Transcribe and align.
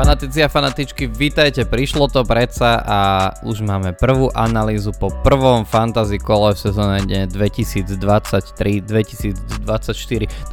Fanatici 0.00 0.40
a 0.40 0.48
fanatičky, 0.48 1.12
vítajte, 1.12 1.68
prišlo 1.68 2.08
to 2.08 2.24
predsa 2.24 2.80
a 2.80 2.98
už 3.44 3.60
máme 3.60 3.92
prvú 3.92 4.32
analýzu 4.32 4.96
po 4.96 5.12
prvom 5.12 5.68
fantasy 5.68 6.16
kole 6.16 6.56
v 6.56 6.72
sezóne 6.72 7.04
2023-2024. 7.28 8.80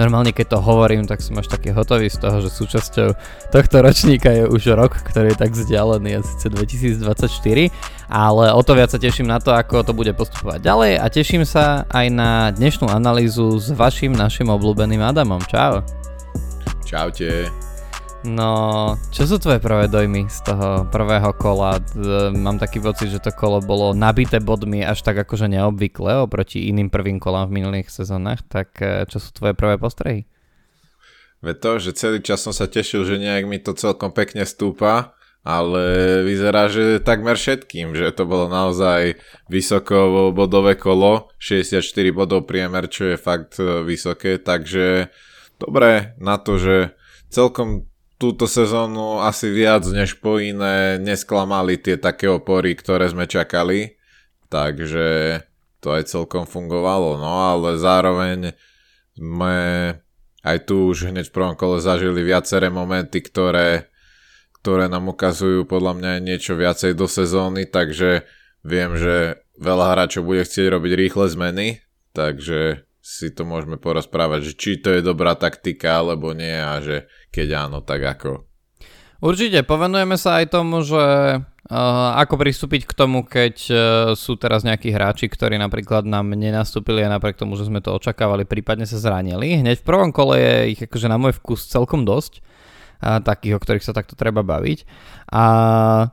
Normálne 0.03 0.35
keď 0.35 0.45
to 0.51 0.59
hovorím, 0.59 1.07
tak 1.07 1.23
som 1.23 1.39
až 1.39 1.47
taký 1.47 1.71
hotový 1.71 2.11
z 2.11 2.19
toho, 2.27 2.43
že 2.43 2.51
súčasťou 2.51 3.15
tohto 3.55 3.77
ročníka 3.79 4.35
je 4.35 4.51
už 4.51 4.75
rok, 4.75 4.99
ktorý 4.99 5.31
je 5.31 5.39
tak 5.39 5.55
vzdialený, 5.55 6.19
a 6.19 6.27
síce 6.27 6.51
2024, 6.51 7.71
ale 8.11 8.51
o 8.51 8.59
to 8.67 8.75
viac 8.75 8.91
sa 8.91 8.99
teším 8.99 9.31
na 9.31 9.39
to, 9.39 9.55
ako 9.55 9.79
to 9.79 9.95
bude 9.95 10.11
postupovať 10.11 10.59
ďalej 10.59 10.99
a 10.99 11.07
teším 11.07 11.47
sa 11.47 11.87
aj 11.95 12.05
na 12.11 12.51
dnešnú 12.51 12.91
analýzu 12.91 13.55
s 13.63 13.71
vašim 13.71 14.11
našim 14.11 14.51
obľúbeným 14.51 14.99
Adamom. 14.99 15.39
Čau. 15.47 15.87
Čaute. 16.83 17.66
No, 18.25 18.97
čo 19.13 19.29
sú 19.29 19.37
tvoje 19.37 19.61
prvé 19.61 19.85
dojmy 19.85 20.25
z 20.25 20.49
toho 20.49 20.89
prvého 20.89 21.37
kola? 21.37 21.77
Mám 22.33 22.57
taký 22.57 22.81
pocit, 22.81 23.13
že 23.13 23.21
to 23.21 23.29
kolo 23.29 23.61
bolo 23.61 23.93
nabité 23.93 24.41
bodmi 24.41 24.81
až 24.81 25.05
tak 25.05 25.21
akože 25.21 25.45
neobvykle 25.45 26.25
oproti 26.25 26.65
iným 26.65 26.89
prvým 26.89 27.21
kolám 27.21 27.53
v 27.53 27.61
minulých 27.61 27.93
sezónach, 27.93 28.41
tak 28.49 28.73
e, 28.81 29.05
čo 29.05 29.21
sú 29.21 29.29
tvoje 29.37 29.53
prvé 29.53 29.77
postrehy? 29.77 30.25
Ve 31.45 31.53
to, 31.53 31.77
že 31.77 31.93
celý 31.93 32.17
čas 32.25 32.41
som 32.41 32.49
sa 32.49 32.65
tešil, 32.65 33.05
že 33.05 33.21
nejak 33.21 33.45
mi 33.45 33.61
to 33.61 33.77
celkom 33.77 34.09
pekne 34.09 34.49
stúpa, 34.49 35.13
ale 35.45 36.25
vyzerá, 36.25 36.73
že 36.73 36.97
takmer 36.97 37.37
všetkým, 37.37 37.93
že 37.93 38.09
to 38.17 38.25
bolo 38.25 38.49
naozaj 38.49 39.13
vysoko 39.45 40.33
bodové 40.33 40.73
kolo, 40.73 41.29
64 41.37 41.85
bodov 42.09 42.49
priemer, 42.49 42.89
čo 42.89 43.13
je 43.13 43.17
fakt 43.21 43.61
e, 43.61 43.85
vysoké, 43.85 44.41
takže 44.41 45.13
dobre 45.61 46.17
na 46.17 46.41
to, 46.41 46.57
že 46.57 46.97
celkom 47.29 47.85
túto 48.17 48.49
sezónu 48.49 49.21
asi 49.21 49.53
viac 49.53 49.85
než 49.85 50.17
po 50.17 50.41
iné 50.41 50.97
nesklamali 50.97 51.77
tie 51.77 52.01
také 52.01 52.25
opory, 52.27 52.73
ktoré 52.73 53.09
sme 53.09 53.29
čakali. 53.29 53.97
Takže 54.49 55.39
to 55.79 55.93
aj 55.93 56.09
celkom 56.09 56.49
fungovalo. 56.49 57.21
No 57.21 57.53
ale 57.53 57.77
zároveň 57.77 58.57
sme 59.13 59.57
aj 60.41 60.57
tu 60.65 60.89
už 60.89 61.13
hneď 61.13 61.29
v 61.29 61.35
prvom 61.35 61.55
kole 61.59 61.77
zažili 61.77 62.23
viaceré 62.23 62.71
momenty, 62.71 63.21
ktoré, 63.21 63.91
ktoré 64.61 64.87
nám 64.87 65.11
ukazujú 65.11 65.67
podľa 65.67 65.93
mňa 65.99 66.11
niečo 66.23 66.55
viacej 66.55 66.95
do 66.95 67.05
sezóny, 67.05 67.67
takže 67.67 68.23
viem, 68.63 68.95
že 68.95 69.43
veľa 69.59 69.93
hráčov 69.93 70.23
bude 70.23 70.47
chcieť 70.47 70.71
robiť 70.71 70.91
rýchle 70.95 71.25
zmeny, 71.27 71.67
takže 72.15 72.86
si 73.07 73.31
to 73.31 73.47
môžeme 73.47 73.79
porozprávať, 73.79 74.51
že 74.51 74.53
či 74.59 74.71
to 74.83 74.91
je 74.91 74.99
dobrá 74.99 75.39
taktika 75.39 76.03
alebo 76.03 76.35
nie 76.35 76.59
a 76.59 76.83
že 76.83 77.07
keď 77.31 77.47
áno, 77.71 77.79
tak 77.79 78.03
ako? 78.03 78.43
Určite, 79.23 79.63
povenujeme 79.63 80.19
sa 80.19 80.43
aj 80.43 80.51
tomu, 80.51 80.83
že 80.83 80.99
uh, 81.39 82.09
ako 82.19 82.35
pristúpiť 82.37 82.85
k 82.85 82.93
tomu, 82.93 83.23
keď 83.23 83.55
uh, 83.71 83.77
sú 84.13 84.35
teraz 84.35 84.61
nejakí 84.61 84.91
hráči, 84.91 85.31
ktorí 85.31 85.55
napríklad 85.57 86.03
nám 86.03 86.35
nenastúpili 86.35 87.01
a 87.01 87.09
napriek 87.09 87.39
tomu, 87.39 87.55
že 87.55 87.65
sme 87.65 87.79
to 87.81 87.95
očakávali, 87.95 88.43
prípadne 88.45 88.85
sa 88.85 88.99
zranili. 88.99 89.57
Hneď 89.57 89.81
v 89.81 89.87
prvom 89.87 90.11
kole 90.11 90.37
je 90.37 90.55
ich 90.77 90.81
akože 90.83 91.07
na 91.07 91.17
môj 91.17 91.33
vkus 91.39 91.65
celkom 91.65 92.03
dosť 92.03 92.45
takých, 93.01 93.57
o 93.57 93.61
ktorých 93.61 93.85
sa 93.85 93.93
takto 93.93 94.17
treba 94.17 94.41
baviť. 94.41 94.83
A 95.27 95.43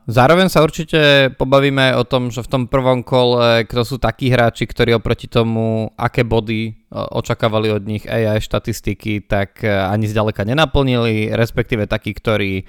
zároveň 0.05 0.51
sa 0.51 0.61
určite 0.61 1.31
pobavíme 1.39 1.95
o 1.95 2.03
tom, 2.03 2.29
že 2.29 2.43
v 2.43 2.51
tom 2.51 2.63
prvom 2.67 3.01
kole, 3.01 3.63
kto 3.65 3.81
sú 3.87 3.95
takí 3.97 4.29
hráči, 4.29 4.67
ktorí 4.67 4.93
oproti 4.93 5.25
tomu, 5.31 5.89
aké 5.95 6.27
body 6.27 6.75
očakávali 6.91 7.71
od 7.71 7.83
nich 7.83 8.03
AI 8.05 8.39
štatistiky, 8.39 9.27
tak 9.27 9.63
e, 9.63 9.71
ani 9.71 10.07
zďaleka 10.07 10.47
nenaplnili, 10.47 11.35
respektíve 11.35 11.91
takí, 11.91 12.15
ktorí 12.15 12.63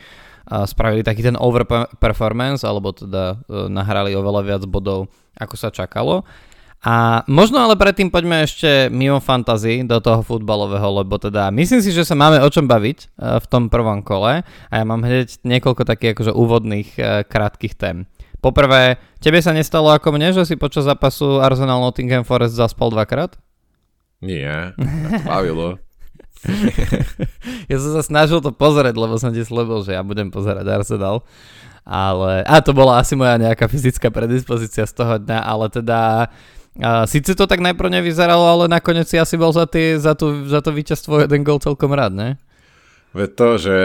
spravili 0.46 1.02
taký 1.02 1.26
ten 1.26 1.34
overperformance, 1.34 2.62
alebo 2.62 2.94
teda 2.94 3.34
e, 3.34 3.66
nahrali 3.66 4.14
oveľa 4.14 4.42
viac 4.46 4.62
bodov, 4.70 5.10
ako 5.34 5.54
sa 5.58 5.74
čakalo. 5.74 6.22
A 6.86 7.26
možno 7.26 7.58
ale 7.58 7.74
predtým 7.74 8.14
poďme 8.14 8.46
ešte 8.46 8.86
mimo 8.94 9.18
fantasy 9.18 9.82
do 9.82 9.98
toho 9.98 10.22
futbalového, 10.22 11.02
lebo 11.02 11.18
teda 11.18 11.50
myslím 11.50 11.82
si, 11.82 11.90
že 11.90 12.06
sa 12.06 12.14
máme 12.14 12.38
o 12.38 12.46
čom 12.46 12.70
baviť 12.70 12.98
e, 13.02 13.06
v 13.42 13.46
tom 13.50 13.66
prvom 13.66 14.06
kole 14.06 14.46
a 14.46 14.72
ja 14.78 14.84
mám 14.86 15.02
hneď 15.02 15.42
niekoľko 15.42 15.82
takých 15.82 16.14
akože 16.14 16.32
úvodných 16.38 16.88
e, 16.94 17.00
krátkých 17.26 17.74
tém. 17.74 18.06
Poprvé, 18.38 19.02
tebe 19.18 19.42
sa 19.42 19.50
nestalo 19.50 19.90
ako 19.90 20.14
mne, 20.14 20.30
že 20.30 20.46
si 20.46 20.54
počas 20.54 20.86
zápasu 20.86 21.42
Arsenal 21.42 21.82
Nottingham 21.82 22.22
Forest 22.22 22.54
zaspal 22.54 22.94
dvakrát? 22.94 23.34
Nie, 24.22 24.70
bavilo. 25.26 25.82
ja 27.70 27.76
som 27.82 27.98
sa 27.98 28.02
snažil 28.06 28.38
to 28.38 28.54
pozrieť, 28.54 28.94
lebo 28.94 29.18
som 29.18 29.34
ti 29.34 29.42
slúbil, 29.42 29.82
že 29.82 29.98
ja 29.98 30.06
budem 30.06 30.30
pozerať 30.30 30.70
Arsenal. 30.70 31.26
Ale, 31.82 32.46
a 32.46 32.62
to 32.62 32.74
bola 32.74 33.02
asi 33.02 33.18
moja 33.18 33.38
nejaká 33.38 33.66
fyzická 33.66 34.10
predispozícia 34.10 34.86
z 34.86 34.94
toho 34.94 35.22
dňa, 35.22 35.38
ale 35.38 35.66
teda 35.70 36.30
a 36.80 37.08
síce 37.08 37.32
to 37.32 37.48
tak 37.48 37.64
najprv 37.64 37.88
nevyzeralo, 38.00 38.44
ale 38.44 38.64
nakoniec 38.68 39.08
si 39.08 39.16
asi 39.16 39.40
bol 39.40 39.52
za, 39.52 39.64
tý, 39.64 39.96
za, 39.96 40.12
tú, 40.12 40.44
za 40.44 40.60
to 40.60 40.76
víťazstvo 40.76 41.24
jeden 41.24 41.40
gol 41.40 41.56
celkom 41.56 41.96
rád, 41.96 42.12
ne? 42.12 42.28
Veď 43.16 43.30
to, 43.32 43.48
že 43.56 43.76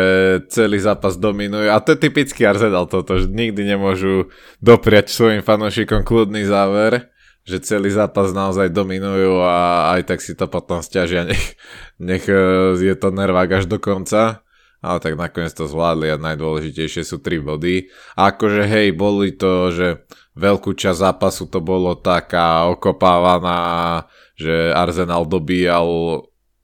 celý 0.51 0.75
zápas 0.83 1.15
dominuje, 1.15 1.71
a 1.71 1.79
to 1.79 1.95
je 1.95 2.03
typický 2.03 2.43
Arsenal 2.43 2.83
toto, 2.91 3.15
že 3.15 3.31
nikdy 3.31 3.63
nemôžu 3.63 4.27
dopriať 4.59 5.07
svojim 5.07 5.39
fanúšikom 5.39 6.03
kľudný 6.03 6.43
záver, 6.43 7.07
že 7.47 7.63
celý 7.63 7.95
zápas 7.95 8.35
naozaj 8.35 8.75
dominujú 8.75 9.39
a 9.39 9.95
aj 9.95 10.11
tak 10.11 10.19
si 10.19 10.35
to 10.35 10.51
potom 10.51 10.83
stiažia, 10.83 11.23
nech, 11.23 11.55
nech 11.95 12.27
e, 12.27 12.75
je 12.75 12.95
to 12.99 13.07
nervák 13.15 13.63
až 13.63 13.71
do 13.71 13.79
konca. 13.79 14.43
Ale 14.81 14.97
tak 14.97 15.13
nakoniec 15.13 15.53
to 15.53 15.69
zvládli 15.69 16.09
a 16.09 16.17
najdôležitejšie 16.17 17.05
sú 17.05 17.21
3 17.21 17.45
body. 17.45 17.87
A 18.17 18.33
akože 18.33 18.65
hej, 18.65 18.97
boli 18.97 19.37
to, 19.37 19.69
že 19.69 19.87
veľkú 20.33 20.73
časť 20.73 20.97
zápasu 21.05 21.45
to 21.53 21.61
bolo 21.61 21.93
taká 21.93 22.65
okopávaná, 22.73 24.03
že 24.33 24.73
Arsenal 24.73 25.29
dobíjal 25.29 25.85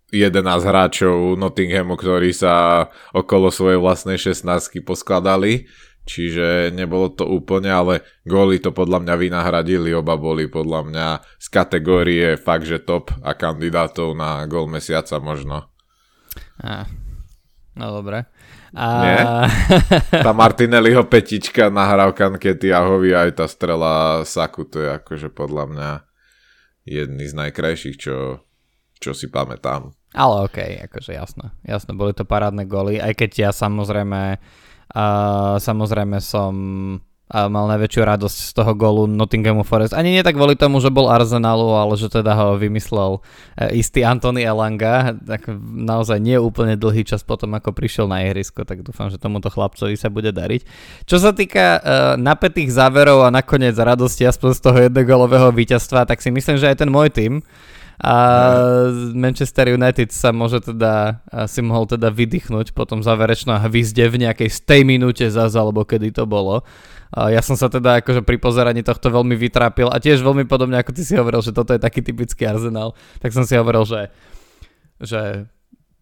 11 0.09 0.41
hráčov 0.63 1.35
Nottinghamu, 1.35 1.99
ktorí 1.99 2.31
sa 2.31 2.87
okolo 3.11 3.51
svojej 3.51 3.77
vlastnej 3.77 4.15
16 4.15 4.81
poskladali, 4.87 5.67
čiže 6.07 6.71
nebolo 6.71 7.11
to 7.11 7.27
úplne, 7.27 7.67
ale 7.67 8.07
góly 8.23 8.63
to 8.63 8.71
podľa 8.71 9.03
mňa 9.03 9.15
vynahradili, 9.19 9.91
oba 9.91 10.15
boli 10.15 10.47
podľa 10.47 10.81
mňa 10.87 11.07
z 11.43 11.47
kategórie 11.51 12.27
fakt, 12.39 12.63
že 12.63 12.79
top 12.79 13.11
a 13.19 13.35
kandidátov 13.35 14.15
na 14.15 14.47
gól 14.47 14.71
mesiaca 14.71 15.19
možno. 15.19 15.67
Ah, 16.63 16.87
no 17.77 17.93
dobre. 17.93 18.25
A... 18.75 18.85
Nie? 19.05 19.21
Tá 20.25 20.35
Martinelliho 20.35 21.07
petička 21.07 21.71
nahrávka 21.71 22.27
Nkety 22.27 22.73
Ahovi 22.73 23.15
aj 23.15 23.39
tá 23.39 23.45
strela 23.47 24.25
Saku, 24.27 24.67
to 24.67 24.83
je 24.83 24.89
akože 24.91 25.29
podľa 25.31 25.65
mňa 25.71 25.89
jedný 26.83 27.25
z 27.29 27.35
najkrajších, 27.37 27.97
čo, 27.99 28.43
čo 28.99 29.11
si 29.15 29.31
pamätám. 29.31 29.95
Ale 30.15 30.49
okej, 30.49 30.81
okay, 30.81 30.85
akože 30.87 31.11
jasno. 31.13 31.53
Jasno, 31.63 31.93
boli 31.95 32.11
to 32.11 32.27
parádne 32.27 32.65
goly, 32.67 32.97
aj 32.97 33.13
keď 33.15 33.31
ja 33.47 33.51
samozrejme 33.53 34.39
uh, 34.95 35.55
samozrejme 35.59 36.17
som 36.23 36.53
a 37.27 37.51
mal 37.51 37.67
najväčšiu 37.75 38.01
radosť 38.07 38.37
z 38.39 38.51
toho 38.55 38.71
golu 38.71 39.03
Nottinghamu 39.03 39.67
Forest. 39.67 39.91
Ani 39.91 40.15
nie 40.15 40.23
tak 40.23 40.39
kvôli 40.39 40.55
tomu, 40.55 40.79
že 40.79 40.87
bol 40.87 41.11
Arsenalu, 41.11 41.75
ale 41.75 41.99
že 41.99 42.07
teda 42.07 42.31
ho 42.39 42.55
vymyslel 42.55 43.19
e, 43.59 43.83
istý 43.83 44.07
Anthony 44.07 44.47
Elanga. 44.47 45.11
Tak 45.11 45.51
naozaj 45.75 46.23
nie 46.23 46.39
úplne 46.39 46.79
dlhý 46.79 47.03
čas 47.03 47.27
potom, 47.27 47.51
ako 47.51 47.75
prišiel 47.75 48.07
na 48.07 48.23
ihrisko, 48.23 48.63
tak 48.63 48.79
dúfam, 48.79 49.11
že 49.11 49.19
tomuto 49.19 49.51
chlapcovi 49.51 49.99
sa 49.99 50.07
bude 50.07 50.31
dariť. 50.31 50.63
Čo 51.03 51.19
sa 51.19 51.35
týka 51.35 51.65
uh, 51.77 51.81
napätých 52.15 52.71
záverov 52.71 53.27
a 53.27 53.33
nakoniec 53.33 53.75
radosti 53.75 54.23
aspoň 54.23 54.51
z 54.55 54.61
toho 54.63 54.77
jednogolového 54.87 55.51
víťazstva, 55.51 56.07
tak 56.07 56.23
si 56.23 56.31
myslím, 56.31 56.55
že 56.55 56.71
aj 56.71 56.79
ten 56.79 56.89
môj 56.89 57.11
tým 57.11 57.43
a 57.97 58.15
Manchester 59.17 59.73
United 59.73 60.13
sa 60.13 60.29
môže 60.29 60.61
teda, 60.61 61.17
si 61.49 61.65
mohol 61.65 61.89
teda 61.89 62.13
vydýchnuť 62.13 62.77
po 62.77 62.85
tom 62.85 63.01
záverečnom 63.01 63.57
hvizde 63.65 64.05
v 64.05 64.21
nejakej 64.21 64.49
stej 64.53 64.85
minúte 64.85 65.25
zase, 65.25 65.57
alebo 65.57 65.81
kedy 65.81 66.13
to 66.13 66.29
bolo. 66.29 66.61
Ja 67.15 67.39
som 67.39 67.55
sa 67.55 67.71
teda 67.71 68.03
akože 68.03 68.23
pri 68.23 68.35
pozeraní 68.35 68.83
tohto 68.83 69.07
veľmi 69.07 69.35
vytrápil 69.39 69.87
a 69.87 69.97
tiež 70.01 70.19
veľmi 70.19 70.43
podobne 70.43 70.75
ako 70.79 70.91
ty 70.91 71.07
si 71.07 71.15
hovoril, 71.15 71.39
že 71.39 71.55
toto 71.55 71.71
je 71.71 71.79
taký 71.79 72.03
typický 72.03 72.43
Arsenal, 72.43 72.91
tak 73.23 73.31
som 73.31 73.47
si 73.47 73.55
hovoril, 73.55 73.87
že, 73.87 74.11
že 74.99 75.47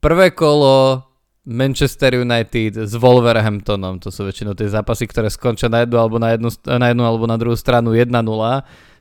prvé 0.01 0.33
kolo 0.33 1.05
Manchester 1.45 2.17
United 2.17 2.89
s 2.89 2.97
Wolverhamptonom, 2.97 4.01
to 4.01 4.09
sú 4.09 4.25
väčšinou 4.25 4.57
tie 4.57 4.65
zápasy, 4.65 5.05
ktoré 5.05 5.29
skončia 5.29 5.69
na 5.69 5.85
jednu 5.85 6.01
alebo 6.01 6.17
na 6.17 6.33
jednu, 6.33 6.49
na 6.65 6.89
jednu 6.89 7.03
alebo 7.05 7.29
na 7.29 7.37
druhú 7.37 7.53
stranu 7.53 7.93
1-0 7.93 8.09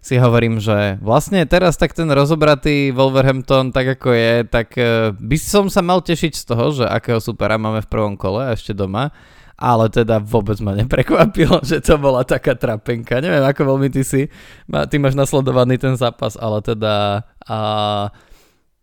si 0.05 0.21
hovorím, 0.21 0.61
že 0.61 1.01
vlastne 1.01 1.49
teraz 1.49 1.81
tak 1.81 1.97
ten 1.97 2.05
rozobratý 2.13 2.93
Wolverhampton 2.93 3.73
tak 3.73 3.97
ako 3.97 4.13
je, 4.13 4.35
tak 4.45 4.77
e, 4.77 5.17
by 5.17 5.37
som 5.41 5.73
sa 5.73 5.81
mal 5.81 6.05
tešiť 6.05 6.37
z 6.37 6.45
toho, 6.45 6.65
že 6.77 6.85
akého 6.85 7.17
supera 7.17 7.57
máme 7.57 7.81
v 7.81 7.89
prvom 7.89 8.13
kole 8.21 8.45
a 8.45 8.53
ešte 8.53 8.77
doma, 8.77 9.09
ale 9.55 9.87
teda 9.91 10.19
vôbec 10.19 10.59
ma 10.59 10.75
neprekvapilo, 10.75 11.63
že 11.69 11.79
to 11.79 11.99
bola 11.99 12.27
taká 12.27 12.59
trapenka. 12.59 13.23
Neviem, 13.23 13.43
ako 13.43 13.75
veľmi 13.75 13.89
ty 13.91 14.03
si, 14.03 14.27
ty 14.67 14.97
máš 14.99 15.15
nasledovaný 15.15 15.79
ten 15.79 15.95
zápas, 15.95 16.35
ale 16.35 16.59
teda 16.61 17.23
a, 17.47 17.59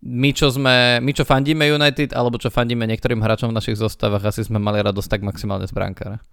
my 0.01 0.29
čo, 0.33 0.49
sme, 0.49 0.97
my 1.03 1.11
čo 1.13 1.27
fandíme 1.27 1.67
United, 1.67 2.15
alebo 2.15 2.41
čo 2.41 2.49
fandíme 2.49 2.87
niektorým 2.89 3.21
hráčom 3.21 3.51
v 3.51 3.57
našich 3.57 3.77
zostavách, 3.77 4.33
asi 4.33 4.47
sme 4.47 4.57
mali 4.57 4.81
radosť 4.81 5.09
tak 5.11 5.21
maximálne 5.21 5.67
z 5.67 5.75
brankára. 5.75 6.23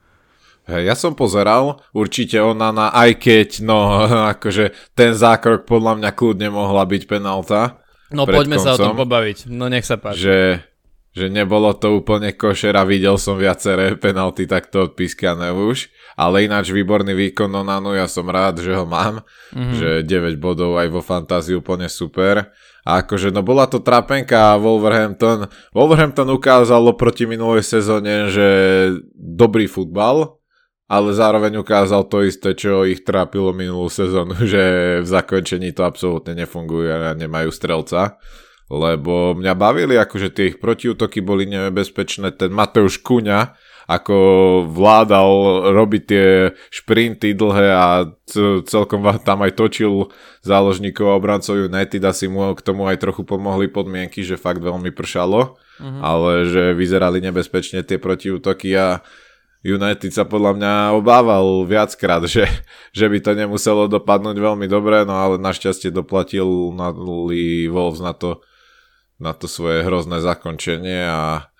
Ja 0.68 0.92
som 0.92 1.16
pozeral, 1.16 1.80
určite 1.96 2.36
ona 2.44 2.68
na 2.76 2.92
aj 2.92 3.24
keď, 3.24 3.48
no 3.64 4.04
akože 4.36 4.76
ten 4.92 5.16
zákrok 5.16 5.64
podľa 5.64 5.96
mňa 6.00 6.10
kľudne 6.12 6.48
mohla 6.52 6.84
byť 6.84 7.02
penalta. 7.08 7.80
No 8.12 8.24
poďme 8.24 8.56
koncom, 8.56 8.64
sa 8.64 8.76
o 8.76 8.78
tom 8.80 8.96
pobaviť, 8.96 9.48
no 9.52 9.68
nech 9.68 9.84
sa 9.84 9.96
páči. 9.96 10.28
Že, 10.28 10.36
že 11.16 11.32
nebolo 11.32 11.72
to 11.74 11.98
úplne 11.98 12.30
košer 12.36 12.76
a 12.76 12.84
videl 12.84 13.16
som 13.16 13.40
viaceré 13.40 13.96
penalty 13.96 14.44
takto 14.44 14.86
odpískané 14.90 15.50
už, 15.50 15.88
ale 16.18 16.46
ináč 16.46 16.74
výborný 16.74 17.14
výkon 17.14 17.50
Onanu, 17.50 17.94
ja 17.94 18.10
som 18.10 18.26
rád, 18.28 18.60
že 18.60 18.74
ho 18.74 18.84
mám, 18.84 19.24
mm-hmm. 19.54 19.74
že 19.78 19.88
9 20.04 20.36
bodov 20.38 20.76
aj 20.76 20.88
vo 20.90 21.02
fantázii 21.02 21.58
úplne 21.58 21.86
super. 21.86 22.52
A 22.88 23.04
akože, 23.04 23.28
no 23.28 23.44
bola 23.44 23.68
to 23.68 23.84
trapenka 23.84 24.56
a 24.56 24.60
Wolverhampton, 24.60 25.44
Wolverhampton 25.76 26.28
ukázalo 26.32 26.96
proti 26.96 27.28
minulej 27.28 27.60
sezóne, 27.60 28.32
že 28.32 28.48
dobrý 29.12 29.68
futbal, 29.68 30.38
ale 30.88 31.12
zároveň 31.12 31.60
ukázal 31.60 32.08
to 32.08 32.24
isté, 32.24 32.56
čo 32.56 32.88
ich 32.88 33.04
trápilo 33.04 33.52
minulú 33.52 33.92
sezónu, 33.92 34.34
že 34.52 34.98
v 35.04 35.06
zakončení 35.06 35.76
to 35.76 35.84
absolútne 35.84 36.32
nefunguje 36.32 36.88
a 36.88 37.12
nemajú 37.12 37.52
strelca. 37.52 38.16
Lebo 38.68 39.32
mňa 39.32 39.52
bavili, 39.56 39.96
akože 39.96 40.28
tie 40.28 40.44
ich 40.52 40.60
protiútoky 40.60 41.24
boli 41.24 41.48
nebezpečné. 41.48 42.36
Ten 42.36 42.52
Mateusz 42.52 43.00
Kuňa, 43.00 43.56
ako 43.88 44.16
vládal 44.68 45.28
robiť 45.72 46.02
tie 46.04 46.52
šprinty 46.68 47.32
dlhé 47.32 47.68
a 47.72 48.12
celkom 48.68 49.00
tam 49.24 49.40
aj 49.40 49.56
točil 49.56 50.12
záložníkov 50.44 51.08
a 51.08 51.16
obrancov 51.16 51.56
United, 51.56 52.04
asi 52.04 52.28
mu 52.28 52.52
k 52.52 52.60
tomu 52.60 52.84
aj 52.84 53.00
trochu 53.00 53.24
pomohli 53.24 53.72
podmienky, 53.72 54.20
že 54.20 54.36
fakt 54.36 54.60
veľmi 54.60 54.92
pršalo, 54.92 55.56
mm-hmm. 55.80 56.00
ale 56.04 56.44
že 56.52 56.76
vyzerali 56.76 57.24
nebezpečne 57.24 57.80
tie 57.80 57.96
protiútoky 57.96 58.76
a 58.76 59.00
United 59.64 60.12
sa 60.12 60.28
podľa 60.28 60.54
mňa 60.60 60.72
obával 60.92 61.64
viackrát, 61.64 62.22
že, 62.28 62.44
že 62.92 63.08
by 63.08 63.18
to 63.24 63.32
nemuselo 63.32 63.88
dopadnúť 63.88 64.36
veľmi 64.36 64.68
dobre, 64.68 65.02
no 65.08 65.16
ale 65.16 65.40
našťastie 65.40 65.88
doplatil 65.90 66.46
na 66.76 66.92
Wolves 66.92 68.04
na 68.04 68.12
to, 68.12 68.44
na 69.18 69.34
to 69.34 69.50
svoje 69.50 69.82
hrozné 69.82 70.22
zakončenie 70.22 71.06
a 71.06 71.50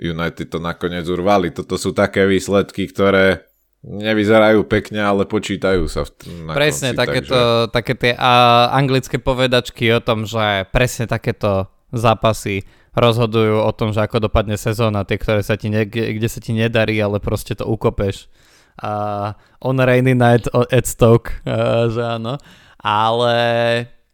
United 0.00 0.50
to 0.50 0.58
nakoniec 0.58 1.06
urvali. 1.06 1.54
Toto 1.54 1.78
sú 1.78 1.94
také 1.94 2.26
výsledky, 2.26 2.90
ktoré 2.90 3.46
nevyzerajú 3.84 4.64
pekne, 4.64 5.04
ale 5.04 5.28
počítajú 5.28 5.84
sa. 5.86 6.08
V, 6.08 6.10
na 6.48 6.56
presne, 6.56 6.96
konci, 6.96 7.00
takéto, 7.04 7.38
takže... 7.68 7.72
také 7.76 7.92
tie 7.94 8.12
a, 8.16 8.32
anglické 8.72 9.20
povedačky 9.20 9.92
o 9.92 10.00
tom, 10.00 10.24
že 10.24 10.64
presne 10.72 11.04
takéto 11.04 11.68
zápasy 11.92 12.64
rozhodujú 12.96 13.60
o 13.60 13.72
tom, 13.76 13.92
že 13.92 14.00
ako 14.02 14.24
dopadne 14.24 14.56
sezóna, 14.56 15.04
tie, 15.04 15.20
ktoré 15.20 15.44
sa 15.44 15.60
ti 15.60 15.68
ne, 15.68 15.84
kde 15.84 16.28
sa 16.30 16.40
ti 16.40 16.56
nedarí, 16.56 16.96
ale 16.96 17.20
proste 17.20 17.52
to 17.52 17.68
ukopeš. 17.68 18.32
A 18.80 19.34
on 19.62 19.78
rainy 19.78 20.16
night 20.16 20.50
at 20.50 20.86
Stoke, 20.88 21.30
uh, 21.46 21.86
že 21.92 22.02
áno. 22.02 22.40
Ale 22.80 23.34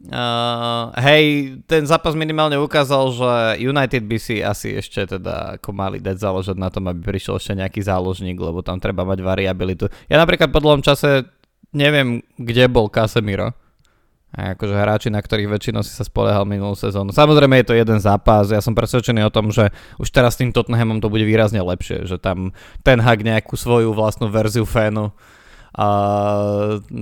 uh, 0.08 0.94
hej, 0.96 1.56
ten 1.68 1.84
zápas 1.84 2.16
minimálne 2.16 2.56
ukázal, 2.56 3.04
že 3.12 3.30
United 3.60 4.08
by 4.08 4.16
si 4.16 4.40
asi 4.40 4.80
ešte 4.80 5.18
teda 5.18 5.60
ako 5.60 5.76
mali 5.76 6.00
dať 6.00 6.16
záložiť 6.16 6.56
na 6.56 6.72
tom, 6.72 6.88
aby 6.88 7.04
prišiel 7.04 7.36
ešte 7.36 7.52
nejaký 7.52 7.84
záložník, 7.84 8.40
lebo 8.40 8.64
tam 8.64 8.80
treba 8.80 9.04
mať 9.04 9.20
variabilitu. 9.20 9.92
Ja 10.08 10.16
napríklad 10.16 10.48
po 10.48 10.64
dlhom 10.64 10.80
čase 10.80 11.28
neviem, 11.76 12.24
kde 12.40 12.66
bol 12.72 12.88
Casemiro 12.88 13.52
a 14.30 14.54
akože 14.54 14.74
hráči, 14.78 15.08
na 15.10 15.18
ktorých 15.18 15.50
väčšinou 15.50 15.82
si 15.82 15.90
sa 15.90 16.06
spoliehal 16.06 16.46
minulú 16.46 16.78
sezónu. 16.78 17.10
Samozrejme 17.10 17.58
je 17.60 17.66
to 17.66 17.74
jeden 17.74 17.98
zápas, 17.98 18.46
ja 18.46 18.62
som 18.62 18.78
presvedčený 18.78 19.26
o 19.26 19.34
tom, 19.34 19.50
že 19.50 19.74
už 19.98 20.06
teraz 20.14 20.38
s 20.38 20.40
tým 20.40 20.54
Tottenhamom 20.54 21.02
to 21.02 21.10
bude 21.10 21.26
výrazne 21.26 21.58
lepšie, 21.58 22.06
že 22.06 22.14
tam 22.14 22.54
ten 22.86 23.02
hak 23.02 23.26
nejakú 23.26 23.58
svoju 23.58 23.90
vlastnú 23.90 24.30
verziu 24.30 24.62
fénu 24.62 25.10
a 25.70 25.86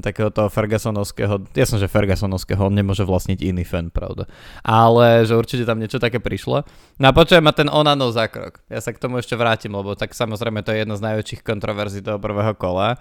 takého 0.05 0.29
toho 0.29 0.53
Fergusonovského, 0.53 1.41
som, 1.65 1.79
že 1.81 1.89
Fergusonovského, 1.89 2.69
on 2.69 2.77
nemôže 2.77 3.05
vlastniť 3.05 3.41
iný 3.41 3.65
fan, 3.65 3.89
pravda. 3.89 4.29
Ale 4.61 5.25
že 5.25 5.33
určite 5.37 5.65
tam 5.65 5.81
niečo 5.81 5.97
také 5.97 6.21
prišlo. 6.21 6.69
No 7.01 7.05
a 7.09 7.13
počujem 7.17 7.41
ma 7.41 7.57
ten 7.57 7.73
Onanov 7.73 8.13
zákrok. 8.13 8.61
Ja 8.69 8.85
sa 8.85 8.93
k 8.93 9.01
tomu 9.01 9.21
ešte 9.21 9.39
vrátim, 9.41 9.73
lebo 9.73 9.97
tak 9.97 10.13
samozrejme 10.13 10.61
to 10.61 10.77
je 10.77 10.85
jedna 10.85 11.01
z 11.01 11.05
najväčších 11.05 11.41
kontroverzií 11.41 12.05
toho 12.05 12.21
prvého 12.21 12.53
kola. 12.57 13.01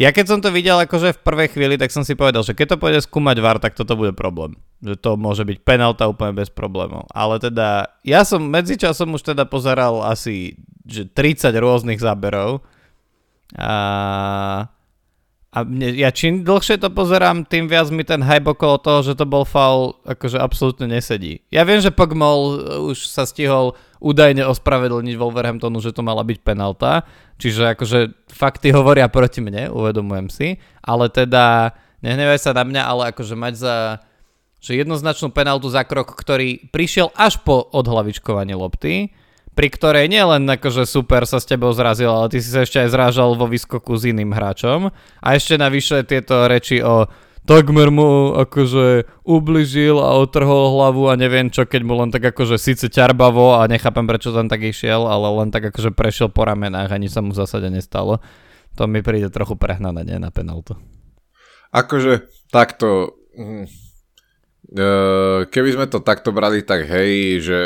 Ja 0.00 0.16
keď 0.16 0.32
som 0.32 0.40
to 0.40 0.48
videl 0.48 0.80
akože 0.80 1.12
v 1.12 1.24
prvej 1.28 1.48
chvíli, 1.52 1.76
tak 1.76 1.92
som 1.92 2.06
si 2.06 2.16
povedal, 2.16 2.40
že 2.40 2.56
keď 2.56 2.72
to 2.72 2.80
pôjde 2.80 3.00
skúmať 3.04 3.36
VAR, 3.44 3.60
tak 3.60 3.76
toto 3.76 4.00
bude 4.00 4.16
problém. 4.16 4.56
Že 4.80 4.96
to 4.96 5.10
môže 5.20 5.44
byť 5.44 5.60
penalta 5.60 6.08
úplne 6.08 6.32
bez 6.32 6.48
problémov. 6.48 7.04
Ale 7.12 7.36
teda, 7.36 8.00
ja 8.00 8.24
som 8.24 8.40
medzičasom 8.40 9.12
už 9.12 9.36
teda 9.36 9.44
pozeral 9.44 10.00
asi 10.00 10.56
že 10.88 11.04
30 11.04 11.52
rôznych 11.52 12.00
záberov. 12.00 12.64
A, 13.58 13.72
a 15.50 15.58
mne, 15.66 15.94
ja 15.98 16.14
čím 16.14 16.46
dlhšie 16.46 16.78
to 16.78 16.92
pozerám, 16.94 17.42
tým 17.42 17.66
viac 17.66 17.90
mi 17.90 18.06
ten 18.06 18.22
hype 18.22 18.54
okolo 18.54 18.78
toho, 18.78 19.00
že 19.02 19.18
to 19.18 19.26
bol 19.26 19.42
foul, 19.42 19.98
akože 20.06 20.38
absolútne 20.38 20.86
nesedí. 20.86 21.42
Ja 21.50 21.66
viem, 21.66 21.82
že 21.82 21.90
Pogmol 21.90 22.62
už 22.94 23.10
sa 23.10 23.26
stihol 23.26 23.74
údajne 23.98 24.46
ospravedlniť 24.46 25.14
Wolverhamptonu, 25.18 25.82
že 25.82 25.90
to 25.90 26.06
mala 26.06 26.22
byť 26.22 26.38
penalta. 26.46 27.02
Čiže 27.40 27.74
akože 27.74 28.30
fakty 28.30 28.70
hovoria 28.70 29.10
proti 29.10 29.42
mne, 29.42 29.72
uvedomujem 29.72 30.28
si. 30.30 30.48
Ale 30.84 31.10
teda, 31.10 31.74
nehnevaj 32.04 32.38
sa 32.38 32.52
na 32.54 32.62
mňa, 32.62 32.82
ale 32.86 33.02
akože 33.10 33.34
mať 33.34 33.54
za 33.58 33.76
že 34.60 34.76
jednoznačnú 34.76 35.32
penaltu 35.32 35.72
za 35.72 35.82
krok, 35.88 36.12
ktorý 36.12 36.68
prišiel 36.68 37.08
až 37.16 37.40
po 37.40 37.64
odhlavičkovanie 37.72 38.52
lopty, 38.52 39.08
pri 39.54 39.68
ktorej 39.68 40.06
nielen 40.06 40.46
akože 40.46 40.86
super 40.86 41.26
sa 41.26 41.42
s 41.42 41.48
tebou 41.48 41.74
zrazil, 41.74 42.10
ale 42.10 42.30
ty 42.30 42.38
si 42.38 42.48
sa 42.48 42.62
ešte 42.62 42.80
aj 42.80 42.94
zrážal 42.94 43.34
vo 43.34 43.50
výskoku 43.50 43.92
s 43.98 44.06
iným 44.06 44.30
hráčom. 44.30 44.94
A 45.20 45.28
ešte 45.34 45.58
navyše 45.58 46.06
tieto 46.06 46.46
reči 46.46 46.80
o 46.80 47.10
takmer 47.44 47.90
mu 47.90 48.36
akože 48.36 49.10
ubližil 49.26 49.98
a 49.98 50.14
otrhol 50.22 50.78
hlavu 50.78 51.10
a 51.10 51.18
neviem 51.18 51.50
čo, 51.50 51.66
keď 51.66 51.82
mu 51.82 51.98
len 51.98 52.14
tak 52.14 52.30
akože 52.30 52.60
síce 52.62 52.86
ťarbavo 52.86 53.58
a 53.58 53.66
nechápem 53.66 54.06
prečo 54.06 54.30
tam 54.30 54.46
tak 54.46 54.62
išiel, 54.62 55.08
ale 55.10 55.26
len 55.42 55.48
tak 55.50 55.74
akože 55.74 55.90
prešiel 55.90 56.30
po 56.30 56.46
ramenách 56.46 56.94
a 56.94 56.98
sa 57.10 57.24
mu 57.24 57.34
v 57.34 57.40
zásade 57.40 57.66
nestalo. 57.72 58.22
To 58.78 58.86
mi 58.86 59.02
príde 59.02 59.34
trochu 59.34 59.58
prehnané, 59.58 60.06
nie, 60.06 60.16
na 60.22 60.30
penaltu. 60.30 60.78
Akože 61.74 62.30
takto... 62.54 63.18
Mm, 63.34 63.66
e, 64.70 64.88
keby 65.50 65.68
sme 65.74 65.86
to 65.90 65.98
takto 66.06 66.30
brali, 66.30 66.62
tak 66.62 66.86
hej, 66.86 67.42
že 67.42 67.58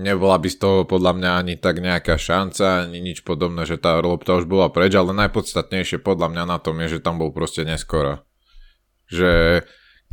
nebola 0.00 0.40
by 0.40 0.48
z 0.48 0.56
toho 0.56 0.78
podľa 0.88 1.12
mňa 1.20 1.30
ani 1.44 1.54
tak 1.60 1.84
nejaká 1.84 2.16
šanca, 2.16 2.88
ani 2.88 3.04
nič 3.04 3.20
podobné, 3.20 3.68
že 3.68 3.76
tá 3.76 4.00
lopta 4.00 4.40
už 4.40 4.48
bola 4.48 4.72
preč, 4.72 4.96
ale 4.96 5.12
najpodstatnejšie 5.12 6.00
podľa 6.00 6.32
mňa 6.32 6.44
na 6.48 6.58
tom 6.58 6.80
je, 6.80 6.96
že 6.96 7.04
tam 7.04 7.20
bol 7.20 7.30
proste 7.30 7.62
neskoro 7.62 8.24
že 9.10 9.62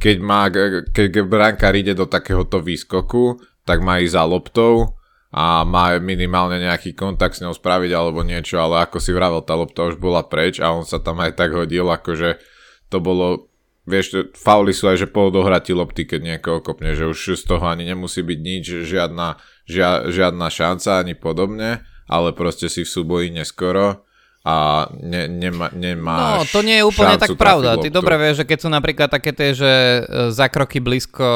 keď, 0.01 0.17
má, 0.19 0.49
keď 0.89 1.25
brankár 1.29 1.77
ide 1.77 1.93
do 1.93 2.09
takéhoto 2.09 2.59
výskoku, 2.59 3.37
tak 3.63 3.85
má 3.85 4.01
ísť 4.01 4.17
za 4.17 4.23
loptou 4.25 4.97
a 5.29 5.61
má 5.61 6.01
minimálne 6.01 6.57
nejaký 6.57 6.97
kontakt 6.97 7.37
s 7.37 7.43
ňou 7.45 7.53
spraviť 7.53 7.93
alebo 7.93 8.25
niečo, 8.25 8.57
ale 8.57 8.89
ako 8.89 8.97
si 8.97 9.13
vravel, 9.13 9.45
tá 9.45 9.53
lopta 9.53 9.85
už 9.85 10.01
bola 10.01 10.25
preč 10.25 10.57
a 10.57 10.73
on 10.73 10.83
sa 10.83 10.97
tam 10.97 11.21
aj 11.21 11.37
tak 11.37 11.53
hodil, 11.53 11.85
akože 11.85 12.41
to 12.89 12.97
bolo, 12.97 13.53
vieš, 13.87 14.35
fauly 14.35 14.75
sú 14.75 14.91
aj, 14.91 15.01
že 15.01 15.07
po 15.07 15.31
odohratí 15.31 15.71
lopty, 15.71 16.03
keď 16.03 16.35
niekoho 16.35 16.59
kopne, 16.59 16.91
že 16.91 17.07
už 17.07 17.39
z 17.39 17.43
toho 17.47 17.63
ani 17.63 17.87
nemusí 17.87 18.19
byť 18.19 18.39
nič, 18.43 18.65
žiadna, 18.83 19.39
žia, 19.63 20.11
žiadna 20.11 20.51
šanca 20.51 21.01
ani 21.01 21.15
podobne, 21.15 21.87
ale 22.11 22.35
proste 22.35 22.67
si 22.67 22.83
v 22.83 22.91
súboji 22.91 23.31
neskoro 23.31 24.03
a 24.47 24.87
ne, 25.03 25.27
nema, 25.27 25.71
nemáš 25.75 26.39
No, 26.39 26.43
to 26.47 26.59
nie 26.63 26.79
je 26.79 26.87
úplne 26.87 27.19
tak 27.19 27.35
pravda. 27.35 27.75
Ty 27.79 27.87
dobre 27.91 28.15
vieš, 28.15 28.43
že 28.43 28.47
keď 28.47 28.57
sú 28.63 28.69
napríklad 28.71 29.09
také 29.11 29.35
tie, 29.35 29.51
že 29.51 29.67
e, 29.67 30.01
zakroky 30.31 30.79
blízko 30.79 31.27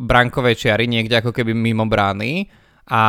brankovej 0.00 0.56
čiary, 0.56 0.88
niekde 0.88 1.20
ako 1.20 1.36
keby 1.36 1.52
mimo 1.52 1.84
brány 1.84 2.48
a 2.88 3.02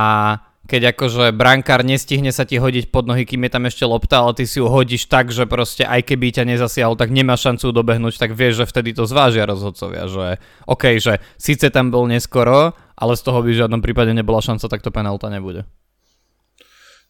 keď 0.68 0.94
akože 0.94 1.32
brankár 1.32 1.82
nestihne 1.88 2.36
sa 2.36 2.44
ti 2.44 2.60
hodiť 2.60 2.92
pod 2.92 3.08
nohy, 3.08 3.24
kým 3.24 3.48
je 3.48 3.52
tam 3.56 3.64
ešte 3.66 3.88
lopta, 3.88 4.20
ale 4.20 4.36
ty 4.36 4.44
si 4.44 4.60
ju 4.60 4.68
hodíš 4.68 5.08
tak, 5.08 5.32
že 5.32 5.48
proste 5.48 5.88
aj 5.88 6.04
keby 6.04 6.36
ťa 6.36 6.44
nezasiahol, 6.44 7.00
tak 7.00 7.10
nemá 7.16 7.40
šancu 7.40 7.72
dobehnúť, 7.72 8.20
tak 8.20 8.36
vieš, 8.36 8.62
že 8.62 8.70
vtedy 8.70 8.92
to 8.92 9.08
zvážia 9.08 9.48
rozhodcovia, 9.48 10.12
že 10.12 10.44
OK, 10.68 11.00
že 11.00 11.24
síce 11.40 11.72
tam 11.72 11.88
bol 11.90 12.04
neskoro, 12.06 12.76
ale 13.00 13.14
z 13.16 13.22
toho 13.24 13.40
by 13.40 13.50
v 13.56 13.60
žiadnom 13.64 13.80
prípade 13.80 14.12
nebola 14.12 14.44
šanca, 14.44 14.68
tak 14.68 14.84
to 14.84 14.92
penálta 14.92 15.32
nebude. 15.32 15.64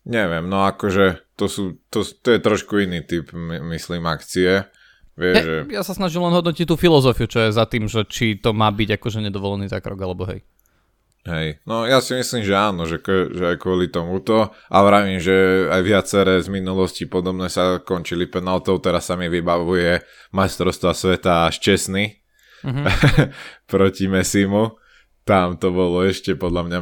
Neviem, 0.08 0.48
no 0.48 0.64
akože 0.64 1.36
to, 1.36 1.52
sú, 1.52 1.84
to, 1.92 2.06
to 2.06 2.28
je 2.32 2.40
trošku 2.40 2.80
iný 2.80 3.04
typ, 3.04 3.36
my, 3.36 3.60
myslím, 3.76 4.08
akcie. 4.08 4.64
Vie, 5.18 5.34
ja, 5.34 5.44
že... 5.44 5.56
ja 5.68 5.82
sa 5.84 5.98
snažím 5.98 6.24
len 6.30 6.38
hodnotiť 6.38 6.64
tú 6.64 6.78
filozofiu, 6.78 7.28
čo 7.28 7.44
je 7.44 7.50
za 7.52 7.66
tým, 7.68 7.90
že 7.90 8.06
či 8.08 8.38
to 8.38 8.54
má 8.54 8.72
byť 8.72 9.02
akože 9.02 9.20
nedovolený 9.28 9.68
zákrok, 9.68 10.00
alebo 10.00 10.24
hej. 10.30 10.46
Hej, 11.28 11.60
no 11.68 11.84
ja 11.84 12.00
si 12.00 12.16
myslím, 12.16 12.48
že 12.48 12.56
áno, 12.56 12.88
že, 12.88 13.04
že 13.04 13.44
aj 13.52 13.58
kvôli 13.60 13.92
tomuto 13.92 14.56
a 14.72 14.78
vravím, 14.80 15.20
že 15.20 15.68
aj 15.68 15.82
viaceré 15.84 16.40
z 16.40 16.48
minulosti 16.48 17.04
podobné 17.04 17.52
sa 17.52 17.84
končili 17.84 18.32
penaltou, 18.32 18.80
teraz 18.80 19.12
sa 19.12 19.20
mi 19.20 19.28
vybavuje 19.28 20.08
majstrovstva 20.32 20.96
sveta 20.96 21.52
až 21.52 21.60
čestný 21.60 22.24
mm-hmm. 22.64 22.86
proti 23.72 24.08
Messimu, 24.08 24.80
tam 25.28 25.60
to 25.60 25.76
bolo 25.76 26.08
ešte 26.08 26.40
podľa 26.40 26.62
mňa 26.64 26.80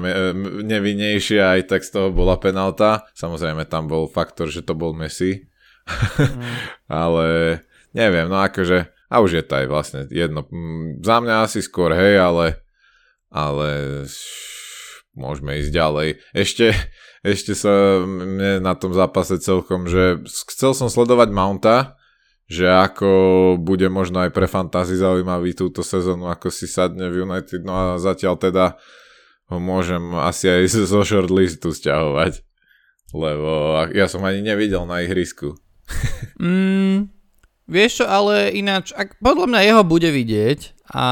nevinnejšie, 0.62 1.42
aj 1.42 1.62
tak 1.66 1.82
z 1.82 1.98
toho 1.98 2.14
bola 2.14 2.38
penálta. 2.38 3.10
Samozrejme 3.18 3.66
tam 3.66 3.90
bol 3.90 4.06
faktor, 4.06 4.54
že 4.54 4.62
to 4.62 4.78
bol 4.78 4.94
Messi. 4.94 5.50
Mm. 5.90 6.46
Ale 7.02 7.26
neviem, 7.98 8.30
no 8.30 8.38
akože, 8.46 8.94
a 9.10 9.16
už 9.18 9.42
je 9.42 9.44
to 9.50 9.54
aj 9.58 9.66
vlastne 9.66 10.02
jedno. 10.14 10.46
Mm, 10.46 11.02
za 11.02 11.18
mňa 11.26 11.36
asi 11.42 11.66
skôr, 11.66 11.90
hej, 11.98 12.22
ale 12.22 12.65
ale 13.36 13.70
môžeme 15.12 15.60
ísť 15.60 15.72
ďalej. 15.76 16.10
Ešte, 16.32 16.72
ešte 17.20 17.52
sa 17.52 18.00
mne 18.00 18.64
na 18.64 18.74
tom 18.80 18.96
zápase 18.96 19.36
celkom, 19.44 19.92
že 19.92 20.24
chcel 20.48 20.72
som 20.72 20.88
sledovať 20.88 21.36
Mounta, 21.36 22.00
že 22.48 22.70
ako 22.70 23.10
bude 23.60 23.92
možno 23.92 24.24
aj 24.24 24.32
pre 24.32 24.48
fantasy 24.48 24.96
zaujímavý 24.96 25.52
túto 25.58 25.84
sezónu, 25.84 26.32
ako 26.32 26.48
si 26.48 26.70
sadne 26.70 27.12
v 27.12 27.28
United, 27.28 27.66
no 27.66 27.74
a 27.74 27.86
zatiaľ 27.98 28.40
teda 28.40 28.80
ho 29.50 29.58
môžem 29.58 30.16
asi 30.16 30.48
aj 30.48 30.62
zo 30.92 31.02
shortlistu 31.04 31.76
stiahovať, 31.76 32.40
lebo 33.12 33.84
ja 33.92 34.08
som 34.08 34.24
ani 34.24 34.46
nevidel 34.46 34.88
na 34.88 35.04
ihrisku. 35.04 35.58
mm, 36.42 37.15
vieš 37.66 38.02
čo, 38.02 38.06
ale 38.06 38.54
ináč, 38.54 38.94
ak, 38.94 39.18
podľa 39.22 39.50
mňa 39.50 39.62
jeho 39.66 39.84
bude 39.84 40.10
vidieť 40.10 40.60
a 40.94 41.06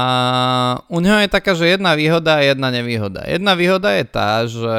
u 0.86 1.02
neho 1.02 1.18
je 1.26 1.30
taká, 1.30 1.58
že 1.58 1.74
jedna 1.74 1.98
výhoda 1.98 2.38
a 2.38 2.46
jedna 2.46 2.70
nevýhoda. 2.70 3.26
Jedna 3.26 3.58
výhoda 3.58 3.90
je 3.98 4.04
tá, 4.06 4.46
že 4.46 4.78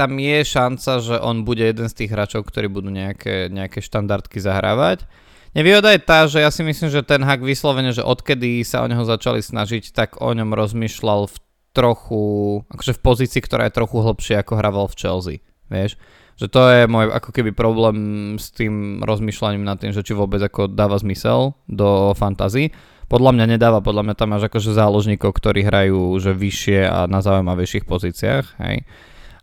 tam 0.00 0.16
je 0.16 0.38
šanca, 0.40 0.92
že 1.04 1.16
on 1.20 1.44
bude 1.44 1.60
jeden 1.60 1.86
z 1.92 1.96
tých 1.96 2.10
hráčov, 2.16 2.48
ktorí 2.48 2.72
budú 2.72 2.88
nejaké, 2.88 3.52
nejaké 3.52 3.84
štandardky 3.84 4.40
zahrávať. 4.40 5.04
Nevýhoda 5.52 5.92
je 5.92 6.00
tá, 6.00 6.24
že 6.30 6.40
ja 6.40 6.48
si 6.48 6.64
myslím, 6.64 6.88
že 6.88 7.04
ten 7.04 7.20
hak 7.20 7.42
vyslovene, 7.42 7.92
že 7.92 8.06
odkedy 8.06 8.62
sa 8.64 8.80
o 8.80 8.88
neho 8.88 9.02
začali 9.02 9.42
snažiť, 9.44 9.92
tak 9.92 10.22
o 10.22 10.30
ňom 10.30 10.56
rozmýšľal 10.56 11.28
v 11.28 11.36
trochu, 11.74 12.22
akože 12.70 12.96
v 12.96 13.00
pozícii, 13.02 13.40
ktorá 13.42 13.68
je 13.68 13.76
trochu 13.76 13.98
hlbšie 13.98 14.34
ako 14.40 14.52
hraval 14.56 14.86
v 14.88 14.98
Chelsea. 14.98 15.36
Vieš? 15.70 16.00
Že 16.40 16.46
to 16.48 16.60
je 16.72 16.80
môj 16.88 17.12
ako 17.12 17.30
keby 17.36 17.52
problém 17.52 17.96
s 18.40 18.48
tým 18.48 19.04
rozmýšľaním 19.04 19.60
nad 19.60 19.76
tým, 19.76 19.92
že 19.92 20.00
či 20.00 20.16
vôbec 20.16 20.40
ako 20.40 20.72
dáva 20.72 20.96
zmysel 20.96 21.52
do 21.68 22.16
fantasy. 22.16 22.72
Podľa 23.12 23.36
mňa 23.36 23.46
nedáva, 23.58 23.84
podľa 23.84 24.08
mňa 24.08 24.14
tam 24.16 24.32
máš 24.32 24.48
akože 24.48 24.72
záložníkov, 24.72 25.36
ktorí 25.36 25.66
hrajú 25.66 26.16
že 26.16 26.32
vyššie 26.32 26.80
a 26.88 27.04
na 27.04 27.20
zaujímavejších 27.20 27.84
pozíciách. 27.84 28.46
Hej. 28.56 28.88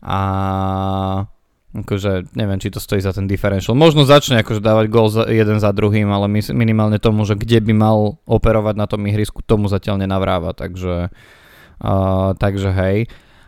A 0.01 0.19
Akože 1.77 2.31
neviem, 2.33 2.57
či 2.57 2.73
to 2.73 2.81
stojí 2.81 3.03
za 3.03 3.13
ten 3.13 3.29
differential. 3.29 3.77
Možno 3.77 4.01
začne 4.01 4.41
akože 4.41 4.65
dávať 4.65 4.89
gol 4.89 5.13
jeden 5.29 5.61
za 5.61 5.69
druhým, 5.69 6.09
ale 6.09 6.25
minimálne 6.31 6.97
tomu, 6.97 7.21
že 7.27 7.37
kde 7.37 7.61
by 7.61 7.73
mal 7.75 8.17
operovať 8.25 8.75
na 8.79 8.87
tom 8.89 9.05
ihrisku, 9.05 9.45
tomu 9.45 9.69
zatiaľ 9.69 10.01
nenavráva, 10.01 10.57
takže, 10.57 11.13
uh, 11.83 12.31
takže 12.39 12.69
hej. 12.71 12.97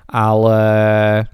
Ale 0.10 0.60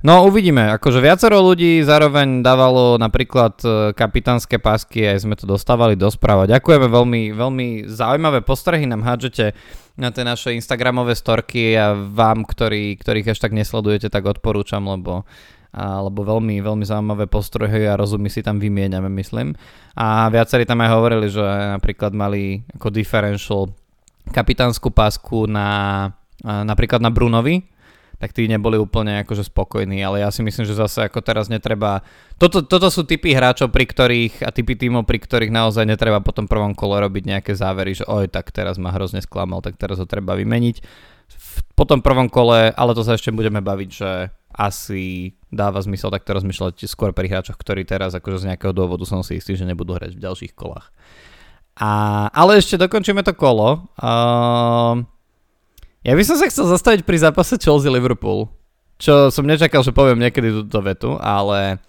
no 0.03 0.27
uvidíme, 0.27 0.75
akože 0.75 1.00
viacero 1.00 1.39
ľudí 1.39 1.79
zároveň 1.88 2.44
dávalo 2.44 3.00
napríklad 3.00 3.55
e, 3.63 3.96
kapitánske 3.96 4.60
pásky, 4.60 5.15
aj 5.15 5.24
sme 5.24 5.39
to 5.39 5.48
dostávali 5.48 5.96
do 5.96 6.12
správa. 6.12 6.44
Ďakujeme 6.44 6.91
veľmi, 6.91 7.22
veľmi 7.32 7.67
zaujímavé 7.88 8.44
postrehy 8.44 8.84
nám 8.84 9.08
hádžete 9.08 9.55
na 9.96 10.12
tie 10.12 10.27
naše 10.27 10.51
Instagramové 10.60 11.15
storky 11.15 11.72
a 11.79 11.96
vám, 11.96 12.44
ktorí, 12.44 13.00
ktorých 13.00 13.32
až 13.32 13.39
tak 13.39 13.55
nesledujete, 13.55 14.12
tak 14.12 14.27
odporúčam, 14.27 14.84
lebo 14.84 15.24
alebo 15.75 16.24
veľmi, 16.24 16.63
veľmi 16.63 16.88
zaujímavé 16.88 17.27
postroje 17.27 17.84
a 17.84 18.00
rozumy 18.00 18.32
si 18.32 18.39
tam 18.39 18.63
vymieňame, 18.63 19.12
myslím. 19.12 19.60
A 20.00 20.32
viacerí 20.32 20.63
tam 20.63 20.79
aj 20.79 20.89
hovorili, 20.96 21.27
že 21.27 21.44
napríklad 21.44 22.15
mali 22.15 22.63
ako 22.79 22.88
differential 22.96 23.75
kapitánsku 24.32 24.88
pásku 24.96 25.51
na 25.51 25.67
napríklad 26.44 27.03
na 27.03 27.12
Brunovi, 27.12 27.75
tak 28.25 28.34
tí 28.34 28.50
neboli 28.50 28.82
úplne 28.82 29.22
akože 29.22 29.46
spokojní, 29.46 30.01
ale 30.01 30.25
ja 30.25 30.34
si 30.34 30.41
myslím, 30.41 30.65
že 30.65 30.74
zase 30.74 31.05
ako 31.05 31.22
teraz 31.22 31.46
netreba... 31.46 32.01
Toto, 32.41 32.65
toto 32.65 32.89
sú 32.89 33.05
typy 33.05 33.38
hráčov, 33.38 33.70
pri 33.70 33.86
ktorých 33.86 34.41
a 34.41 34.50
typy 34.50 34.74
tímov, 34.74 35.05
pri 35.05 35.22
ktorých 35.22 35.53
naozaj 35.53 35.86
netreba 35.86 36.17
po 36.25 36.34
tom 36.34 36.50
prvom 36.50 36.74
kole 36.74 36.98
robiť 37.05 37.38
nejaké 37.38 37.53
závery, 37.53 37.94
že 37.94 38.10
oj, 38.10 38.25
tak 38.34 38.50
teraz 38.50 38.82
ma 38.82 38.89
hrozne 38.89 39.22
sklamal, 39.22 39.62
tak 39.62 39.77
teraz 39.77 40.01
ho 40.01 40.10
treba 40.10 40.34
vymeniť. 40.34 40.82
Po 41.77 41.86
tom 41.86 42.01
prvom 42.01 42.25
kole, 42.25 42.74
ale 42.74 42.91
to 42.98 43.05
sa 43.05 43.13
ešte 43.13 43.29
budeme 43.29 43.62
baviť, 43.62 43.89
že 43.94 44.34
asi 44.58 45.38
dáva 45.53 45.77
zmysel 45.86 46.10
takto 46.10 46.34
rozmýšľať 46.34 46.82
skôr 46.89 47.13
pri 47.13 47.29
hráčoch, 47.29 47.62
ktorí 47.62 47.86
teraz 47.86 48.17
akože 48.17 48.41
z 48.41 48.48
nejakého 48.50 48.74
dôvodu 48.74 49.05
som 49.05 49.22
si 49.22 49.38
istý, 49.38 49.53
že 49.53 49.70
nebudú 49.70 49.94
hrať 49.94 50.17
v 50.17 50.24
ďalších 50.25 50.58
kolách. 50.58 50.89
A, 51.77 52.25
ale 52.34 52.58
ešte 52.58 52.82
dokončíme 52.82 53.22
to 53.22 53.38
kolo. 53.38 53.86
Uh, 54.01 55.05
ja 56.05 56.13
by 56.13 56.21
som 56.21 56.38
sa 56.38 56.45
chcel 56.45 56.69
zastaviť 56.69 57.01
pri 57.01 57.17
zápase 57.17 57.57
Chelsea-Liverpool, 57.57 58.45
čo 59.01 59.33
som 59.33 59.50
nečakal, 59.50 59.81
že 59.81 59.89
poviem 59.89 60.21
niekedy 60.21 60.53
túto 60.53 60.77
vetu, 60.85 61.17
ale 61.17 61.81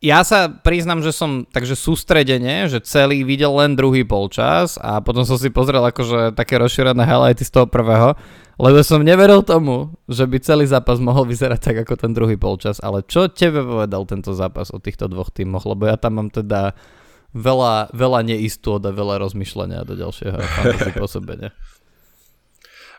ja 0.00 0.22
sa 0.22 0.48
priznam, 0.48 1.02
že 1.02 1.12
som 1.12 1.44
takže 1.44 1.76
sústredene, 1.76 2.70
že 2.70 2.80
celý 2.80 3.26
videl 3.26 3.52
len 3.52 3.76
druhý 3.76 4.06
polčas 4.06 4.80
a 4.80 5.02
potom 5.02 5.26
som 5.26 5.36
si 5.36 5.52
pozrel 5.52 5.82
akože 5.82 6.32
také 6.32 6.56
rozšírené 6.56 7.04
highlighty 7.04 7.42
z 7.44 7.52
toho 7.52 7.66
prvého, 7.66 8.16
lebo 8.56 8.80
som 8.86 9.02
neveril 9.02 9.42
tomu, 9.42 9.92
že 10.06 10.24
by 10.24 10.38
celý 10.40 10.64
zápas 10.64 11.02
mohol 11.02 11.26
vyzerať 11.26 11.60
tak 11.60 11.76
ako 11.84 12.00
ten 12.00 12.14
druhý 12.14 12.38
polčas, 12.38 12.78
ale 12.80 13.02
čo 13.04 13.28
tebe 13.28 13.66
povedal 13.66 14.06
tento 14.06 14.30
zápas 14.32 14.72
o 14.72 14.78
týchto 14.78 15.10
dvoch 15.10 15.28
týmoch, 15.34 15.66
lebo 15.66 15.84
ja 15.90 15.98
tam 15.98 16.22
mám 16.22 16.30
teda 16.30 16.72
veľa, 17.34 17.90
veľa 17.92 18.20
neistôt 18.24 18.80
a 18.80 18.94
veľa 18.94 19.26
rozmýšľania 19.26 19.84
do 19.84 19.98
ďalšieho 19.98 20.38
pôsobenia. 21.02 21.50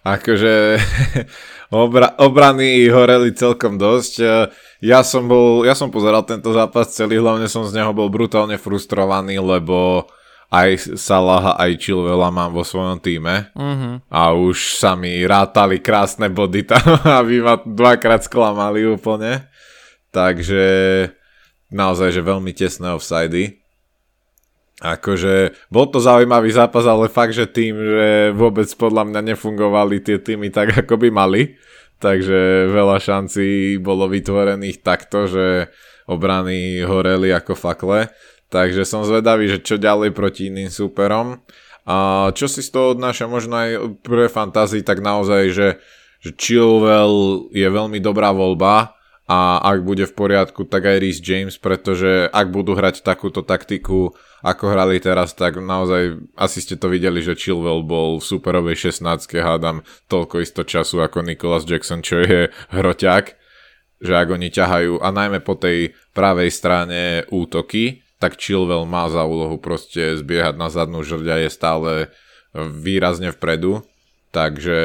Akože 0.01 0.81
obra, 1.84 2.17
obrany 2.17 2.89
horeli 2.89 3.31
celkom 3.38 3.77
dosť. 3.77 4.13
Ja 4.81 5.05
som 5.05 5.29
bol, 5.29 5.62
ja 5.62 5.77
som 5.77 5.93
pozeral 5.93 6.25
tento 6.25 6.50
zápas 6.51 6.89
celý, 6.93 7.22
hlavne 7.22 7.46
som 7.46 7.62
z 7.70 7.77
neho 7.77 7.93
bol 7.93 8.10
brutálne 8.10 8.58
frustrovaný, 8.58 9.38
lebo 9.38 10.10
aj 10.51 11.00
Salaha, 11.00 11.55
aj 11.55 11.79
Chilvela 11.79 12.27
mám 12.27 12.51
vo 12.51 12.67
svojom 12.67 13.00
týme 13.00 13.48
uh-huh. 13.55 14.03
a 14.12 14.36
už 14.36 14.75
sa 14.75 15.00
mi 15.00 15.24
rátali 15.24 15.79
krásne 15.79 16.27
body 16.27 16.67
tam, 16.67 17.00
aby 17.24 17.39
ma 17.39 17.55
dvakrát 17.63 18.27
sklamali 18.27 18.84
úplne. 18.84 19.48
Takže 20.12 20.63
naozaj, 21.72 22.12
že 22.12 22.22
veľmi 22.27 22.51
tesné 22.51 22.91
offsidy. 22.91 23.61
Akože 24.81 25.53
bol 25.69 25.85
to 25.93 26.01
zaujímavý 26.01 26.50
zápas, 26.50 26.89
ale 26.89 27.05
fakt, 27.05 27.38
že 27.38 27.45
tým, 27.45 27.77
že 27.77 28.33
vôbec 28.33 28.65
podľa 28.73 29.13
mňa 29.13 29.21
nefungovali 29.33 30.01
tie 30.01 30.17
týmy 30.17 30.50
tak, 30.50 30.73
ako 30.85 30.97
by 30.97 31.09
mali. 31.13 31.53
Takže 32.01 32.65
veľa 32.73 32.97
šancí 32.97 33.77
bolo 33.77 34.09
vytvorených 34.09 34.81
takto, 34.81 35.29
že 35.29 35.69
obrany 36.09 36.81
horeli 36.81 37.29
ako 37.29 37.53
fakle. 37.53 38.09
Takže 38.50 38.81
som 38.81 39.05
zvedavý, 39.05 39.45
že 39.45 39.61
čo 39.61 39.77
ďalej 39.77 40.17
proti 40.17 40.50
iným 40.50 40.73
súperom. 40.73 41.45
A 41.85 42.29
čo 42.33 42.50
si 42.50 42.65
z 42.65 42.73
toho 42.73 42.97
odnáša 42.97 43.29
možno 43.29 43.53
aj 43.61 44.01
pre 44.01 44.25
fantázii, 44.33 44.81
tak 44.81 45.05
naozaj, 45.05 45.53
že, 45.53 45.67
že 46.25 46.29
Chilwell 46.33 47.53
je 47.53 47.69
veľmi 47.69 48.01
dobrá 48.01 48.33
voľba 48.33 48.97
a 49.29 49.61
ak 49.61 49.85
bude 49.85 50.09
v 50.09 50.13
poriadku, 50.17 50.65
tak 50.65 50.89
aj 50.89 50.97
Rhys 50.97 51.19
James, 51.21 51.55
pretože 51.61 52.27
ak 52.33 52.47
budú 52.49 52.73
hrať 52.73 53.05
takúto 53.05 53.45
taktiku, 53.45 54.17
ako 54.41 54.73
hrali 54.73 54.97
teraz, 54.97 55.37
tak 55.37 55.61
naozaj 55.61 56.17
asi 56.33 56.65
ste 56.65 56.73
to 56.73 56.89
videli, 56.89 57.21
že 57.21 57.37
Chilwell 57.37 57.85
bol 57.85 58.17
v 58.17 58.25
superovej 58.25 58.89
16 58.89 59.29
hádam 59.37 59.85
toľko 60.09 60.41
isto 60.41 60.65
času 60.65 61.05
ako 61.05 61.21
Nicholas 61.21 61.63
Jackson, 61.69 62.01
čo 62.01 62.25
je 62.25 62.49
hroťak, 62.73 63.37
že 64.01 64.13
ak 64.17 64.27
oni 64.33 64.49
ťahajú 64.49 64.97
a 64.97 65.07
najmä 65.13 65.45
po 65.45 65.53
tej 65.53 65.93
pravej 66.17 66.49
strane 66.49 67.23
útoky, 67.29 68.01
tak 68.17 68.41
Chilwell 68.41 68.89
má 68.89 69.09
za 69.13 69.21
úlohu 69.25 69.61
proste 69.61 70.17
zbiehať 70.17 70.57
na 70.57 70.73
zadnú 70.73 71.05
žrť 71.05 71.25
a 71.29 71.37
je 71.41 71.49
stále 71.53 71.91
výrazne 72.57 73.29
vpredu, 73.29 73.85
takže 74.33 74.79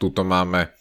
tuto 0.00 0.24
máme 0.24 0.72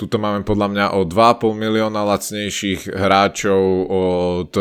Tuto 0.00 0.16
máme 0.18 0.42
podľa 0.42 0.68
mňa 0.72 0.86
o 0.98 1.06
2,5 1.06 1.52
milióna 1.52 2.02
lacnejších 2.02 2.90
hráčov 2.90 3.62
od 3.86 4.52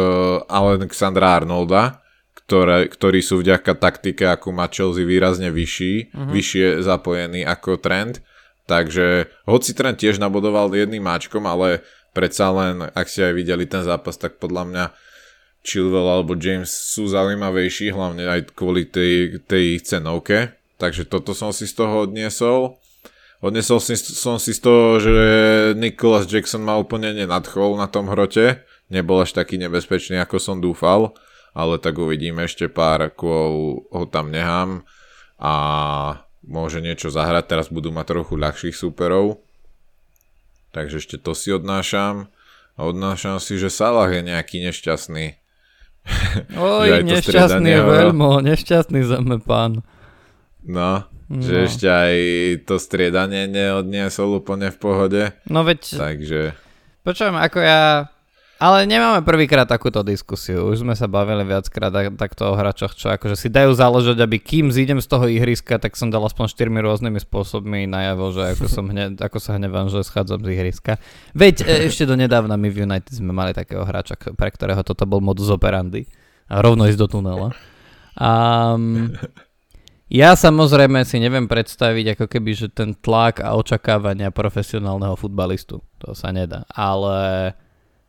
Alexandra 0.45 1.41
Arnolda, 1.41 2.03
ktoré, 2.35 2.91
ktorí 2.91 3.23
sú 3.23 3.39
vďaka 3.39 3.79
taktike, 3.79 4.27
ako 4.27 4.51
má 4.51 4.67
Chelsea 4.67 5.07
výrazne 5.07 5.50
vyšší, 5.55 6.11
uh-huh. 6.11 6.29
vyššie 6.35 6.83
zapojený 6.83 7.47
ako 7.47 7.79
Trend. 7.79 8.19
Takže 8.67 9.31
hoci 9.47 9.71
Trend 9.71 9.97
tiež 9.97 10.19
nabodoval 10.19 10.67
jedným 10.75 11.01
máčkom, 11.01 11.47
ale 11.47 11.79
predsa 12.11 12.51
len, 12.51 12.91
ak 12.91 13.07
ste 13.07 13.31
aj 13.31 13.33
videli 13.33 13.63
ten 13.65 13.88
zápas, 13.88 14.19
tak 14.19 14.35
podľa 14.35 14.63
mňa 14.67 14.85
Chilwell 15.61 16.09
alebo 16.09 16.33
James 16.35 16.69
sú 16.69 17.07
zaujímavejší, 17.07 17.93
hlavne 17.93 18.25
aj 18.27 18.51
kvôli 18.57 18.89
tej, 18.89 19.39
tej 19.45 19.79
cenovke. 19.85 20.57
Takže 20.81 21.05
toto 21.05 21.38
som 21.38 21.53
si 21.53 21.69
z 21.69 21.77
toho 21.77 22.09
odniesol. 22.09 22.80
Odnesol 23.41 23.81
si, 23.81 23.98
som 23.98 24.38
si 24.38 24.53
z 24.53 24.62
toho, 24.62 25.01
že 25.01 25.15
Nicholas 25.74 26.29
Jackson 26.29 26.62
ma 26.62 26.77
úplne 26.77 27.13
nenadchol 27.17 27.74
na 27.74 27.89
tom 27.89 28.05
hrote. 28.05 28.62
Nebol 28.93 29.25
až 29.25 29.33
taký 29.33 29.57
nebezpečný, 29.57 30.21
ako 30.21 30.38
som 30.38 30.62
dúfal 30.62 31.17
ale 31.51 31.79
tak 31.79 32.00
uvidíme, 32.00 32.48
ešte 32.48 32.71
pár 32.71 33.12
kôl 33.12 33.83
ho 33.91 34.03
tam 34.07 34.31
nechám 34.31 34.88
a 35.36 35.53
môže 36.48 36.79
niečo 36.79 37.12
zahrať, 37.12 37.43
teraz 37.48 37.67
budú 37.67 37.91
mať 37.91 38.15
trochu 38.17 38.33
ľahších 38.39 38.75
súperov. 38.75 39.43
Takže 40.71 41.03
ešte 41.03 41.19
to 41.19 41.36
si 41.36 41.51
odnášam. 41.51 42.31
A 42.79 42.88
odnášam 42.88 43.36
si, 43.43 43.60
že 43.60 43.67
Salah 43.67 44.07
je 44.07 44.24
nejaký 44.24 44.63
nešťastný. 44.63 45.36
Oj, 46.55 47.03
nešťastný 47.03 47.67
je 47.67 47.83
veľmi, 47.83 48.48
nešťastný 48.48 49.03
zeme 49.03 49.38
pán. 49.43 49.83
No, 50.63 51.03
no, 51.31 51.39
že 51.39 51.71
ešte 51.71 51.88
aj 51.88 52.15
to 52.67 52.75
striedanie 52.75 53.47
neodniesol 53.47 54.43
úplne 54.43 54.67
v 54.69 54.77
pohode. 54.77 55.21
No 55.47 55.63
veď... 55.63 55.95
Takže... 55.95 56.41
Počujem, 57.01 57.33
ako 57.33 57.59
ja 57.63 58.11
ale 58.61 58.85
nemáme 58.85 59.25
prvýkrát 59.25 59.65
takúto 59.65 60.05
diskusiu. 60.05 60.69
Už 60.69 60.85
sme 60.85 60.93
sa 60.93 61.09
bavili 61.09 61.41
viackrát 61.41 61.89
takto 62.13 62.45
o 62.45 62.53
hráčoch, 62.53 62.93
čo 62.93 63.09
akože 63.09 63.33
si 63.33 63.50
dajú 63.50 63.73
záležať, 63.73 64.21
aby 64.21 64.38
kým 64.38 64.69
zídem 64.69 65.01
z 65.01 65.09
toho 65.09 65.25
ihriska, 65.25 65.81
tak 65.81 65.97
som 65.97 66.13
dal 66.13 66.21
aspoň 66.21 66.45
štyrmi 66.45 66.77
rôznymi 66.77 67.17
spôsobmi 67.25 67.89
najavo, 67.89 68.29
že 68.29 68.53
ako, 68.53 68.65
som 68.69 68.85
hne, 68.85 69.17
ako 69.17 69.41
sa 69.41 69.57
hnevám, 69.57 69.89
že 69.89 70.05
schádzam 70.05 70.45
z 70.45 70.53
ihriska. 70.53 71.01
Veď 71.33 71.65
e, 71.65 71.89
ešte 71.89 72.05
do 72.05 72.13
nedávna 72.13 72.53
my 72.53 72.69
v 72.69 72.85
United 72.85 73.09
sme 73.09 73.33
mali 73.33 73.57
takého 73.57 73.81
hráča, 73.81 74.13
pre 74.38 74.53
ktorého 74.53 74.85
toto 74.85 75.09
bol 75.09 75.25
modus 75.25 75.50
operandi. 75.50 76.05
A 76.45 76.61
rovno 76.61 76.85
ísť 76.85 77.01
do 77.01 77.07
tunela. 77.09 77.57
Um, 78.13 79.17
ja 80.12 80.36
samozrejme 80.36 81.08
si 81.08 81.24
neviem 81.24 81.48
predstaviť 81.48 82.20
ako 82.20 82.25
keby, 82.27 82.51
že 82.51 82.68
ten 82.68 82.91
tlak 82.91 83.39
a 83.39 83.56
očakávania 83.56 84.27
profesionálneho 84.27 85.15
futbalistu. 85.15 85.80
To 86.03 86.12
sa 86.12 86.36
nedá. 86.36 86.68
Ale 86.68 87.56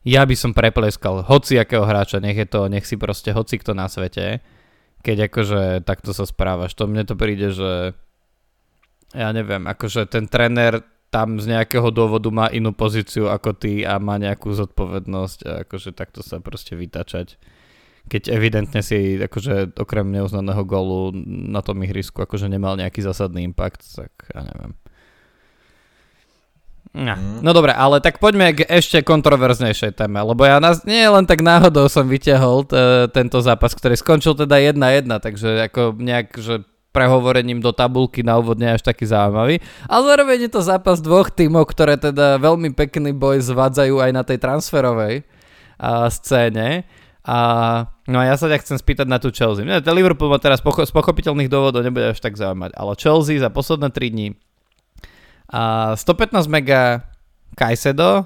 ja 0.02 0.26
by 0.26 0.34
som 0.34 0.50
prepleskal 0.50 1.22
hociakého 1.22 1.86
hráča, 1.86 2.18
nech 2.18 2.34
je 2.34 2.48
to, 2.50 2.66
nech 2.66 2.82
si 2.82 2.98
proste 2.98 3.30
hoci 3.30 3.62
kto 3.62 3.78
na 3.78 3.86
svete, 3.86 4.42
keď 5.06 5.30
akože 5.30 5.86
takto 5.86 6.10
sa 6.10 6.26
správaš. 6.26 6.74
To 6.74 6.90
mne 6.90 7.06
to 7.06 7.14
príde, 7.14 7.54
že 7.54 7.94
ja 9.14 9.28
neviem, 9.30 9.62
akože 9.70 10.10
ten 10.10 10.26
tréner 10.26 10.82
tam 11.12 11.36
z 11.38 11.54
nejakého 11.54 11.92
dôvodu 11.92 12.32
má 12.32 12.48
inú 12.48 12.72
pozíciu 12.72 13.28
ako 13.28 13.52
ty 13.52 13.84
a 13.84 14.00
má 14.00 14.16
nejakú 14.16 14.48
zodpovednosť 14.50 15.38
a 15.44 15.52
akože 15.68 15.92
takto 15.92 16.24
sa 16.24 16.40
proste 16.40 16.72
vytačať. 16.74 17.36
Keď 18.10 18.32
evidentne 18.34 18.82
si 18.82 19.18
akože 19.18 19.78
okrem 19.78 20.10
neuznaného 20.10 20.62
golu 20.66 21.14
na 21.26 21.62
tom 21.62 21.80
ihrisku 21.80 22.22
akože 22.22 22.50
nemal 22.50 22.74
nejaký 22.74 23.00
zásadný 23.02 23.46
impact, 23.46 23.82
tak 23.94 24.10
ja 24.34 24.42
neviem. 24.42 24.72
No, 26.92 27.16
mm. 27.16 27.40
no 27.40 27.56
dobre, 27.56 27.72
ale 27.72 28.04
tak 28.04 28.20
poďme 28.20 28.52
k 28.52 28.68
ešte 28.68 29.00
kontroverznejšej 29.00 29.96
téme, 29.96 30.20
lebo 30.20 30.44
ja 30.44 30.60
nás, 30.60 30.84
nie 30.84 31.00
len 31.00 31.24
tak 31.24 31.40
náhodou 31.40 31.88
som 31.88 32.04
vyťahol 32.04 32.68
t- 32.68 33.08
tento 33.16 33.40
zápas, 33.40 33.72
ktorý 33.72 33.96
skončil 33.96 34.36
teda 34.36 34.60
1-1, 34.60 35.08
takže 35.08 35.72
ako 35.72 35.96
nejak, 35.96 36.36
že 36.36 36.68
prehovorením 36.92 37.64
do 37.64 37.72
tabulky 37.72 38.20
na 38.20 38.36
úvod 38.36 38.60
nie 38.60 38.68
až 38.68 38.84
taký 38.84 39.08
zaujímavý. 39.08 39.64
Ale 39.88 40.02
zároveň 40.04 40.38
je 40.46 40.50
to 40.52 40.60
zápas 40.60 41.00
dvoch 41.00 41.32
tímov, 41.32 41.64
ktoré 41.64 41.96
teda 41.96 42.36
veľmi 42.36 42.76
pekný 42.76 43.16
boj 43.16 43.40
zvádzajú 43.40 43.96
aj 43.96 44.10
na 44.12 44.22
tej 44.22 44.38
transferovej 44.38 45.24
a, 45.80 46.12
scéne. 46.12 46.84
A, 47.24 47.38
no 48.10 48.22
a 48.22 48.24
ja 48.26 48.34
sa 48.38 48.50
ťa 48.50 48.62
chcem 48.62 48.78
spýtať 48.78 49.06
na 49.06 49.22
tú 49.22 49.30
Chelsea. 49.30 49.66
Ne, 49.66 49.82
Liverpool 49.82 50.32
ma 50.32 50.40
teraz 50.42 50.62
pocho- 50.62 50.86
z 50.86 50.92
pochopiteľných 50.94 51.50
dôvodov 51.50 51.84
nebude 51.84 52.14
až 52.14 52.20
tak 52.22 52.38
zaujímať, 52.38 52.74
ale 52.74 52.92
Chelsea 52.98 53.38
za 53.42 53.52
posledné 53.52 53.90
3 53.92 54.14
dní 54.14 54.28
a 55.52 55.92
115 56.00 56.48
mega 56.48 57.04
Kajsedo 57.52 58.24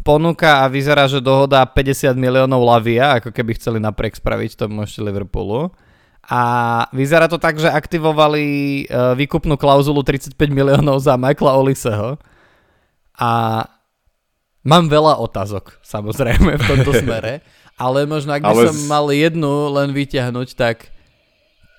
ponúka 0.00 0.64
a 0.64 0.72
vyzerá, 0.72 1.04
že 1.04 1.20
dohoda 1.20 1.60
50 1.68 2.16
miliónov 2.16 2.64
Lavia, 2.64 3.20
ako 3.20 3.36
keby 3.36 3.60
chceli 3.60 3.78
napriek 3.84 4.16
spraviť 4.16 4.64
tomu 4.64 4.88
ešte 4.88 5.04
Liverpoolu. 5.04 5.68
A 6.30 6.42
vyzerá 6.96 7.28
to 7.28 7.36
tak, 7.36 7.60
že 7.60 7.68
aktivovali 7.68 8.44
uh, 8.88 9.12
výkupnú 9.12 9.60
klauzulu 9.60 10.00
35 10.00 10.36
miliónov 10.48 11.04
za 11.04 11.20
Michaela 11.20 11.60
Oliseho. 11.60 12.16
A 13.20 13.64
mám 14.64 14.88
veľa 14.88 15.20
otázok, 15.20 15.76
samozrejme, 15.84 16.56
v 16.56 16.64
tomto 16.64 16.96
smere. 17.04 17.44
Ale 17.80 18.04
možno, 18.04 18.36
ak 18.36 18.44
by 18.44 18.52
ale... 18.52 18.62
som 18.68 18.76
mal 18.84 19.08
jednu 19.08 19.72
len 19.72 19.96
vyťahnuť, 19.96 20.48
tak 20.52 20.92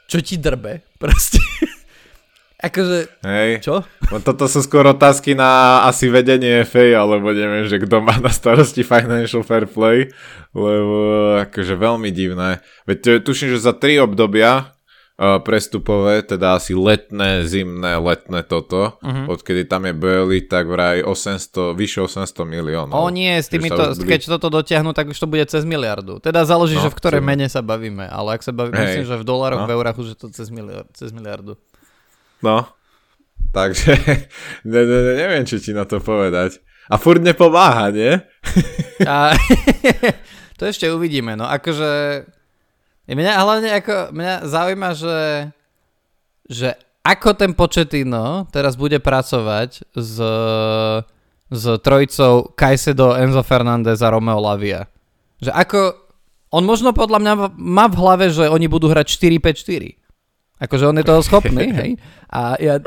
čo 0.09 0.17
ti 0.25 0.41
drbe? 0.41 0.81
Proste. 1.01 1.37
Akože, 2.61 3.25
Hej. 3.25 3.65
čo? 3.65 3.81
No 4.13 4.21
toto 4.21 4.45
sú 4.45 4.61
skôr 4.61 4.85
otázky 4.85 5.33
na 5.33 5.81
asi 5.89 6.13
vedenie 6.13 6.61
FA, 6.61 6.93
alebo 6.93 7.33
neviem, 7.33 7.65
že 7.65 7.81
kto 7.81 8.05
má 8.05 8.21
na 8.21 8.29
starosti 8.29 8.85
Financial 8.85 9.41
Fair 9.41 9.65
Play, 9.65 10.13
lebo 10.53 10.97
akože 11.41 11.73
veľmi 11.73 12.13
divné. 12.13 12.61
Veď 12.85 13.25
tuším, 13.25 13.57
že 13.57 13.65
za 13.65 13.73
tri 13.73 13.97
obdobia 13.97 14.77
prestupové, 15.19 16.25
teda 16.25 16.57
asi 16.57 16.73
letné, 16.73 17.45
zimné, 17.45 18.01
letné 18.01 18.41
toto, 18.41 18.97
uh-huh. 18.97 19.29
odkedy 19.29 19.69
tam 19.69 19.85
je 19.85 19.93
Bailey, 19.93 20.41
tak 20.41 20.65
vraj 20.65 21.05
800, 21.05 21.77
vyše 21.77 22.01
800 22.01 22.41
miliónov. 22.41 22.97
O 22.97 23.05
nie, 23.13 23.37
s 23.37 23.45
týmito, 23.45 23.93
keď 24.01 24.37
toto 24.37 24.49
dotiahnu, 24.49 24.97
tak 24.97 25.13
už 25.13 25.17
to 25.21 25.29
bude 25.29 25.45
cez 25.45 25.61
miliardu. 25.61 26.17
Teda 26.17 26.41
záleží, 26.41 26.73
no, 26.73 26.81
že 26.81 26.89
v 26.89 26.97
ktorej 26.97 27.21
mene 27.21 27.45
sa 27.45 27.61
bavíme, 27.61 28.09
ale 28.09 28.39
ak 28.39 28.41
sa 28.41 28.49
bavíme, 28.49 28.81
myslím, 28.81 29.05
že 29.05 29.21
v 29.21 29.25
dolároch, 29.27 29.61
no. 29.63 29.67
v 29.69 29.73
eurách 29.77 29.97
už 30.01 30.07
je 30.15 30.17
to 30.17 30.27
cez, 30.33 30.49
miliard, 30.49 30.89
cez 30.97 31.13
miliardu. 31.13 31.53
No, 32.41 32.65
takže 33.53 33.93
ne, 34.71 34.81
ne, 34.81 34.99
ne, 35.05 35.13
neviem, 35.21 35.45
čo 35.45 35.61
ti 35.61 35.69
na 35.69 35.85
to 35.85 36.01
povedať. 36.01 36.57
A 36.89 36.97
furt 36.97 37.21
nepomáha, 37.21 37.93
nie? 37.93 38.17
A, 39.05 39.37
to 40.57 40.65
ešte 40.65 40.89
uvidíme, 40.89 41.37
no 41.37 41.45
akože 41.45 42.25
mňa 43.09 43.33
hlavne 43.41 43.69
ako, 43.81 43.95
mňa 44.13 44.33
zaujíma, 44.45 44.89
že, 44.93 45.19
že 46.45 46.69
ako 47.01 47.29
ten 47.33 47.51
Početino 47.57 48.45
teraz 48.53 48.77
bude 48.77 49.01
pracovať 49.01 49.89
s, 49.97 50.15
s 51.49 51.63
trojicou 51.81 52.53
Kajsedo, 52.53 53.17
Enzo 53.17 53.41
Fernández 53.41 54.05
a 54.05 54.13
Romeo 54.13 54.37
Lavia. 54.37 54.85
Že 55.41 55.51
ako, 55.57 55.79
on 56.53 56.63
možno 56.63 56.93
podľa 56.93 57.19
mňa 57.19 57.33
má 57.57 57.89
v 57.89 57.97
hlave, 57.97 58.25
že 58.29 58.45
oni 58.45 58.69
budú 58.69 58.93
hrať 58.93 59.17
4-5-4. 59.17 59.97
Akože 60.61 60.85
on 60.85 60.97
je 61.01 61.05
toho 61.09 61.21
schopný, 61.25 61.73
hej? 61.81 61.91
A 62.29 62.53
ja, 62.61 62.77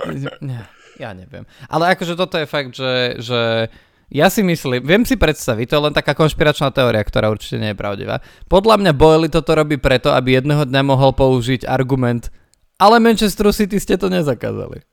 ja 0.95 1.11
neviem. 1.11 1.43
Ale 1.67 1.99
akože 1.99 2.15
toto 2.15 2.39
je 2.39 2.47
fakt, 2.47 2.71
že, 2.71 3.19
že 3.19 3.67
ja 4.15 4.31
si 4.31 4.47
myslím, 4.47 4.87
viem 4.87 5.03
si 5.03 5.19
predstaviť, 5.19 5.67
to 5.67 5.75
je 5.75 5.85
len 5.91 5.95
taká 5.95 6.15
konšpiračná 6.15 6.71
teória, 6.71 7.03
ktorá 7.03 7.35
určite 7.35 7.59
nie 7.59 7.75
je 7.75 7.81
pravdivá. 7.83 8.23
Podľa 8.47 8.79
mňa 8.79 8.93
Boyle 8.95 9.27
toto 9.27 9.59
robí 9.59 9.75
preto, 9.75 10.15
aby 10.15 10.39
jedného 10.39 10.63
dňa 10.63 10.83
mohol 10.87 11.11
použiť 11.11 11.67
argument, 11.67 12.31
ale 12.79 13.03
Manchester 13.03 13.51
City 13.51 13.83
ste 13.83 13.99
to 13.99 14.07
nezakázali. 14.07 14.87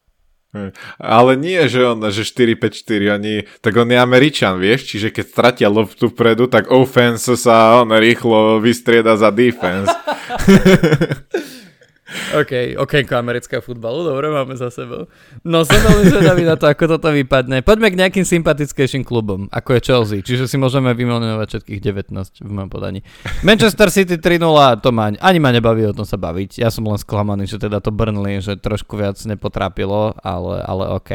Ale 1.00 1.40
nie, 1.40 1.64
že 1.72 1.80
on, 1.88 2.04
že 2.12 2.28
4-5-4, 2.28 3.16
oni, 3.16 3.34
tak 3.64 3.72
on 3.80 3.88
je 3.88 3.96
Američan, 3.96 4.60
vieš, 4.60 4.84
čiže 4.92 5.08
keď 5.14 5.26
stratia 5.32 5.68
loptu 5.72 6.12
vpredu, 6.12 6.52
tak 6.52 6.68
offense 6.68 7.32
sa 7.40 7.80
on 7.80 7.96
rýchlo 7.96 8.60
vystrieda 8.60 9.16
za 9.16 9.32
defense. 9.32 9.88
OK, 12.36 12.76
okienko 12.76 13.14
amerického 13.16 13.64
futbalu, 13.64 14.04
dobre, 14.04 14.28
máme 14.28 14.56
za 14.60 14.68
sebou. 14.68 15.08
No 15.48 15.64
som 15.64 15.80
veľmi 15.80 16.12
zvedavý 16.12 16.44
na 16.44 16.60
to, 16.60 16.68
ako 16.68 16.98
toto 16.98 17.12
vypadne. 17.12 17.64
Poďme 17.64 17.92
k 17.92 18.00
nejakým 18.00 18.26
sympatickejším 18.28 19.08
klubom, 19.08 19.48
ako 19.52 19.80
je 19.80 19.82
Chelsea, 19.82 20.20
čiže 20.24 20.48
si 20.48 20.60
môžeme 20.60 20.92
vymenovať 20.92 21.48
všetkých 21.60 21.80
19 21.80 22.44
v 22.44 22.52
mojom 22.52 22.70
podaní. 22.72 23.00
Manchester 23.48 23.88
City 23.88 24.20
3-0, 24.20 24.84
to 24.84 24.90
ma, 24.92 25.12
ani 25.16 25.40
ma 25.40 25.56
nebaví 25.56 25.88
o 25.88 25.96
tom 25.96 26.04
sa 26.08 26.20
baviť. 26.20 26.60
Ja 26.60 26.68
som 26.68 26.88
len 26.88 27.00
sklamaný, 27.00 27.48
že 27.48 27.60
teda 27.60 27.80
to 27.80 27.96
Burnley, 27.96 28.44
že 28.44 28.60
trošku 28.60 29.00
viac 29.00 29.16
nepotrápilo, 29.24 30.16
ale, 30.20 30.64
ale 30.68 30.84
OK. 30.96 31.12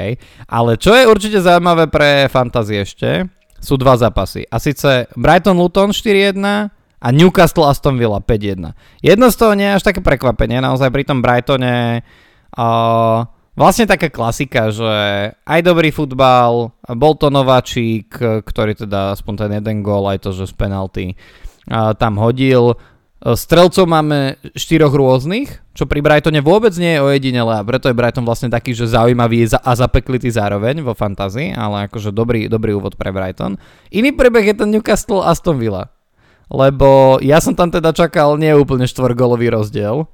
Ale 0.48 0.80
čo 0.80 0.96
je 0.96 1.04
určite 1.04 1.44
zaujímavé 1.44 1.92
pre 1.92 2.28
fantasy 2.32 2.80
ešte, 2.80 3.28
sú 3.60 3.80
dva 3.80 3.96
zápasy. 3.96 4.44
A 4.48 4.60
síce 4.60 5.08
Brighton 5.16 5.56
Luton 5.56 5.90
4-1 5.90 6.72
a 7.00 7.08
Newcastle 7.12 7.68
Aston 7.68 8.00
Villa 8.00 8.20
5-1. 8.20 8.72
Jedno 9.04 9.26
z 9.28 9.36
toho 9.36 9.52
nie 9.52 9.68
je 9.68 9.76
až 9.76 9.84
také 9.84 10.00
prekvapenie, 10.00 10.60
naozaj 10.64 10.88
pri 10.88 11.04
tom 11.04 11.20
Brightone 11.20 12.00
uh, 12.56 13.18
vlastne 13.52 13.84
taká 13.84 14.08
klasika, 14.08 14.72
že 14.72 14.92
aj 15.32 15.60
dobrý 15.60 15.92
futbal, 15.92 16.72
bol 16.96 17.12
to 17.16 17.28
nováčik, 17.28 18.12
ktorý 18.20 18.72
teda 18.76 19.16
aspoň 19.16 19.34
ten 19.46 19.50
jeden 19.60 19.76
gól, 19.84 20.08
aj 20.08 20.24
to, 20.24 20.30
že 20.32 20.48
z 20.48 20.54
penalty 20.56 21.06
uh, 21.68 21.92
tam 21.96 22.16
hodil. 22.16 22.76
Strelcov 23.16 23.88
máme 23.88 24.36
štyroch 24.52 24.92
rôznych, 24.92 25.64
čo 25.72 25.88
pri 25.88 26.04
Brightone 26.04 26.44
vôbec 26.44 26.76
nie 26.76 26.94
je 26.94 27.02
ojedinelé 27.02 27.58
a 27.58 27.64
preto 27.64 27.88
je 27.88 27.96
Brighton 27.96 28.28
vlastne 28.28 28.52
taký, 28.52 28.76
že 28.76 28.92
zaujímavý 28.92 29.48
a 29.50 29.72
zapeklitý 29.72 30.28
zároveň 30.28 30.84
vo 30.84 30.92
fantázii, 30.92 31.56
ale 31.56 31.88
akože 31.88 32.12
dobrý, 32.12 32.46
dobrý 32.46 32.76
úvod 32.76 32.94
pre 32.94 33.10
Brighton. 33.10 33.56
Iný 33.88 34.12
prebeh 34.12 34.52
je 34.52 34.60
ten 34.62 34.68
Newcastle 34.68 35.24
Aston 35.24 35.56
Villa 35.56 35.95
lebo 36.46 37.18
ja 37.22 37.42
som 37.42 37.58
tam 37.58 37.74
teda 37.74 37.90
čakal 37.90 38.38
nie 38.38 38.54
úplne 38.54 38.86
štvorgolový 38.86 39.50
rozdiel. 39.50 40.06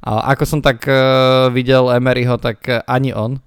A 0.00 0.32
ako 0.32 0.44
som 0.48 0.60
tak 0.64 0.88
uh, 0.88 1.52
videl 1.52 1.92
Emeryho, 1.92 2.40
tak 2.40 2.64
uh, 2.70 2.80
ani 2.88 3.12
on. 3.12 3.42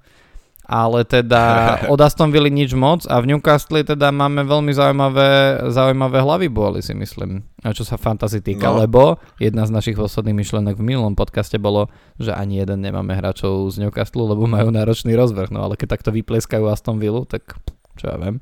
ale 0.64 1.04
teda 1.04 1.44
od 1.94 2.00
Aston 2.00 2.32
Villa 2.32 2.48
nič 2.48 2.72
moc 2.78 3.04
a 3.10 3.20
v 3.20 3.36
Newcastle 3.36 3.84
teda 3.84 4.14
máme 4.16 4.48
veľmi 4.48 4.72
zaujímavé, 4.72 5.60
zaujímavé 5.74 6.24
hlavy 6.24 6.48
boli 6.48 6.80
si 6.80 6.96
myslím, 6.96 7.44
čo 7.76 7.84
sa 7.84 8.00
fantasy 8.00 8.40
týka, 8.40 8.72
no. 8.72 8.80
lebo 8.80 9.02
jedna 9.44 9.68
z 9.68 9.76
našich 9.76 10.00
posledných 10.00 10.40
myšlenok 10.40 10.80
v 10.80 10.88
minulom 10.94 11.20
podcaste 11.20 11.60
bolo, 11.60 11.92
že 12.16 12.32
ani 12.32 12.64
jeden 12.64 12.80
nemáme 12.80 13.12
hráčov 13.12 13.76
z 13.76 13.84
Newcastle, 13.84 14.24
lebo 14.30 14.48
majú 14.48 14.72
náročný 14.72 15.18
rozvrh, 15.20 15.52
no 15.52 15.68
ale 15.68 15.76
keď 15.76 16.00
takto 16.00 16.16
vypleskajú 16.16 16.64
Aston 16.70 16.96
Villa, 16.96 17.28
tak 17.28 17.60
čo 18.00 18.14
ja 18.14 18.16
viem. 18.22 18.40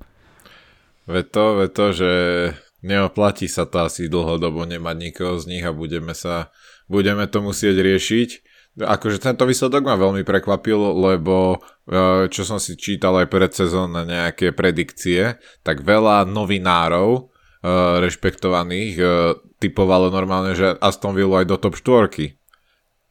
Ve 1.10 1.26
to, 1.26 1.58
ve 1.58 1.68
to, 1.74 1.90
že 1.90 2.12
neoplatí 2.82 3.50
sa 3.50 3.66
to 3.70 3.86
asi 3.86 4.10
dlhodobo 4.12 4.66
nemať 4.66 4.96
nikoho 4.98 5.36
z 5.42 5.46
nich 5.50 5.66
a 5.66 5.74
budeme 5.74 6.14
sa, 6.14 6.54
budeme 6.86 7.26
to 7.26 7.42
musieť 7.42 7.78
riešiť 7.78 8.30
Akože 8.72 9.20
tento 9.20 9.44
výsledok 9.44 9.84
ma 9.84 10.00
veľmi 10.00 10.24
prekvapil, 10.24 10.80
lebo 10.96 11.60
e, 11.92 12.32
čo 12.32 12.48
som 12.48 12.56
si 12.56 12.80
čítal 12.80 13.20
aj 13.20 13.28
pred 13.28 13.52
sezóne 13.52 14.08
nejaké 14.08 14.56
predikcie, 14.56 15.36
tak 15.60 15.84
veľa 15.84 16.24
novinárov 16.24 17.10
e, 17.12 17.22
rešpektovaných 18.00 18.94
e, 18.96 19.04
typovalo 19.60 20.08
normálne, 20.08 20.56
že 20.56 20.72
Aston 20.80 21.12
Villa 21.12 21.44
aj 21.44 21.52
do 21.52 21.58
top 21.60 21.76
4. 21.76 22.32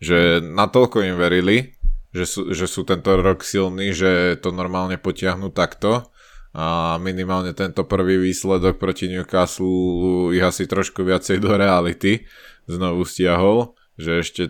Že 0.00 0.40
natoľko 0.48 1.04
im 1.04 1.20
verili, 1.20 1.76
že 2.16 2.24
sú, 2.24 2.56
že 2.56 2.64
sú 2.64 2.88
tento 2.88 3.12
rok 3.20 3.44
silní, 3.44 3.92
že 3.92 4.40
to 4.40 4.56
normálne 4.56 4.96
potiahnu 4.96 5.52
takto 5.52 6.09
a 6.50 6.98
minimálne 6.98 7.54
tento 7.54 7.86
prvý 7.86 8.18
výsledok 8.18 8.82
proti 8.82 9.06
Newcastle 9.06 10.34
ich 10.34 10.42
asi 10.42 10.66
trošku 10.66 11.06
viacej 11.06 11.38
do 11.38 11.54
reality 11.54 12.26
znovu 12.66 13.06
stiahol, 13.06 13.78
že 13.94 14.18
ešte 14.18 14.42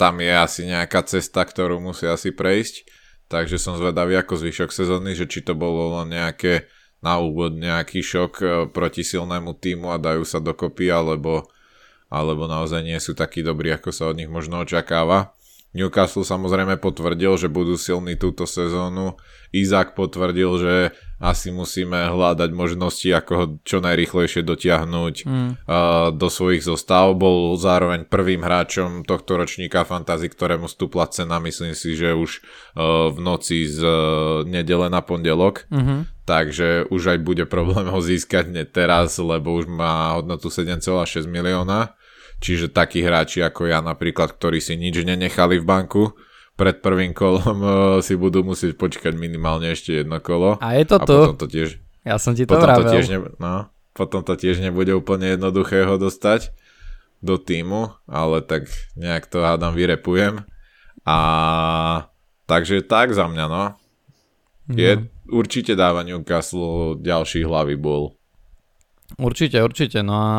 tam 0.00 0.24
je 0.24 0.32
asi 0.32 0.64
nejaká 0.64 1.04
cesta, 1.04 1.44
ktorú 1.44 1.76
musí 1.76 2.08
asi 2.08 2.32
prejsť, 2.32 2.88
takže 3.28 3.60
som 3.60 3.76
zvedavý 3.76 4.16
ako 4.16 4.40
zvyšok 4.40 4.72
sezóny, 4.72 5.12
že 5.12 5.28
či 5.28 5.44
to 5.44 5.52
bolo 5.52 6.00
len 6.00 6.16
nejaké 6.16 6.72
na 7.02 7.18
úvod 7.18 7.58
nejaký 7.58 7.98
šok 8.00 8.32
e, 8.40 8.46
proti 8.70 9.02
silnému 9.02 9.58
týmu 9.58 9.90
a 9.90 9.98
dajú 9.98 10.22
sa 10.22 10.38
dokopy, 10.38 10.86
alebo, 10.86 11.50
alebo 12.06 12.46
naozaj 12.46 12.80
nie 12.86 12.96
sú 13.02 13.12
takí 13.12 13.42
dobrí, 13.42 13.74
ako 13.74 13.90
sa 13.90 14.06
od 14.08 14.22
nich 14.22 14.30
možno 14.30 14.62
očakáva. 14.62 15.34
Newcastle 15.72 16.20
samozrejme 16.20 16.76
potvrdil, 16.76 17.40
že 17.40 17.48
budú 17.48 17.80
silní 17.80 18.20
túto 18.20 18.44
sezónu. 18.44 19.16
Izák 19.56 19.96
potvrdil, 19.96 20.50
že 20.60 20.74
asi 21.16 21.48
musíme 21.48 22.12
hľadať 22.12 22.50
možnosti, 22.52 23.08
ako 23.08 23.32
ho 23.32 23.44
čo 23.64 23.80
najrychlejšie 23.80 24.44
dotiahnuť 24.44 25.14
mm. 25.24 25.50
uh, 25.64 26.12
do 26.12 26.28
svojich 26.28 26.60
zostav. 26.60 27.16
Bol 27.16 27.56
zároveň 27.56 28.04
prvým 28.04 28.44
hráčom 28.44 29.08
tohto 29.08 29.40
ročníka 29.40 29.88
fantasy, 29.88 30.28
ktorému 30.28 30.68
stúpla 30.68 31.08
cena, 31.08 31.40
myslím 31.40 31.72
si, 31.72 31.96
že 31.96 32.12
už 32.12 32.44
uh, 32.76 33.08
v 33.08 33.18
noci 33.24 33.64
z 33.64 33.80
uh, 33.80 33.94
nedele 34.44 34.92
na 34.92 35.00
pondelok. 35.00 35.64
Mm-hmm. 35.72 36.00
Takže 36.28 36.92
už 36.92 37.16
aj 37.16 37.18
bude 37.24 37.44
problém 37.48 37.88
ho 37.88 38.00
získať 38.02 38.52
teraz, 38.68 39.16
lebo 39.16 39.56
už 39.56 39.72
má 39.72 40.20
hodnotu 40.20 40.52
7,6 40.52 41.24
milióna 41.26 41.96
Čiže 42.42 42.74
takí 42.74 43.06
hráči 43.06 43.38
ako 43.38 43.70
ja 43.70 43.78
napríklad, 43.78 44.34
ktorí 44.34 44.58
si 44.58 44.74
nič 44.74 45.06
nenechali 45.06 45.62
v 45.62 45.64
banku, 45.64 46.10
pred 46.58 46.82
prvým 46.82 47.14
kolom 47.16 47.58
uh, 47.62 47.72
si 48.06 48.18
budú 48.18 48.42
musieť 48.42 48.76
počkať 48.76 49.14
minimálne 49.16 49.72
ešte 49.72 50.02
jedno 50.02 50.18
kolo. 50.18 50.58
A 50.58 50.76
je 50.76 50.84
to 50.84 50.96
a 51.00 51.06
tu. 51.06 51.16
Potom 51.16 51.38
to 51.38 51.46
tiež, 51.48 51.78
ja 52.02 52.18
som 52.18 52.34
ti 52.34 52.44
to 52.44 52.58
potom 52.58 52.82
to 52.82 52.84
tiež 52.90 53.06
ne, 53.08 53.18
no, 53.38 53.70
potom 53.94 54.20
to 54.26 54.34
tiež 54.34 54.58
nebude 54.58 54.90
úplne 54.92 55.38
jednoduché 55.38 55.86
ho 55.86 55.96
dostať 55.96 56.50
do 57.22 57.38
týmu, 57.38 57.94
ale 58.10 58.42
tak 58.42 58.66
nejak 58.98 59.30
to 59.30 59.46
hádam 59.46 59.78
vyrepujem. 59.78 60.42
A 61.06 61.18
takže 62.50 62.82
tak 62.82 63.14
za 63.14 63.30
mňa, 63.30 63.46
no. 63.46 63.64
no. 64.66 64.74
Je 64.74 65.06
určite 65.30 65.78
dávaniu 65.78 66.18
Newcastle 66.20 66.98
ďalší 66.98 67.46
hlavy 67.46 67.78
bol. 67.78 68.18
Určite, 69.22 69.62
určite, 69.62 70.02
no 70.02 70.14
a 70.18 70.36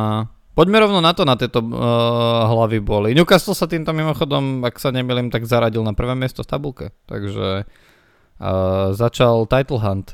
Poďme 0.54 0.86
rovno 0.86 1.02
na 1.02 1.18
to, 1.18 1.26
na 1.26 1.34
tieto 1.34 1.66
uh, 1.66 2.46
hlavy 2.46 2.78
boli. 2.78 3.18
Newcastle 3.18 3.58
sa 3.58 3.66
týmto 3.66 3.90
mimochodom, 3.90 4.62
ak 4.62 4.78
sa 4.78 4.94
nemýlim, 4.94 5.34
tak 5.34 5.50
zaradil 5.50 5.82
na 5.82 5.98
prvé 5.98 6.14
miesto 6.14 6.46
v 6.46 6.50
tabulke. 6.54 6.86
Takže 7.10 7.66
uh, 7.66 8.94
začal 8.94 9.50
title 9.50 9.82
hunt. 9.82 10.14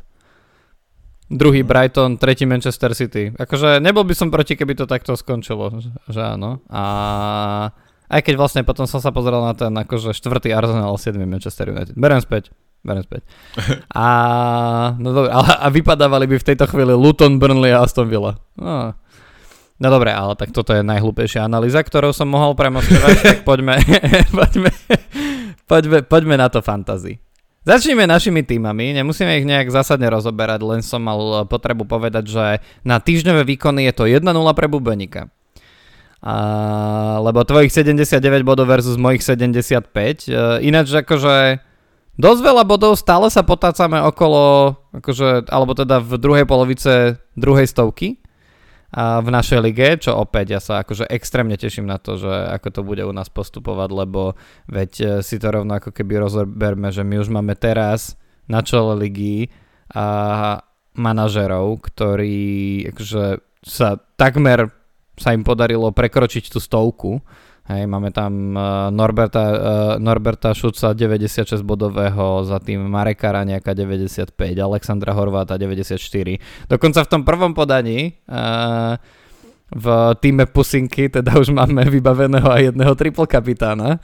Druhý 1.29 1.61
Brighton, 1.61 2.17
tretí 2.17 2.47
Manchester 2.47 2.95
City. 2.95 3.35
Akože 3.35 3.83
nebol 3.83 4.01
by 4.07 4.15
som 4.17 4.31
proti, 4.31 4.57
keby 4.57 4.73
to 4.79 4.89
takto 4.89 5.13
skončilo, 5.13 5.75
že 6.09 6.21
áno. 6.23 6.63
A 6.71 6.83
aj 8.09 8.21
keď 8.25 8.33
vlastne 8.39 8.61
potom 8.65 8.89
som 8.89 8.97
sa 8.97 9.13
pozrel 9.13 9.37
na 9.37 9.53
ten 9.53 9.69
akože 9.69 10.17
štvrtý 10.17 10.49
Arsenal, 10.49 10.97
7. 10.97 11.19
Manchester 11.29 11.69
United. 11.69 11.93
Berem 11.93 12.17
späť. 12.17 12.49
Berem 12.81 13.05
späť. 13.05 13.27
A, 13.93 14.07
no 14.97 15.11
dobré, 15.11 15.29
a, 15.35 15.39
a 15.61 15.67
vypadávali 15.67 16.25
by 16.31 16.35
v 16.39 16.47
tejto 16.47 16.65
chvíli 16.65 16.95
Luton, 16.95 17.35
Burnley 17.35 17.75
a 17.75 17.83
Aston 17.83 18.07
Villa. 18.07 18.39
No, 18.55 18.95
No 19.79 19.87
dobre, 19.87 20.11
ale 20.11 20.35
tak 20.35 20.51
toto 20.51 20.75
je 20.75 20.83
najhlúpejšia 20.83 21.47
analýza, 21.47 21.79
ktorou 21.79 22.11
som 22.11 22.27
mohol 22.27 22.51
premostovať, 22.51 23.15
tak 23.23 23.37
poďme, 23.47 23.79
poďme, 24.39 24.71
poďme, 25.63 25.97
poďme 26.03 26.35
na 26.35 26.51
to 26.51 26.59
fantasy. 26.59 27.23
Začneme 27.63 28.03
našimi 28.03 28.43
týmami, 28.43 28.95
nemusíme 28.95 29.39
ich 29.39 29.47
nejak 29.47 29.71
zásadne 29.71 30.11
rozoberať, 30.11 30.59
len 30.63 30.81
som 30.83 30.99
mal 30.99 31.47
potrebu 31.47 31.87
povedať, 31.87 32.23
že 32.27 32.45
na 32.83 32.99
týždňové 32.99 33.47
výkony 33.47 33.87
je 33.87 33.93
to 33.95 34.03
1-0 34.07 34.27
pre 34.55 34.67
Bubenika. 34.67 35.31
A, 36.19 36.35
lebo 37.23 37.47
tvojich 37.47 37.71
79 37.71 38.19
bodov 38.43 38.67
versus 38.67 38.99
mojich 38.99 39.23
75. 39.23 39.63
E, 39.71 40.35
ináč 40.67 40.91
akože 40.91 41.63
dosť 42.19 42.41
veľa 42.43 42.63
bodov, 42.67 42.99
stále 42.99 43.31
sa 43.31 43.47
potácame 43.47 44.03
okolo, 44.03 44.75
akože, 44.91 45.47
alebo 45.47 45.71
teda 45.71 46.03
v 46.03 46.19
druhej 46.19 46.43
polovice 46.43 47.15
druhej 47.39 47.71
stovky 47.71 48.18
a 48.89 49.21
v 49.21 49.29
našej 49.29 49.59
lige, 49.61 50.01
čo 50.01 50.17
opäť 50.17 50.57
ja 50.57 50.61
sa 50.61 50.81
akože 50.81 51.05
extrémne 51.13 51.53
teším 51.53 51.85
na 51.85 52.01
to, 52.01 52.17
že 52.17 52.29
ako 52.29 52.67
to 52.73 52.81
bude 52.81 53.03
u 53.05 53.13
nás 53.13 53.29
postupovať, 53.29 53.89
lebo 53.93 54.33
veď 54.65 54.91
e, 54.97 55.05
si 55.21 55.37
to 55.37 55.53
rovno 55.53 55.77
ako 55.77 55.93
keby 55.93 56.17
rozoberme, 56.17 56.89
že 56.89 57.05
my 57.05 57.21
už 57.21 57.29
máme 57.29 57.53
teraz 57.53 58.17
na 58.49 58.65
čele 58.65 58.97
ligy 58.97 59.53
a 59.93 60.57
manažerov, 60.97 61.85
ktorí 61.85 62.89
akože 62.89 63.45
sa 63.61 64.01
takmer 64.17 64.73
sa 65.19 65.35
im 65.35 65.45
podarilo 65.45 65.91
prekročiť 65.93 66.49
tú 66.49 66.57
stovku 66.57 67.21
Hej, 67.69 67.85
máme 67.85 68.09
tam 68.09 68.57
uh, 68.57 68.89
Norberta, 68.89 69.43
uh, 69.45 69.55
Norberta 70.01 70.57
Šuca 70.57 70.97
96 70.97 71.61
bodového, 71.61 72.41
za 72.41 72.57
tým 72.57 72.81
Mareka 72.89 73.29
Raniaka 73.29 73.77
95, 73.77 74.33
Alexandra 74.57 75.13
Horváta 75.13 75.53
94. 75.53 76.01
Dokonca 76.65 77.05
v 77.05 77.09
tom 77.13 77.21
prvom 77.21 77.53
podaní 77.53 78.17
uh, 78.25 78.97
v 79.69 79.85
týme 80.17 80.49
Pusinky 80.49 81.13
teda 81.13 81.37
už 81.37 81.53
máme 81.53 81.85
vybaveného 81.85 82.49
aj 82.49 82.73
jedného 82.73 82.93
triple 82.97 83.29
kapitána 83.29 84.01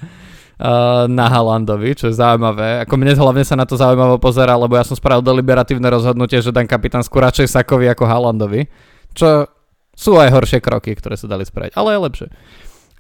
na 1.10 1.26
Halandovi, 1.28 2.00
čo 2.00 2.08
je 2.08 2.16
zaujímavé. 2.16 2.86
Ako 2.88 2.96
mne 2.96 3.12
hlavne 3.18 3.44
sa 3.44 3.60
na 3.60 3.68
to 3.68 3.76
zaujímavo 3.76 4.22
pozera, 4.24 4.56
lebo 4.56 4.78
ja 4.80 4.88
som 4.88 4.96
spravil 4.96 5.20
deliberatívne 5.20 5.84
rozhodnutie, 5.92 6.40
že 6.40 6.56
dám 6.56 6.64
kapitánsku 6.64 7.12
radšej 7.12 7.52
Sakovi 7.52 7.92
ako 7.92 8.08
Halandovi, 8.08 8.64
čo 9.12 9.52
sú 9.98 10.16
aj 10.16 10.32
horšie 10.32 10.64
kroky, 10.64 10.96
ktoré 10.96 11.20
sa 11.20 11.28
dali 11.28 11.44
spraviť, 11.44 11.76
ale 11.76 11.98
je 11.98 12.00
lepšie 12.08 12.28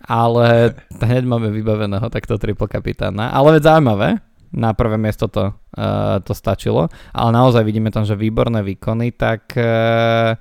ale 0.05 0.77
hneď 1.01 1.25
máme 1.25 1.49
vybaveného 1.49 2.07
takto 2.13 2.37
triple 2.37 2.69
kapitána. 2.69 3.33
Ale 3.33 3.57
veď 3.57 3.73
zaujímavé, 3.73 4.21
na 4.55 4.71
prvé 4.71 4.95
miesto 4.95 5.27
to, 5.27 5.51
uh, 5.51 6.21
to 6.21 6.31
stačilo, 6.31 6.87
ale 7.11 7.29
naozaj 7.33 7.65
vidíme 7.65 7.89
tam, 7.91 8.05
že 8.07 8.15
výborné 8.15 8.61
výkony, 8.61 9.11
tak 9.11 9.51
uh, 9.57 10.37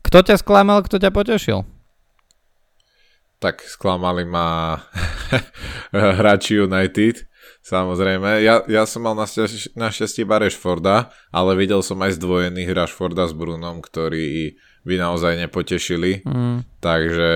kto 0.00 0.18
ťa 0.24 0.40
sklamal, 0.40 0.80
kto 0.86 0.96
ťa 0.96 1.10
potešil? 1.12 1.66
Tak 3.40 3.64
sklamali 3.64 4.24
ma 4.24 4.80
hráči 6.20 6.60
United, 6.60 7.24
samozrejme. 7.64 8.44
Ja, 8.44 8.64
ja 8.68 8.84
som 8.84 9.04
mal 9.04 9.16
našťastie, 9.16 10.24
iba 10.24 10.40
Rashforda, 10.40 11.12
ale 11.32 11.56
videl 11.56 11.80
som 11.80 12.00
aj 12.00 12.20
zdvojených 12.20 12.72
Rashforda 12.72 13.28
s 13.28 13.34
Brunom, 13.36 13.80
ktorí 13.80 14.60
by 14.84 14.94
naozaj 14.96 15.36
nepotešili. 15.40 16.24
Mm. 16.24 16.64
Takže 16.80 17.32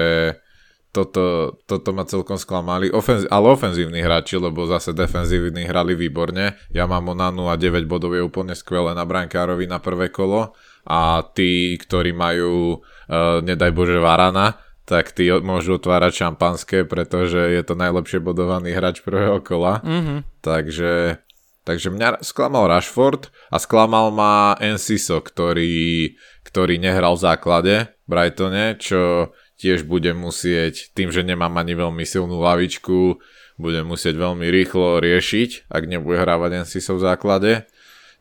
toto, 0.94 1.58
toto 1.66 1.90
ma 1.90 2.06
celkom 2.06 2.38
sklamali. 2.38 2.94
Ofenz, 2.94 3.26
ale 3.26 3.50
ofenzívni 3.50 3.98
hráči, 3.98 4.38
lebo 4.38 4.62
zase 4.70 4.94
defenzívni 4.94 5.66
hrali 5.66 5.98
výborne. 5.98 6.54
Ja 6.70 6.86
mám 6.86 7.10
Onanu 7.10 7.50
a 7.50 7.58
9 7.58 7.90
bodov 7.90 8.14
je 8.14 8.22
úplne 8.22 8.54
skvelé 8.54 8.94
na 8.94 9.02
brankárovi 9.02 9.66
na 9.66 9.82
prvé 9.82 10.14
kolo 10.14 10.54
a 10.86 11.26
tí, 11.34 11.74
ktorí 11.74 12.14
majú, 12.14 12.78
uh, 12.78 13.42
nedaj 13.42 13.74
Bože, 13.74 13.98
Varana, 13.98 14.62
tak 14.84 15.16
tí 15.16 15.26
môžu 15.32 15.80
otvárať 15.80 16.22
šampanské, 16.22 16.84
pretože 16.86 17.40
je 17.40 17.62
to 17.64 17.74
najlepšie 17.74 18.20
bodovaný 18.20 18.76
hráč 18.76 19.00
prvého 19.00 19.40
kola. 19.40 19.80
Mm-hmm. 19.80 20.44
Takže, 20.44 21.24
takže 21.64 21.88
mňa 21.88 22.20
sklamal 22.20 22.68
Rashford 22.68 23.32
a 23.48 23.56
sklamal 23.56 24.12
ma 24.12 24.54
Enciso, 24.60 25.24
ktorý, 25.24 26.14
ktorý 26.44 26.76
nehral 26.76 27.16
v 27.16 27.24
základe 27.24 27.74
v 28.04 28.08
Brightone, 28.12 28.76
čo 28.76 29.32
tiež 29.58 29.86
budem 29.86 30.18
musieť, 30.18 30.90
tým, 30.92 31.14
že 31.14 31.22
nemám 31.22 31.54
ani 31.58 31.78
veľmi 31.78 32.02
silnú 32.02 32.42
lavičku, 32.42 33.22
budem 33.58 33.86
musieť 33.86 34.18
veľmi 34.18 34.46
rýchlo 34.50 34.98
riešiť, 34.98 35.70
ak 35.70 35.82
nebude 35.86 36.18
hrávať 36.18 36.66
NCSO 36.66 36.98
v 36.98 37.04
základe. 37.04 37.52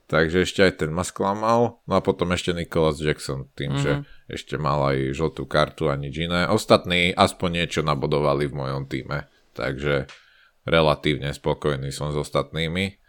takže 0.04 0.46
ešte 0.46 0.62
aj 0.62 0.74
ten 0.86 0.92
ma 0.94 1.02
sklamal. 1.02 1.82
No 1.90 1.94
a 1.98 2.02
potom 2.04 2.30
ešte 2.38 2.54
Nicholas 2.54 3.02
Jackson 3.02 3.50
tým, 3.58 3.74
mm-hmm. 3.74 3.82
že 3.82 3.92
mhm. 3.98 4.04
ešte 4.30 4.56
mal 4.62 4.94
aj 4.94 4.98
žltú 5.18 5.50
kartu 5.50 5.90
a 5.90 5.98
nič 5.98 6.14
iné. 6.22 6.46
Ostatní 6.46 7.16
aspoň 7.18 7.50
niečo 7.64 7.82
nabodovali 7.82 8.46
v 8.46 8.54
mojom 8.54 8.84
týme, 8.86 9.26
takže 9.58 10.06
relatívne 10.70 11.34
spokojný 11.34 11.90
som 11.90 12.14
s 12.14 12.18
ostatnými. 12.20 13.02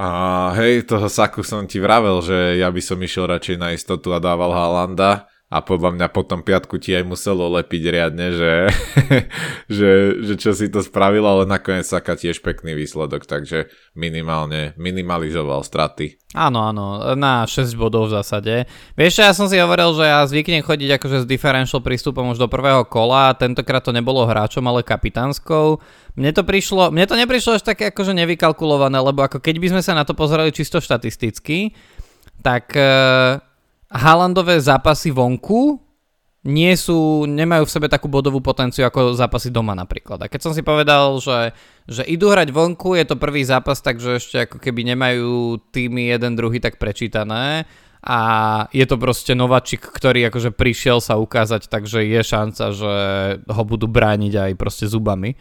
A 0.00 0.08
hej, 0.56 0.88
toho 0.88 1.04
Saku 1.04 1.44
som 1.44 1.68
ti 1.68 1.76
vravel, 1.76 2.24
že 2.24 2.56
ja 2.56 2.72
by 2.72 2.80
som 2.80 2.96
išiel 2.96 3.28
radšej 3.28 3.56
na 3.60 3.76
istotu 3.76 4.16
a 4.16 4.24
dával 4.24 4.56
Halanda 4.56 5.28
a 5.52 5.60
podľa 5.60 6.00
mňa 6.00 6.08
potom 6.08 6.40
piatku 6.40 6.80
ti 6.80 6.96
aj 6.96 7.04
muselo 7.04 7.44
lepiť 7.60 7.82
riadne, 7.92 8.32
že, 8.32 8.52
že, 9.76 9.90
že 10.24 10.34
čo 10.40 10.56
si 10.56 10.72
to 10.72 10.80
spravil, 10.80 11.28
ale 11.28 11.44
nakoniec 11.44 11.84
Saka 11.84 12.16
tiež 12.16 12.40
pekný 12.40 12.72
výsledok, 12.72 13.28
takže 13.28 13.68
minimálne 13.92 14.72
minimalizoval 14.80 15.60
straty. 15.60 16.16
Áno, 16.32 16.64
áno, 16.64 17.12
na 17.12 17.44
6 17.44 17.76
bodov 17.76 18.08
v 18.08 18.16
zásade. 18.16 18.64
Vieš, 18.96 19.20
ja 19.20 19.36
som 19.36 19.44
si 19.52 19.60
hovoril, 19.60 19.92
že 19.92 20.08
ja 20.08 20.24
zvyknem 20.24 20.64
chodiť 20.64 20.96
akože 20.96 21.18
s 21.20 21.26
differential 21.28 21.84
prístupom 21.84 22.32
už 22.32 22.40
do 22.40 22.48
prvého 22.48 22.88
kola, 22.88 23.36
tentokrát 23.36 23.84
to 23.84 23.92
nebolo 23.92 24.24
hráčom, 24.24 24.64
ale 24.64 24.80
kapitánskou. 24.80 25.84
Mne 26.16 26.32
to 26.32 26.48
prišlo, 26.48 26.88
mne 26.88 27.04
to 27.04 27.20
neprišlo 27.20 27.60
až 27.60 27.68
také 27.68 27.92
akože 27.92 28.16
nevykalkulované, 28.16 28.96
lebo 28.96 29.20
ako 29.20 29.44
keď 29.44 29.60
by 29.60 29.68
sme 29.76 29.82
sa 29.84 29.92
na 29.92 30.08
to 30.08 30.16
pozerali 30.16 30.48
čisto 30.48 30.80
štatisticky, 30.80 31.76
tak... 32.40 32.72
Uh 32.72 33.51
Haalandové 33.92 34.56
zápasy 34.58 35.12
vonku 35.12 35.78
nie 36.42 36.74
sú, 36.74 37.22
nemajú 37.22 37.62
v 37.62 37.74
sebe 37.78 37.86
takú 37.86 38.10
bodovú 38.10 38.42
potenciu 38.42 38.82
ako 38.82 39.14
zápasy 39.14 39.54
doma 39.54 39.78
napríklad. 39.78 40.26
A 40.26 40.26
keď 40.26 40.40
som 40.42 40.52
si 40.56 40.66
povedal, 40.66 41.14
že, 41.22 41.54
že 41.86 42.02
idú 42.02 42.34
hrať 42.34 42.50
vonku, 42.50 42.98
je 42.98 43.06
to 43.06 43.14
prvý 43.14 43.46
zápas, 43.46 43.78
takže 43.78 44.18
ešte 44.18 44.36
ako 44.50 44.58
keby 44.58 44.90
nemajú 44.90 45.62
týmy 45.70 46.10
jeden 46.10 46.34
druhý 46.34 46.58
tak 46.58 46.82
prečítané 46.82 47.62
a 48.02 48.18
je 48.74 48.82
to 48.82 48.98
proste 48.98 49.30
nováčik, 49.38 49.86
ktorý 49.86 50.26
akože 50.26 50.50
prišiel 50.50 50.98
sa 50.98 51.14
ukázať, 51.22 51.70
takže 51.70 52.02
je 52.02 52.20
šanca, 52.26 52.64
že 52.74 52.94
ho 53.46 53.62
budú 53.62 53.86
brániť 53.86 54.50
aj 54.50 54.52
proste 54.58 54.90
zubami. 54.90 55.38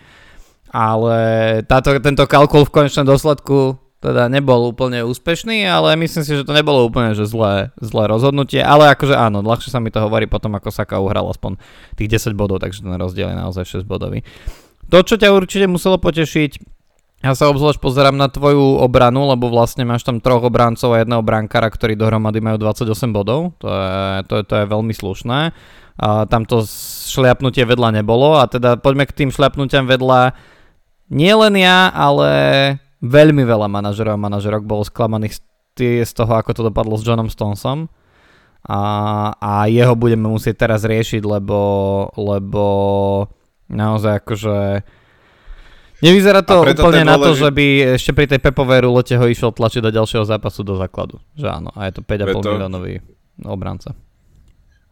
Ale 0.69 1.17
táto, 1.65 1.97
tento 1.97 2.29
kalkul 2.29 2.63
v 2.69 2.73
konečnom 2.77 3.09
dôsledku 3.09 3.81
teda 4.01 4.33
nebol 4.33 4.73
úplne 4.73 5.05
úspešný, 5.05 5.61
ale 5.69 5.93
myslím 5.93 6.25
si, 6.25 6.33
že 6.33 6.41
to 6.41 6.57
nebolo 6.57 6.89
úplne 6.89 7.13
že 7.13 7.29
zlé, 7.29 7.69
zlé 7.77 8.09
rozhodnutie, 8.09 8.57
ale 8.57 8.89
akože 8.97 9.13
áno, 9.13 9.45
ľahšie 9.45 9.69
sa 9.69 9.77
mi 9.77 9.93
to 9.93 10.01
hovorí 10.01 10.25
potom, 10.25 10.57
ako 10.57 10.73
Saka 10.73 10.97
uhral 10.97 11.29
aspoň 11.29 11.61
tých 11.93 12.17
10 12.17 12.33
bodov, 12.33 12.65
takže 12.65 12.81
ten 12.81 12.97
rozdiel 12.97 13.29
je 13.29 13.37
naozaj 13.37 13.85
6 13.85 13.85
bodový. 13.85 14.25
To, 14.89 15.05
čo 15.05 15.21
ťa 15.21 15.29
určite 15.29 15.69
muselo 15.69 16.01
potešiť, 16.01 16.51
ja 17.21 17.37
sa 17.37 17.53
obzvlášť 17.53 17.77
pozerám 17.77 18.17
na 18.17 18.25
tvoju 18.33 18.81
obranu, 18.81 19.29
lebo 19.29 19.53
vlastne 19.53 19.85
máš 19.85 20.01
tam 20.01 20.17
troch 20.17 20.41
obrancov 20.41 20.97
a 20.97 21.05
jedného 21.05 21.21
brankára, 21.21 21.69
ktorí 21.69 21.93
dohromady 21.93 22.41
majú 22.41 22.57
28 22.57 23.13
bodov, 23.13 23.53
to 23.61 23.69
je, 23.69 24.25
to 24.25 24.33
je, 24.41 24.43
to 24.49 24.53
je 24.57 24.65
veľmi 24.65 24.93
slušné. 24.97 25.53
A 26.01 26.25
tam 26.25 26.49
to 26.49 26.65
šliapnutie 27.05 27.61
vedľa 27.61 28.01
nebolo 28.01 28.41
a 28.41 28.49
teda 28.49 28.81
poďme 28.81 29.05
k 29.05 29.13
tým 29.13 29.29
šliapnutiam 29.29 29.85
vedľa. 29.85 30.33
Nie 31.13 31.37
len 31.37 31.53
ja, 31.61 31.93
ale 31.93 32.29
veľmi 33.01 33.43
veľa 33.43 33.67
manažerov 33.67 34.15
a 34.15 34.23
manažerok 34.23 34.63
bolo 34.65 34.85
sklamaných 34.85 35.41
z 35.81 36.11
toho, 36.13 36.37
ako 36.37 36.51
to 36.53 36.61
dopadlo 36.69 36.93
s 36.99 37.05
Johnom 37.05 37.31
Stonesom. 37.31 37.89
A, 38.61 38.81
a 39.41 39.65
jeho 39.65 39.97
budeme 39.97 40.29
musieť 40.29 40.69
teraz 40.69 40.85
riešiť, 40.85 41.25
lebo, 41.25 41.59
lebo 42.13 42.65
naozaj 43.73 44.21
akože 44.21 44.57
Nevyzerá 46.01 46.41
to 46.41 46.65
úplne 46.65 47.05
na 47.05 47.13
to, 47.21 47.37
že 47.37 47.53
by 47.53 47.93
ešte 48.01 48.11
pri 48.17 48.25
tej 48.25 48.41
Pepovej 48.41 48.89
rulete 48.89 49.13
ho 49.13 49.25
išiel 49.29 49.53
tlačiť 49.53 49.85
do 49.85 49.93
ďalšieho 49.93 50.25
zápasu 50.25 50.65
do 50.65 50.73
základu. 50.73 51.21
Že 51.37 51.47
áno, 51.61 51.69
a 51.77 51.85
je 51.85 51.93
to 51.93 52.01
5,5 52.01 52.25
preto... 52.25 52.49
miliónový 52.57 52.93
obranca. 53.45 53.93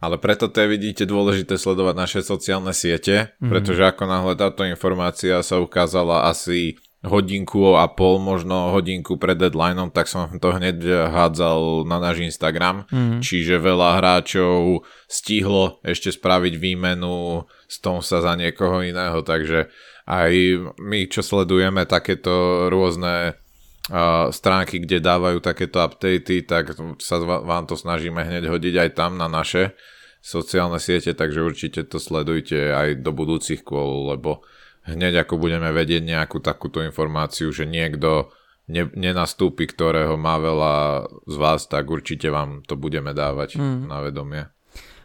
Ale 0.00 0.16
preto 0.22 0.48
to 0.48 0.64
je 0.64 0.68
vidíte 0.70 1.04
dôležité 1.04 1.58
sledovať 1.58 1.94
naše 1.98 2.20
sociálne 2.22 2.70
siete, 2.72 3.34
mm-hmm. 3.36 3.50
pretože 3.50 3.82
ako 3.84 4.02
náhle 4.06 4.32
táto 4.38 4.62
informácia 4.64 5.42
sa 5.42 5.58
ukázala 5.58 6.30
asi 6.30 6.78
hodinku 7.00 7.80
a 7.80 7.88
pol, 7.88 8.20
možno 8.20 8.76
hodinku 8.76 9.16
pred 9.16 9.40
deadlineom, 9.40 9.88
tak 9.88 10.04
som 10.04 10.28
to 10.36 10.52
hneď 10.52 11.08
hádzal 11.08 11.88
na 11.88 11.96
náš 11.96 12.20
Instagram. 12.20 12.84
Mm. 12.92 13.24
Čiže 13.24 13.56
veľa 13.56 13.96
hráčov 13.96 14.84
stihlo 15.08 15.80
ešte 15.80 16.12
spraviť 16.12 16.60
výmenu 16.60 17.48
z 17.64 17.76
tom 17.80 18.04
sa 18.04 18.20
za 18.20 18.36
niekoho 18.36 18.84
iného, 18.84 19.24
takže 19.24 19.72
aj 20.04 20.32
my, 20.76 21.08
čo 21.08 21.24
sledujeme 21.24 21.88
takéto 21.88 22.66
rôzne 22.68 23.32
uh, 23.32 24.28
stránky, 24.28 24.82
kde 24.82 25.00
dávajú 25.00 25.40
takéto 25.40 25.80
updaty, 25.80 26.44
tak 26.44 26.76
sa 27.00 27.16
vám 27.22 27.64
to 27.64 27.80
snažíme 27.80 28.20
hneď 28.20 28.50
hodiť 28.50 28.74
aj 28.76 28.90
tam 28.92 29.16
na 29.16 29.30
naše 29.30 29.72
sociálne 30.20 30.76
siete, 30.76 31.16
takže 31.16 31.40
určite 31.40 31.80
to 31.88 31.96
sledujte 31.96 32.76
aj 32.76 33.00
do 33.00 33.08
budúcich 33.16 33.64
kôl, 33.64 34.12
lebo 34.12 34.44
hneď 34.92 35.24
ako 35.24 35.38
budeme 35.38 35.70
vedieť 35.70 36.02
nejakú 36.02 36.42
takúto 36.42 36.82
informáciu, 36.82 37.54
že 37.54 37.64
niekto 37.64 38.34
ne, 38.70 38.86
nenastúpi, 38.94 39.66
ktorého 39.66 40.14
má 40.14 40.38
veľa 40.38 41.06
z 41.26 41.36
vás, 41.38 41.66
tak 41.66 41.90
určite 41.90 42.30
vám 42.30 42.62
to 42.66 42.78
budeme 42.78 43.10
dávať 43.14 43.58
mm. 43.58 43.90
na 43.90 43.98
vedomie. 44.02 44.42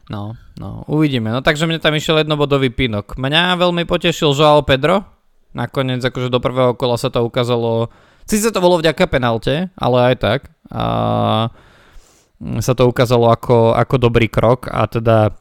No, 0.06 0.38
no, 0.62 0.86
uvidíme. 0.86 1.34
No 1.34 1.42
takže 1.42 1.66
mne 1.66 1.82
tam 1.82 1.98
išiel 1.98 2.22
jednobodový 2.22 2.70
pinok. 2.70 3.18
Mňa 3.18 3.58
veľmi 3.58 3.90
potešil 3.90 4.38
Joao 4.38 4.62
Pedro. 4.62 5.02
Nakoniec 5.58 6.04
akože 6.06 6.30
do 6.30 6.38
prvého 6.38 6.78
kola 6.78 7.00
sa 7.00 7.10
to 7.10 7.24
ukázalo, 7.26 7.90
síce 8.28 8.52
to 8.52 8.60
bolo 8.60 8.78
vďaka 8.78 9.08
penalte, 9.08 9.72
ale 9.80 10.14
aj 10.14 10.16
tak. 10.20 10.40
A 10.70 10.84
sa 12.60 12.74
to 12.76 12.92
ukázalo 12.92 13.32
ako, 13.32 13.72
ako 13.74 13.96
dobrý 13.96 14.28
krok 14.28 14.68
a 14.68 14.86
teda 14.86 15.32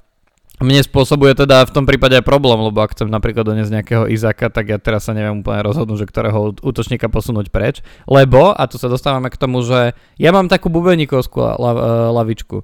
mne 0.63 0.87
spôsobuje 0.87 1.35
teda 1.35 1.67
v 1.67 1.75
tom 1.75 1.83
prípade 1.83 2.15
aj 2.15 2.23
problém, 2.23 2.55
lebo 2.63 2.79
ak 2.79 2.95
chcem 2.95 3.11
napríklad 3.11 3.43
doniesť 3.43 3.75
nejakého 3.75 4.05
Izaka, 4.07 4.55
tak 4.55 4.71
ja 4.71 4.79
teraz 4.79 5.11
sa 5.11 5.13
neviem 5.17 5.43
úplne 5.43 5.67
rozhodnúť, 5.67 6.07
že 6.07 6.07
ktorého 6.07 6.55
útočníka 6.63 7.11
posunúť 7.11 7.51
preč. 7.51 7.83
Lebo, 8.07 8.55
a 8.55 8.63
tu 8.71 8.79
sa 8.79 8.87
dostávame 8.87 9.35
k 9.35 9.41
tomu, 9.41 9.67
že 9.67 9.99
ja 10.15 10.31
mám 10.31 10.47
takú 10.47 10.71
bubeníkovskú 10.71 11.43
la, 11.43 11.53
la, 11.59 11.73
lavičku. 12.15 12.63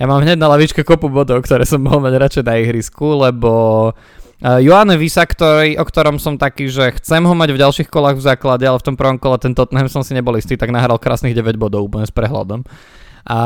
Ja 0.00 0.08
mám 0.08 0.24
hneď 0.24 0.40
na 0.40 0.48
lavičke 0.48 0.80
kopu 0.80 1.12
bodov, 1.12 1.44
ktoré 1.44 1.68
som 1.68 1.84
mohol 1.84 2.00
mať 2.04 2.14
radšej 2.16 2.44
na 2.44 2.56
ihrisku, 2.56 3.04
lebo 3.20 3.52
uh, 3.92 4.60
Joanne 4.60 4.96
Visa, 4.96 5.24
ktorý, 5.24 5.76
o 5.76 5.84
ktorom 5.84 6.16
som 6.16 6.40
taký, 6.40 6.72
že 6.72 6.88
chcem 7.00 7.20
ho 7.20 7.32
mať 7.36 7.52
v 7.52 7.60
ďalších 7.60 7.88
kolách 7.88 8.16
v 8.16 8.26
základe, 8.32 8.64
ale 8.64 8.80
v 8.80 8.86
tom 8.92 8.96
prvom 8.96 9.20
kole 9.20 9.36
ten 9.40 9.52
Tottenham 9.52 9.88
som 9.92 10.00
si 10.00 10.16
nebol 10.16 10.36
istý, 10.40 10.56
tak 10.56 10.72
nahral 10.72 10.96
krásnych 11.00 11.36
9 11.36 11.60
bodov 11.60 11.84
úplne 11.84 12.08
s 12.08 12.12
prehľadom. 12.12 12.64
A 13.26 13.38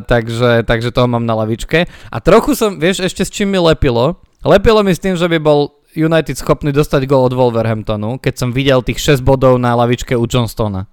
takže, 0.00 0.64
takže 0.64 0.88
toho 0.96 1.04
mám 1.04 1.28
na 1.28 1.36
lavičke. 1.36 1.84
A 2.08 2.16
trochu 2.24 2.56
som, 2.56 2.80
vieš, 2.80 3.04
ešte 3.04 3.20
s 3.20 3.30
čím 3.30 3.52
mi 3.52 3.60
lepilo? 3.60 4.16
Lepilo 4.40 4.80
mi 4.80 4.96
s 4.96 5.02
tým, 5.04 5.12
že 5.12 5.28
by 5.28 5.36
bol 5.36 5.76
United 5.92 6.40
schopný 6.40 6.72
dostať 6.72 7.04
gol 7.04 7.28
od 7.28 7.36
Wolverhamptonu, 7.36 8.16
keď 8.16 8.34
som 8.40 8.48
videl 8.54 8.80
tých 8.80 9.20
6 9.20 9.26
bodov 9.26 9.60
na 9.60 9.76
lavičke 9.76 10.16
u 10.16 10.24
Johnstona. 10.24 10.88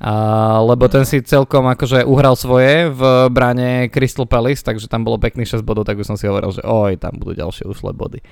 A, 0.00 0.12
lebo 0.62 0.86
ten 0.86 1.02
si 1.02 1.20
celkom 1.26 1.66
akože 1.66 2.06
uhral 2.06 2.38
svoje 2.38 2.88
v 2.88 3.02
bráne 3.34 3.90
Crystal 3.90 4.24
Palace, 4.24 4.62
takže 4.62 4.86
tam 4.86 5.02
bolo 5.02 5.18
pekných 5.18 5.50
6 5.58 5.66
bodov, 5.66 5.84
tak 5.88 5.98
by 5.98 6.04
som 6.06 6.14
si 6.14 6.30
hovoril, 6.30 6.54
že 6.54 6.62
oj, 6.62 7.02
tam 7.02 7.18
budú 7.18 7.34
ďalšie 7.34 7.66
ušlé 7.66 7.90
body. 7.92 8.22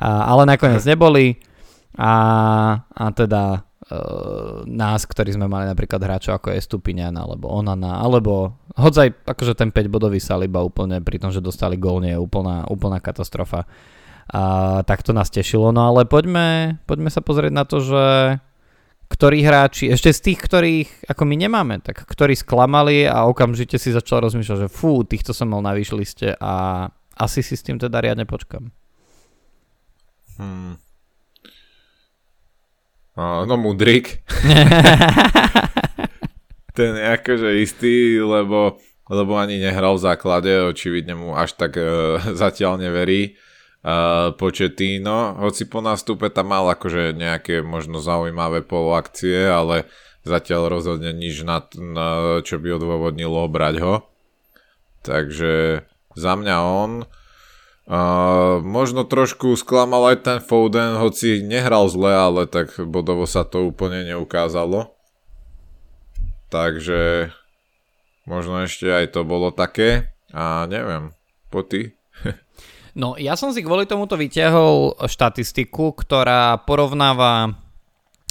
A, 0.00 0.32
ale 0.32 0.48
nakoniec 0.48 0.82
neboli 0.88 1.38
a, 1.94 2.14
a 2.88 3.04
teda 3.14 3.62
nás, 4.64 5.04
ktorí 5.04 5.36
sme 5.36 5.44
mali 5.44 5.68
napríklad 5.68 6.00
hráčov 6.00 6.40
ako 6.40 6.56
je 6.56 6.64
Stupiňan 6.64 7.12
alebo 7.20 7.52
Onana, 7.52 8.00
alebo 8.00 8.56
hodzaj 8.80 9.28
akože 9.28 9.52
ten 9.52 9.68
5 9.68 9.92
bodový 9.92 10.24
Saliba 10.24 10.64
úplne 10.64 11.04
pri 11.04 11.20
tom, 11.20 11.28
že 11.28 11.44
dostali 11.44 11.76
gól 11.76 12.00
nie 12.00 12.16
je 12.16 12.20
úplná, 12.20 12.64
úplná 12.72 12.96
katastrofa. 12.96 13.68
A 14.24 14.80
tak 14.88 15.04
to 15.04 15.12
nás 15.12 15.28
tešilo, 15.28 15.68
no 15.68 15.84
ale 15.84 16.08
poďme, 16.08 16.80
poďme 16.88 17.12
sa 17.12 17.20
pozrieť 17.20 17.52
na 17.52 17.64
to, 17.68 17.84
že 17.84 18.04
ktorí 19.04 19.44
hráči, 19.44 19.92
ešte 19.92 20.16
z 20.16 20.20
tých, 20.32 20.40
ktorých 20.40 20.88
ako 21.12 21.22
my 21.28 21.36
nemáme, 21.44 21.76
tak 21.84 22.08
ktorí 22.08 22.32
sklamali 22.32 23.04
a 23.04 23.28
okamžite 23.28 23.76
si 23.76 23.92
začal 23.92 24.24
rozmýšľať, 24.24 24.64
že 24.64 24.72
fú, 24.72 25.04
týchto 25.04 25.36
som 25.36 25.52
mal 25.52 25.60
na 25.60 25.76
liste 25.76 26.32
a 26.40 26.88
asi 27.14 27.44
si 27.44 27.54
s 27.54 27.62
tým 27.62 27.76
teda 27.76 28.00
riadne 28.00 28.24
počkam. 28.24 28.72
Hmm. 30.40 30.80
No, 33.14 33.54
Mudrik. 33.54 34.26
Ten 36.74 36.98
je 36.98 37.06
akože 37.14 37.48
istý, 37.62 38.18
lebo, 38.18 38.82
lebo 39.06 39.38
ani 39.38 39.62
nehral 39.62 39.94
v 39.94 40.02
základe, 40.02 40.50
očividne 40.66 41.14
mu 41.14 41.38
až 41.38 41.54
tak 41.54 41.78
uh, 41.78 42.18
zatiaľ 42.42 42.82
neverí. 42.82 43.38
Uh, 43.84 44.32
Početíno, 44.34 45.38
hoci 45.44 45.68
po 45.68 45.84
nástupe 45.84 46.32
tam 46.32 46.50
mal 46.50 46.66
akože 46.72 47.14
nejaké 47.14 47.60
možno 47.62 48.00
zaujímavé 48.02 48.64
poloakcie, 48.66 49.46
ale 49.46 49.86
zatiaľ 50.24 50.72
rozhodne 50.72 51.12
nič 51.14 51.44
na, 51.44 51.62
na 51.78 52.40
čo 52.42 52.58
by 52.58 52.80
odôvodnilo 52.80 53.44
brať 53.46 53.74
ho. 53.84 53.94
Takže 55.04 55.84
za 56.16 56.32
mňa 56.34 56.56
on. 56.64 56.90
Uh, 57.84 58.64
možno 58.64 59.04
trošku 59.04 59.60
sklamal 59.60 60.16
aj 60.16 60.24
ten 60.24 60.38
Foden, 60.40 60.96
hoci 60.96 61.44
nehral 61.44 61.84
zle, 61.92 62.16
ale 62.16 62.48
tak 62.48 62.80
bodovo 62.80 63.28
sa 63.28 63.44
to 63.44 63.68
úplne 63.68 64.08
neukázalo. 64.08 64.96
Takže 66.48 67.28
možno 68.24 68.64
ešte 68.64 68.88
aj 68.88 69.12
to 69.12 69.20
bolo 69.28 69.52
také 69.52 70.16
a 70.32 70.64
neviem, 70.64 71.12
po 71.52 71.60
ty. 71.60 71.92
no 73.00 73.20
ja 73.20 73.36
som 73.36 73.52
si 73.52 73.60
kvôli 73.60 73.84
tomuto 73.84 74.16
vyťahol 74.16 75.04
štatistiku, 75.04 75.92
ktorá 75.92 76.56
porovnáva 76.64 77.52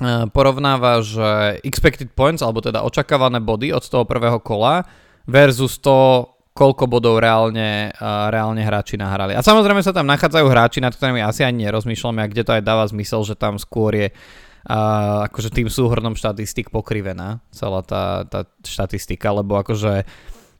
e, 0.01 0.25
porovnáva, 0.33 1.05
že 1.05 1.61
expected 1.61 2.09
points, 2.09 2.41
alebo 2.41 2.57
teda 2.57 2.81
očakávané 2.81 3.37
body 3.37 3.69
od 3.69 3.85
toho 3.85 4.01
prvého 4.01 4.41
kola 4.41 4.81
versus 5.29 5.77
to, 5.77 6.32
koľko 6.53 6.85
bodov 6.85 7.17
reálne, 7.17 7.89
reálne 8.29 8.61
hráči 8.61 8.93
nahrali. 8.93 9.33
A 9.33 9.41
samozrejme 9.41 9.81
sa 9.81 9.89
tam 9.89 10.05
nachádzajú 10.05 10.45
hráči, 10.45 10.79
nad 10.85 10.93
ktorými 10.93 11.25
asi 11.25 11.41
ani 11.41 11.65
nerozmýšľame 11.65 12.21
a 12.21 12.29
kde 12.29 12.45
to 12.45 12.53
aj 12.53 12.61
dáva 12.61 12.85
zmysel, 12.85 13.25
že 13.25 13.33
tam 13.33 13.57
skôr 13.57 13.97
je 13.97 14.07
uh, 14.13 15.25
akože 15.27 15.49
tým 15.49 15.67
súhrnom 15.67 16.13
štatistik 16.13 16.69
pokrivená 16.69 17.41
celá 17.49 17.81
tá, 17.81 18.23
tá 18.29 18.45
štatistika, 18.61 19.33
lebo 19.33 19.57
akože 19.59 20.05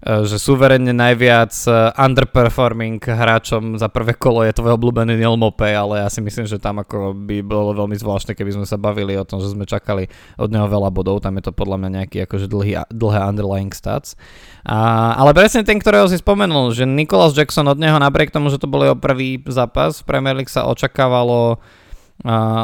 že 0.04 0.36
suverenne 0.36 0.92
najviac 0.92 1.54
eh, 1.63 1.96
underperforming 1.96 3.00
hráčom 3.00 3.80
za 3.80 3.88
prvé 3.88 4.12
kolo 4.20 4.44
je 4.44 4.52
tvoj 4.52 4.76
obľúbený 4.76 5.16
Neil 5.16 5.39
Mope, 5.39 5.72
ale 5.72 6.04
ja 6.04 6.12
si 6.12 6.20
myslím, 6.20 6.44
že 6.44 6.60
tam 6.60 6.84
ako 6.84 7.16
by 7.16 7.39
bolo 7.39 7.72
veľmi 7.72 7.96
zvláštne, 7.96 8.36
keby 8.36 8.52
sme 8.60 8.66
sa 8.68 8.76
bavili 8.76 9.16
o 9.16 9.24
tom, 9.24 9.39
že 9.39 9.56
sme 9.56 9.63
čakali 9.63 10.12
od 10.36 10.52
neho 10.52 10.68
veľa 10.68 10.92
bodov, 10.92 11.24
tam 11.24 11.39
je 11.39 11.48
to 11.48 11.56
podľa 11.56 11.80
mňa 11.80 11.89
nejaký 12.04 12.28
akože 12.28 12.52
dlhý, 12.52 12.84
dlhé 12.92 13.20
underlying 13.24 13.72
stats. 13.72 14.20
A, 14.68 15.16
ale 15.16 15.32
presne 15.32 15.63
ten, 15.63 15.80
ktorého 15.80 16.12
si 16.12 16.20
spomenul, 16.20 16.76
že 16.76 16.84
Nicholas 16.84 17.32
Jackson 17.32 17.72
od 17.72 17.80
neho 17.80 17.96
napriek 17.96 18.36
tomu, 18.36 18.52
že 18.52 18.60
to 18.60 18.68
bol 18.68 18.84
jeho 18.84 19.00
prvý 19.00 19.39
zápas 19.48 20.04
v 20.04 20.08
Premier 20.08 20.36
League 20.36 20.52
sa 20.52 20.68
očakávalo 20.68 21.63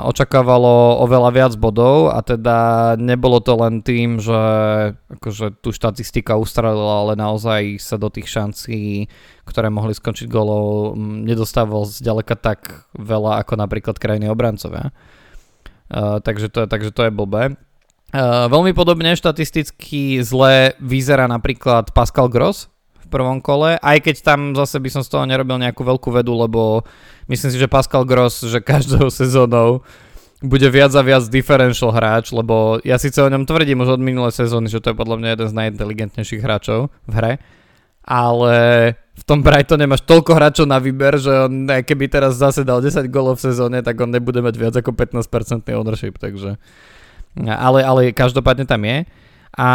očakávalo 0.06 1.04
oveľa 1.04 1.30
viac 1.36 1.54
bodov 1.60 2.16
a 2.16 2.24
teda 2.24 2.94
nebolo 2.96 3.44
to 3.44 3.58
len 3.60 3.84
tým, 3.84 4.22
že 4.22 4.40
akože 5.20 5.60
tu 5.60 5.76
štatistika 5.76 6.40
ustrelila, 6.40 7.04
ale 7.04 7.14
naozaj 7.20 7.82
sa 7.82 8.00
do 8.00 8.08
tých 8.08 8.30
šancí, 8.30 9.10
ktoré 9.44 9.68
mohli 9.68 9.92
skončiť 9.98 10.30
golov, 10.32 10.96
nedostával 10.96 11.84
zďaleka 11.90 12.40
tak 12.40 12.88
veľa 12.96 13.44
ako 13.44 13.60
napríklad 13.60 14.00
krajiny 14.00 14.32
obrancovia. 14.32 14.96
Takže, 15.90 16.48
to, 16.54 16.70
takže 16.70 16.94
to 16.94 17.10
je 17.10 17.12
blbé. 17.12 17.58
Uh, 18.10 18.50
veľmi 18.50 18.74
podobne 18.74 19.14
štatisticky 19.14 20.18
zle 20.26 20.74
vyzerá 20.82 21.30
napríklad 21.30 21.94
Pascal 21.94 22.26
Gross 22.26 22.66
prvom 23.10 23.42
kole, 23.42 23.82
aj 23.82 23.98
keď 24.06 24.16
tam 24.22 24.40
zase 24.54 24.78
by 24.78 24.90
som 24.94 25.02
z 25.02 25.10
toho 25.10 25.26
nerobil 25.26 25.58
nejakú 25.58 25.82
veľkú 25.82 26.14
vedu, 26.14 26.38
lebo 26.38 26.86
Myslím 27.30 27.54
si, 27.54 27.62
že 27.62 27.70
Pascal 27.70 28.10
Gross, 28.10 28.42
že 28.42 28.58
každou 28.58 29.14
sezónou 29.22 29.86
bude 30.42 30.66
viac 30.74 30.90
a 30.98 31.06
viac 31.06 31.30
differential 31.30 31.94
hráč, 31.94 32.34
lebo 32.34 32.82
ja 32.82 32.98
síce 32.98 33.22
o 33.22 33.30
ňom 33.30 33.46
tvrdím 33.46 33.86
už 33.86 34.00
od 34.00 34.02
minulé 34.02 34.34
sezóny, 34.34 34.72
že 34.72 34.82
to 34.82 34.92
je 34.92 34.98
podľa 34.98 35.16
mňa 35.22 35.30
jeden 35.36 35.48
z 35.52 35.58
najinteligentnejších 35.62 36.42
hráčov 36.42 36.90
v 37.06 37.14
hre, 37.14 37.34
ale 38.08 38.56
v 38.96 39.24
tom 39.28 39.44
Brightone 39.44 39.84
máš 39.84 40.08
toľko 40.08 40.32
hráčov 40.32 40.66
na 40.66 40.80
výber, 40.80 41.20
že 41.20 41.30
on, 41.30 41.68
keby 41.68 42.08
teraz 42.08 42.40
zase 42.40 42.64
dal 42.64 42.80
10 42.80 43.04
golov 43.12 43.38
v 43.38 43.52
sezóne, 43.52 43.84
tak 43.84 44.00
on 44.00 44.10
nebude 44.10 44.40
mať 44.40 44.56
viac 44.56 44.74
ako 44.80 44.96
15% 44.96 45.68
ownership, 45.76 46.16
takže 46.18 46.56
ale, 47.44 47.80
ale 47.84 48.16
každopádne 48.16 48.64
tam 48.64 48.80
je. 48.88 49.04
A 49.60 49.70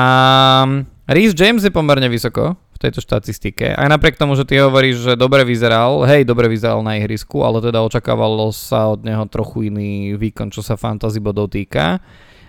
Reese 1.05 1.37
James 1.37 1.61
je 1.61 1.69
pomerne 1.69 2.09
vysoko 2.09 2.57
v 2.75 2.79
tejto 2.83 2.99
štatistike. 2.99 3.71
Aj 3.71 3.87
napriek 3.87 4.19
tomu, 4.19 4.35
že 4.35 4.43
ty 4.43 4.59
hovoríš, 4.59 5.07
že 5.07 5.13
dobre 5.15 5.47
vyzeral, 5.47 6.03
hej, 6.05 6.27
dobre 6.27 6.51
vyzeral 6.51 6.83
na 6.83 6.99
ihrisku, 6.99 7.47
ale 7.47 7.63
teda 7.63 7.81
očakávalo 7.87 8.51
sa 8.51 8.91
od 8.91 9.07
neho 9.07 9.23
trochu 9.31 9.71
iný 9.71 10.19
výkon, 10.19 10.51
čo 10.51 10.61
sa 10.61 10.75
fantasy 10.75 11.23
bodov 11.23 11.55
týka. 11.55 12.03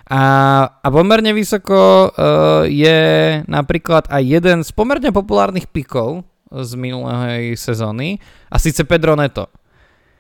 A, 0.06 0.24
a 0.70 0.88
pomerne 0.94 1.34
vysoko 1.34 2.10
uh, 2.10 2.62
je 2.66 3.00
napríklad 3.50 4.06
aj 4.10 4.22
jeden 4.22 4.62
z 4.62 4.70
pomerne 4.74 5.10
populárnych 5.10 5.70
pikov 5.70 6.26
z 6.50 6.72
minulej 6.78 7.58
sezóny, 7.58 8.22
a 8.50 8.58
síce 8.62 8.86
Pedro 8.86 9.14
Neto 9.14 9.50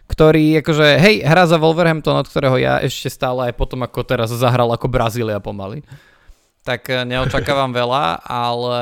ktorý 0.05 0.61
akože, 0.61 1.01
hej, 1.01 1.15
hrá 1.25 1.49
za 1.49 1.57
Wolverhampton, 1.57 2.21
od 2.21 2.29
ktorého 2.29 2.61
ja 2.61 2.77
ešte 2.77 3.09
stále 3.09 3.49
aj 3.49 3.57
potom 3.57 3.81
ako 3.81 4.05
teraz 4.05 4.29
zahral 4.29 4.69
ako 4.69 4.85
Brazília 4.85 5.41
pomaly 5.41 5.81
tak 6.65 6.89
eh, 6.89 7.05
neočakávam 7.05 7.69
veľa, 7.69 8.25
ale 8.25 8.79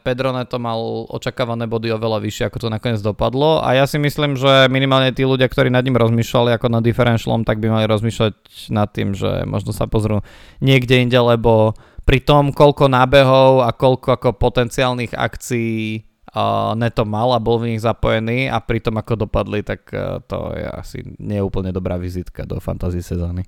Pedro 0.00 0.32
Neto 0.32 0.56
mal 0.56 0.80
očakávané 1.12 1.68
body 1.68 1.92
oveľa 1.92 2.24
vyššie, 2.24 2.44
ako 2.48 2.58
to 2.64 2.68
nakoniec 2.72 3.04
dopadlo 3.04 3.60
a 3.60 3.76
ja 3.76 3.84
si 3.84 4.00
myslím, 4.00 4.40
že 4.40 4.72
minimálne 4.72 5.12
tí 5.12 5.28
ľudia, 5.28 5.46
ktorí 5.46 5.68
nad 5.68 5.84
ním 5.84 6.00
rozmýšľali 6.00 6.56
ako 6.56 6.72
nad 6.72 6.82
differentialom, 6.82 7.44
tak 7.44 7.60
by 7.60 7.68
mali 7.68 7.84
rozmýšľať 7.84 8.34
nad 8.72 8.88
tým, 8.88 9.12
že 9.12 9.44
možno 9.44 9.76
sa 9.76 9.84
pozrú 9.84 10.24
niekde 10.64 11.04
inde, 11.04 11.20
lebo 11.20 11.76
pri 12.08 12.24
tom, 12.24 12.54
koľko 12.56 12.88
nábehov 12.88 13.66
a 13.66 13.76
koľko 13.76 14.16
ako 14.16 14.38
potenciálnych 14.38 15.12
akcií 15.12 16.06
uh, 16.32 16.72
Neto 16.78 17.02
mal 17.02 17.34
a 17.34 17.42
bol 17.42 17.58
v 17.58 17.74
nich 17.74 17.82
zapojený 17.82 18.46
a 18.46 18.62
pri 18.62 18.78
tom, 18.78 18.94
ako 18.94 19.26
dopadli, 19.26 19.66
tak 19.66 19.90
uh, 19.90 20.22
to 20.22 20.54
je 20.54 20.64
asi 20.70 20.98
neúplne 21.18 21.74
dobrá 21.74 21.98
vizitka 21.98 22.46
do 22.46 22.62
fantasy 22.62 23.02
sezóny. 23.02 23.42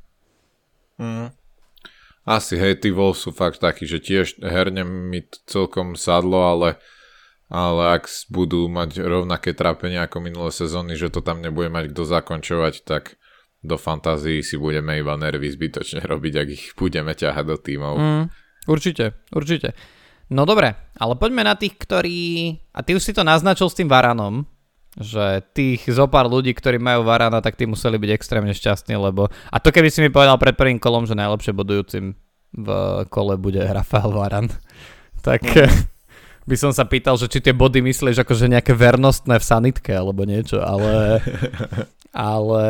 Mm. 0.98 1.37
Asi, 2.28 2.60
hej, 2.60 2.84
tí 2.84 2.92
Wolves 2.92 3.24
sú 3.24 3.32
fakt 3.32 3.64
takí, 3.64 3.88
že 3.88 4.04
tiež 4.04 4.44
herne 4.44 4.84
mi 4.84 5.24
celkom 5.48 5.96
sadlo, 5.96 6.44
ale, 6.44 6.76
ale 7.48 7.96
ak 7.96 8.04
budú 8.28 8.68
mať 8.68 9.00
rovnaké 9.00 9.56
trápenie 9.56 9.96
ako 9.96 10.20
minulé 10.20 10.52
sezóny, 10.52 10.92
že 10.92 11.08
to 11.08 11.24
tam 11.24 11.40
nebude 11.40 11.72
mať 11.72 11.88
kto 11.88 12.04
zakončovať, 12.04 12.84
tak 12.84 13.16
do 13.64 13.80
fantázií 13.80 14.44
si 14.44 14.60
budeme 14.60 15.00
iba 15.00 15.16
nervy 15.16 15.48
zbytočne 15.48 16.04
robiť, 16.12 16.34
ak 16.36 16.48
ich 16.52 16.64
budeme 16.76 17.16
ťahať 17.16 17.44
do 17.48 17.56
tímov. 17.56 17.94
Mm, 17.96 18.24
určite, 18.68 19.16
určite. 19.32 19.72
No 20.28 20.44
dobre, 20.44 20.76
ale 21.00 21.16
poďme 21.16 21.48
na 21.48 21.56
tých, 21.56 21.80
ktorí... 21.80 22.52
A 22.76 22.84
ty 22.84 22.92
už 22.92 23.08
si 23.08 23.16
to 23.16 23.24
naznačil 23.24 23.72
s 23.72 23.78
tým 23.80 23.88
Varanom, 23.88 24.44
že 24.98 25.46
tých 25.54 25.86
zo 25.86 26.10
pár 26.10 26.26
ľudí, 26.26 26.50
ktorí 26.52 26.82
majú 26.82 27.06
Varana, 27.06 27.38
tak 27.38 27.54
tí 27.54 27.70
museli 27.70 27.96
byť 27.96 28.10
extrémne 28.10 28.50
šťastní, 28.50 28.98
lebo... 28.98 29.30
A 29.48 29.56
to 29.62 29.70
keby 29.70 29.88
si 29.88 30.02
mi 30.02 30.10
povedal 30.10 30.34
pred 30.42 30.58
prvým 30.58 30.82
kolom, 30.82 31.06
že 31.06 31.14
najlepšie 31.14 31.54
bodujúcim 31.54 32.18
v 32.54 32.68
kole 33.06 33.38
bude 33.38 33.62
Rafael 33.62 34.10
Varan, 34.10 34.50
tak 35.26 35.46
by 36.48 36.56
som 36.56 36.72
sa 36.72 36.88
pýtal, 36.88 37.20
že 37.20 37.28
či 37.28 37.44
tie 37.44 37.52
body 37.52 37.84
myslíš 37.84 38.24
akože 38.24 38.48
nejaké 38.48 38.72
vernostné 38.72 39.36
v 39.36 39.44
sanitke 39.44 39.92
alebo 39.92 40.24
niečo, 40.24 40.64
ale, 40.64 41.20
ale 42.16 42.62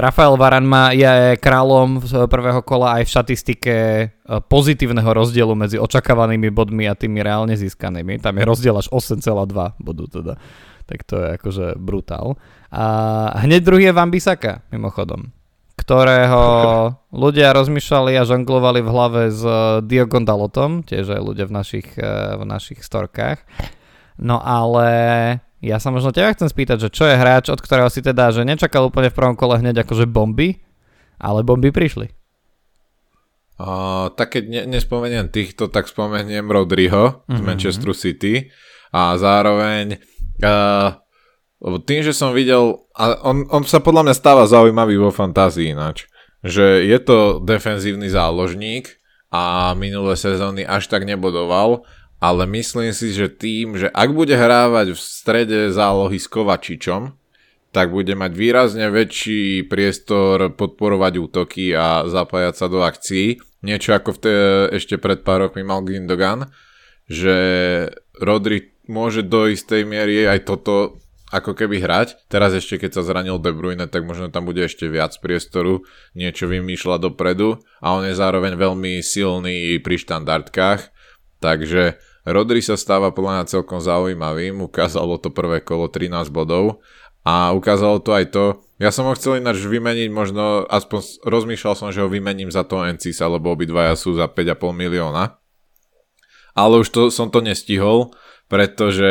Rafael 0.00 0.34
Varan 0.40 0.64
má, 0.64 0.96
je 0.96 1.36
kráľom 1.36 2.00
prvého 2.26 2.64
kola 2.64 2.98
aj 2.98 3.02
v 3.04 3.12
štatistike 3.12 3.74
e, 3.76 4.06
pozitívneho 4.48 5.12
rozdielu 5.12 5.52
medzi 5.52 5.76
očakávanými 5.76 6.48
bodmi 6.48 6.88
a 6.88 6.96
tými 6.96 7.20
reálne 7.20 7.52
získanými. 7.52 8.16
Tam 8.24 8.32
je 8.32 8.44
rozdiel 8.48 8.74
až 8.80 8.88
8,2 8.88 9.76
bodu 9.76 10.04
teda. 10.08 10.34
Tak 10.88 11.04
to 11.04 11.20
je 11.20 11.28
akože 11.36 11.66
brutál. 11.76 12.40
A 12.72 12.84
hneď 13.44 13.60
druhý 13.60 13.92
je 13.92 13.96
Vambisaka, 13.96 14.64
mimochodom 14.72 15.36
ktorého 15.78 16.42
ľudia 17.24 17.54
rozmýšľali 17.54 18.18
a 18.18 18.26
žonglovali 18.26 18.82
v 18.82 18.88
hlave 18.90 19.22
s 19.30 19.40
eh, 19.46 19.80
Diogon 19.86 20.26
Dalotom, 20.26 20.82
tiež 20.82 21.14
aj 21.14 21.22
ľudia 21.22 21.46
v 21.46 21.54
našich, 21.54 21.88
eh, 21.96 22.34
v 22.34 22.44
našich 22.44 22.82
storkách. 22.82 23.40
No 24.18 24.42
ale 24.42 24.90
ja 25.62 25.78
sa 25.78 25.94
možno 25.94 26.10
teba 26.10 26.34
chcem 26.34 26.50
spýtať, 26.50 26.90
že 26.90 26.90
čo 26.90 27.06
je 27.06 27.14
hráč, 27.14 27.54
od 27.54 27.62
ktorého 27.62 27.86
si 27.86 28.02
teda, 28.02 28.34
že 28.34 28.42
nečakal 28.42 28.90
úplne 28.90 29.08
v 29.08 29.16
prvom 29.16 29.38
kole 29.38 29.62
hneď 29.62 29.86
akože 29.86 30.10
bomby, 30.10 30.58
ale 31.22 31.46
bomby 31.46 31.70
prišli. 31.70 32.10
Uh, 33.58 34.06
tak 34.14 34.38
keď 34.38 34.44
ne, 34.46 34.62
nespomeniem 34.70 35.34
týchto, 35.34 35.66
tak 35.66 35.90
spomeniem 35.90 36.46
Rodriho 36.46 37.26
mm-hmm. 37.26 37.34
z 37.34 37.40
mhm. 37.42 37.46
Manchester 37.46 37.90
City 37.94 38.34
a 38.94 39.18
zároveň 39.18 39.98
uh, 40.42 41.78
tým, 41.82 42.00
že 42.06 42.14
som 42.14 42.30
videl, 42.30 42.86
a 42.94 43.18
on, 43.26 43.46
on 43.50 43.66
sa 43.66 43.82
podľa 43.82 44.10
mňa 44.10 44.14
stáva 44.14 44.44
zaujímavý 44.46 44.94
vo 44.98 45.10
fantázii 45.10 45.74
ináč, 45.74 46.06
že 46.46 46.86
je 46.86 46.98
to 47.02 47.42
defenzívny 47.42 48.06
záložník 48.06 48.94
a 49.34 49.74
minulé 49.74 50.14
sezóny 50.14 50.62
až 50.62 50.86
tak 50.86 51.02
nebodoval, 51.02 51.82
ale 52.22 52.46
myslím 52.50 52.94
si, 52.94 53.10
že 53.14 53.30
tým, 53.30 53.78
že 53.78 53.90
ak 53.90 54.10
bude 54.14 54.34
hrávať 54.34 54.94
v 54.94 54.98
strede 54.98 55.58
zálohy 55.70 56.18
s 56.18 56.26
Kovačičom, 56.30 57.14
tak 57.68 57.92
bude 57.92 58.16
mať 58.16 58.32
výrazne 58.32 58.88
väčší 58.88 59.68
priestor 59.68 60.56
podporovať 60.56 61.12
útoky 61.20 61.76
a 61.76 62.08
zapájať 62.08 62.54
sa 62.56 62.66
do 62.66 62.80
akcií. 62.80 63.38
Niečo 63.60 63.92
ako 63.92 64.16
v 64.16 64.18
te, 64.18 64.34
ešte 64.78 64.96
pred 64.96 65.20
pár 65.20 65.46
rokmi 65.46 65.66
mal 65.66 65.84
Gindogan, 65.84 66.48
že 67.10 67.36
Rodri 68.18 68.77
môže 68.88 69.22
do 69.22 69.46
istej 69.46 69.84
miery 69.84 70.24
aj 70.24 70.48
toto 70.48 70.98
ako 71.28 71.52
keby 71.52 71.84
hrať. 71.84 72.24
Teraz 72.32 72.56
ešte 72.56 72.80
keď 72.80 72.98
sa 72.98 73.02
zranil 73.04 73.36
De 73.36 73.52
Bruyne, 73.52 73.84
tak 73.84 74.08
možno 74.08 74.32
tam 74.32 74.48
bude 74.48 74.64
ešte 74.64 74.88
viac 74.88 75.12
priestoru, 75.20 75.84
niečo 76.16 76.48
vymýšľa 76.48 77.04
dopredu. 77.04 77.60
A 77.84 78.00
on 78.00 78.08
je 78.08 78.16
zároveň 78.16 78.56
veľmi 78.56 79.04
silný 79.04 79.76
pri 79.84 80.00
štandardkách, 80.00 80.88
takže 81.44 82.00
Rodri 82.28 82.60
sa 82.64 82.76
stáva 82.80 83.12
podľa 83.12 83.40
mňa 83.40 83.52
celkom 83.52 83.80
zaujímavým, 83.80 84.60
ukázalo 84.60 85.20
to 85.20 85.32
prvé 85.32 85.60
kolo 85.64 85.88
13 85.88 86.32
bodov. 86.32 86.80
A 87.28 87.52
ukázalo 87.52 88.00
to 88.00 88.16
aj 88.16 88.32
to, 88.32 88.44
ja 88.80 88.88
som 88.88 89.04
ho 89.04 89.12
chcel 89.12 89.36
ináč 89.36 89.60
vymeniť, 89.60 90.08
možno 90.08 90.64
aspoň 90.64 91.28
rozmýšľal 91.28 91.74
som, 91.76 91.92
že 91.92 92.00
ho 92.00 92.08
vymením 92.08 92.48
za 92.48 92.64
to 92.64 92.80
Encisa, 92.86 93.28
lebo 93.28 93.52
obidvaja 93.52 93.98
sú 93.98 94.16
za 94.16 94.30
5,5 94.30 94.72
milióna. 94.72 95.36
ale 96.56 96.74
už 96.82 96.88
to, 96.88 97.02
som 97.12 97.28
to 97.28 97.38
nestihol, 97.44 98.16
pretože 98.48 99.10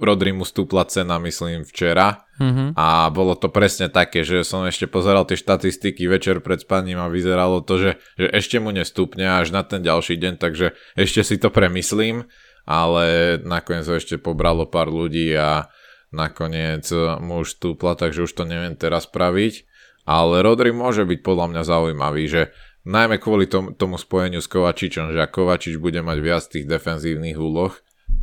Rodri 0.00 0.32
mu 0.32 0.48
stúpla 0.48 0.88
cena, 0.88 1.20
myslím, 1.20 1.62
včera. 1.68 2.24
Mm-hmm. 2.34 2.74
a 2.74 3.14
bolo 3.14 3.38
to 3.38 3.46
presne 3.46 3.86
také, 3.86 4.26
že 4.26 4.42
som 4.42 4.66
ešte 4.66 4.90
pozeral 4.90 5.22
tie 5.22 5.38
štatistiky 5.38 6.10
večer 6.10 6.42
pred 6.42 6.66
spaním 6.66 6.98
a 6.98 7.06
vyzeralo 7.06 7.62
to, 7.62 7.78
že, 7.78 7.90
že 8.18 8.26
ešte 8.26 8.58
mu 8.58 8.74
nestúpne 8.74 9.22
až 9.38 9.54
na 9.54 9.62
ten 9.62 9.86
ďalší 9.86 10.18
deň, 10.18 10.42
takže 10.42 10.74
ešte 10.98 11.22
si 11.22 11.38
to 11.38 11.54
premyslím, 11.54 12.26
ale 12.66 13.38
nakoniec 13.38 13.86
ho 13.86 13.94
ešte 13.94 14.18
pobralo 14.18 14.66
pár 14.66 14.90
ľudí 14.90 15.30
a 15.38 15.70
nakoniec 16.10 16.90
mu 17.22 17.46
už 17.46 17.54
stúpla, 17.54 17.94
takže 17.94 18.26
už 18.26 18.34
to 18.34 18.42
neviem 18.42 18.74
teraz 18.74 19.06
praviť, 19.06 19.62
ale 20.02 20.42
Rodri 20.42 20.74
môže 20.74 21.06
byť 21.06 21.20
podľa 21.22 21.54
mňa 21.54 21.62
zaujímavý, 21.62 22.24
že 22.26 22.42
najmä 22.82 23.22
kvôli 23.22 23.46
tom, 23.46 23.78
tomu 23.78 23.94
spojeniu 23.94 24.42
s 24.42 24.50
Kovačičom, 24.50 25.14
že 25.14 25.22
ak 25.22 25.38
Kovačič 25.38 25.78
bude 25.78 26.02
mať 26.02 26.18
viac 26.18 26.42
tých 26.50 26.66
defenzívnych 26.66 27.38
úloh, 27.38 27.78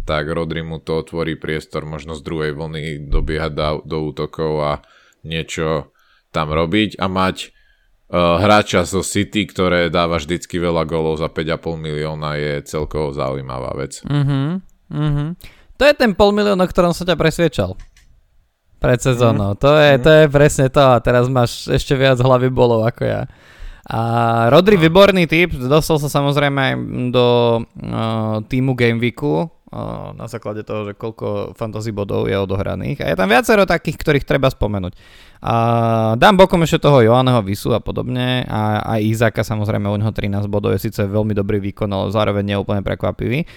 tak 0.06 0.30
Rodri 0.30 0.66
mu 0.66 0.82
to 0.82 1.02
otvorí 1.02 1.38
priestor 1.38 1.86
možno 1.86 2.18
z 2.18 2.22
druhej 2.26 2.52
vlny 2.58 3.08
dobiehať 3.10 3.52
do, 3.54 3.68
do 3.86 3.98
útokov 4.10 4.54
a 4.62 4.72
niečo 5.22 5.94
tam 6.34 6.50
robiť 6.50 6.98
a 6.98 7.06
mať 7.06 7.52
uh, 8.12 8.40
hráča 8.42 8.88
zo 8.88 9.06
City, 9.06 9.46
ktoré 9.46 9.92
dáva 9.92 10.18
vždycky 10.18 10.58
veľa 10.58 10.88
golov 10.88 11.20
za 11.20 11.28
5,5 11.30 11.78
milióna 11.78 12.40
je 12.40 12.54
celkovo 12.66 13.12
zaujímavá 13.12 13.76
vec. 13.78 14.02
Uh-huh, 14.08 14.64
uh-huh. 14.90 15.30
To 15.78 15.84
je 15.86 15.94
ten 15.94 16.14
pol 16.16 16.32
milión, 16.32 16.62
o 16.62 16.68
ktorom 16.68 16.94
som 16.94 17.06
ťa 17.06 17.20
presviečal 17.20 17.74
pred 18.82 18.98
sezónou. 18.98 19.54
Mm. 19.54 19.60
To, 19.62 19.70
je, 19.78 19.92
mm. 19.94 20.02
to 20.02 20.10
je 20.10 20.24
presne 20.34 20.68
to 20.74 20.82
a 20.82 20.98
teraz 20.98 21.30
máš 21.30 21.70
ešte 21.70 21.94
viac 21.94 22.18
hlavy 22.18 22.50
bolov 22.50 22.82
ako 22.90 23.06
ja. 23.06 23.22
A 23.86 24.02
Rodri, 24.50 24.78
no. 24.78 24.90
výborný 24.90 25.30
typ, 25.30 25.54
dostal 25.54 26.02
sa 26.02 26.10
samozrejme 26.10 26.60
aj 26.62 26.74
do 27.14 27.28
uh, 27.62 28.42
týmu 28.46 28.74
Gameweeku, 28.74 29.61
na 30.20 30.28
základe 30.28 30.68
toho, 30.68 30.92
že 30.92 30.94
koľko 31.00 31.56
fantasy 31.56 31.96
bodov 31.96 32.28
je 32.28 32.36
odohraných. 32.36 33.00
A 33.00 33.08
je 33.08 33.16
tam 33.16 33.32
viacero 33.32 33.64
takých, 33.64 33.96
ktorých 34.04 34.28
treba 34.28 34.52
spomenúť. 34.52 34.94
A 35.40 35.56
dám 36.20 36.36
bokom 36.36 36.60
ešte 36.68 36.84
toho 36.84 37.00
Joanneho 37.00 37.40
Visu 37.40 37.72
a 37.72 37.80
podobne. 37.80 38.44
A 38.52 38.84
aj 38.84 39.00
Izaka 39.00 39.48
samozrejme, 39.48 39.88
u 39.88 39.96
neho 39.96 40.12
13 40.12 40.52
bodov 40.52 40.76
je 40.76 40.92
síce 40.92 41.00
veľmi 41.00 41.32
dobrý 41.32 41.64
výkon, 41.64 41.88
ale 41.88 42.12
zároveň 42.12 42.44
nie 42.44 42.58
úplne 42.60 42.84
prekvapivý. 42.84 43.48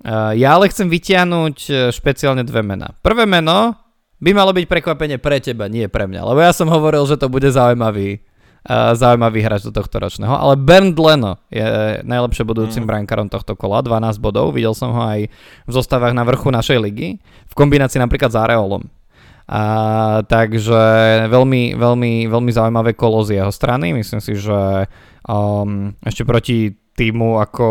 Uh, 0.00 0.32
ja 0.38 0.54
ale 0.54 0.70
chcem 0.70 0.86
vytiahnuť 0.86 1.90
špeciálne 1.90 2.46
dve 2.46 2.62
mená. 2.62 2.94
Prvé 3.02 3.26
meno 3.26 3.74
by 4.22 4.30
malo 4.30 4.54
byť 4.54 4.64
prekvapenie 4.70 5.18
pre 5.18 5.42
teba, 5.42 5.66
nie 5.66 5.90
pre 5.90 6.06
mňa. 6.06 6.22
Lebo 6.22 6.40
ja 6.40 6.54
som 6.54 6.70
hovoril, 6.70 7.02
že 7.10 7.18
to 7.18 7.26
bude 7.26 7.50
zaujímavý 7.50 8.22
zaujímavý 8.68 9.40
hráč 9.40 9.64
do 9.64 9.72
tohto 9.72 9.96
ročného. 9.96 10.36
Ale 10.36 10.54
Bernd 10.60 10.96
Leno 10.98 11.40
je 11.48 12.00
najlepšie 12.04 12.44
budúcim 12.44 12.84
mm. 12.84 12.88
brankárom 12.88 13.28
tohto 13.32 13.56
kola, 13.56 13.80
12 13.80 14.20
bodov. 14.20 14.52
Videl 14.52 14.76
som 14.76 14.92
ho 14.92 15.02
aj 15.02 15.32
v 15.64 15.70
zostavách 15.72 16.12
na 16.12 16.28
vrchu 16.28 16.52
našej 16.52 16.78
ligy, 16.78 17.16
v 17.20 17.54
kombinácii 17.56 17.96
napríklad 17.96 18.28
s 18.28 18.36
Areolom. 18.36 18.84
A, 19.50 19.62
takže 20.30 20.82
veľmi, 21.26 21.74
veľmi, 21.74 22.12
veľmi 22.30 22.50
zaujímavé 22.54 22.94
kolo 22.94 23.26
z 23.26 23.42
jeho 23.42 23.50
strany. 23.50 23.90
Myslím 23.96 24.22
si, 24.22 24.38
že 24.38 24.86
um, 25.26 25.90
ešte 26.06 26.22
proti 26.22 26.70
týmu 26.94 27.40
ako 27.42 27.66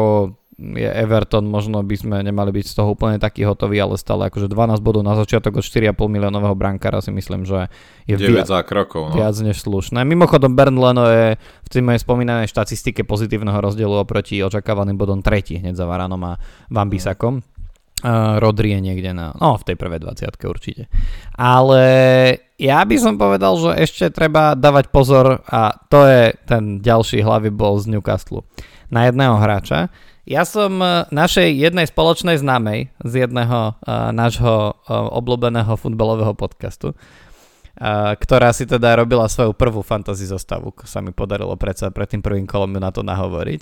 je 0.60 0.90
Everton, 0.92 1.48
možno 1.48 1.80
by 1.80 1.96
sme 1.96 2.18
nemali 2.20 2.52
byť 2.52 2.66
z 2.68 2.74
toho 2.76 2.92
úplne 2.92 3.16
taký 3.16 3.48
hotový, 3.48 3.80
ale 3.80 3.96
stále 3.96 4.28
akože 4.28 4.52
12 4.52 4.84
bodov 4.84 5.08
na 5.08 5.16
začiatok 5.16 5.60
od 5.60 5.64
4,5 5.64 5.96
miliónového 5.96 6.52
brankára 6.54 7.00
si 7.00 7.16
myslím, 7.16 7.48
že 7.48 7.72
je 8.04 8.20
9 8.20 8.44
viac, 8.44 8.52
krokov, 8.68 9.12
no. 9.12 9.16
viac 9.16 9.40
než 9.40 9.64
slušné. 9.64 10.04
Mimochodom 10.04 10.60
Bern 10.60 10.76
Leno 10.76 11.08
je 11.08 11.40
v 11.40 11.70
tej 11.72 11.82
mojej 11.82 12.04
spomínanej 12.04 12.52
štatistike 12.52 13.08
pozitívneho 13.08 13.56
rozdielu 13.56 13.96
oproti 14.04 14.44
očakávaným 14.44 15.00
bodom 15.00 15.24
tretí 15.24 15.64
hneď 15.64 15.80
za 15.80 15.88
Varanom 15.88 16.20
a 16.28 16.36
Vambisakom. 16.68 17.40
Uh, 18.00 18.40
Rodri 18.40 18.72
je 18.72 18.80
niekde 18.80 19.12
na, 19.12 19.36
no 19.36 19.60
v 19.60 19.64
tej 19.68 19.76
prvej 19.76 20.00
20 20.08 20.32
určite. 20.48 20.88
Ale 21.36 21.84
ja 22.56 22.80
by 22.84 22.96
som 22.96 23.20
povedal, 23.20 23.60
že 23.60 23.72
ešte 23.76 24.08
treba 24.08 24.56
dávať 24.56 24.88
pozor 24.88 25.44
a 25.44 25.76
to 25.92 26.08
je 26.08 26.32
ten 26.48 26.80
ďalší 26.80 27.20
hlavy 27.20 27.52
bol 27.52 27.76
z 27.76 27.92
Newcastle 27.92 28.48
na 28.88 29.08
jedného 29.08 29.38
hráča, 29.38 29.92
ja 30.30 30.46
som 30.46 30.78
e, 30.78 31.10
našej 31.10 31.58
jednej 31.58 31.90
spoločnej 31.90 32.38
známej 32.38 32.94
z 33.02 33.14
jedného 33.26 33.74
uh, 33.74 34.14
nášho 34.14 34.78
uh, 34.78 35.10
obľúbeného 35.18 35.74
futbalového 35.74 36.38
podcastu, 36.38 36.94
uh, 36.94 38.14
ktorá 38.14 38.54
si 38.54 38.70
teda 38.70 39.02
robila 39.02 39.26
svoju 39.26 39.58
prvú 39.58 39.82
fantasy 39.82 40.30
zostavu, 40.30 40.70
sa 40.86 41.02
mi 41.02 41.10
podarilo 41.10 41.58
predsa 41.58 41.90
pred 41.90 42.06
tým 42.06 42.22
prvým 42.22 42.46
kolom 42.46 42.78
na 42.78 42.94
to 42.94 43.02
nahovoriť. 43.02 43.62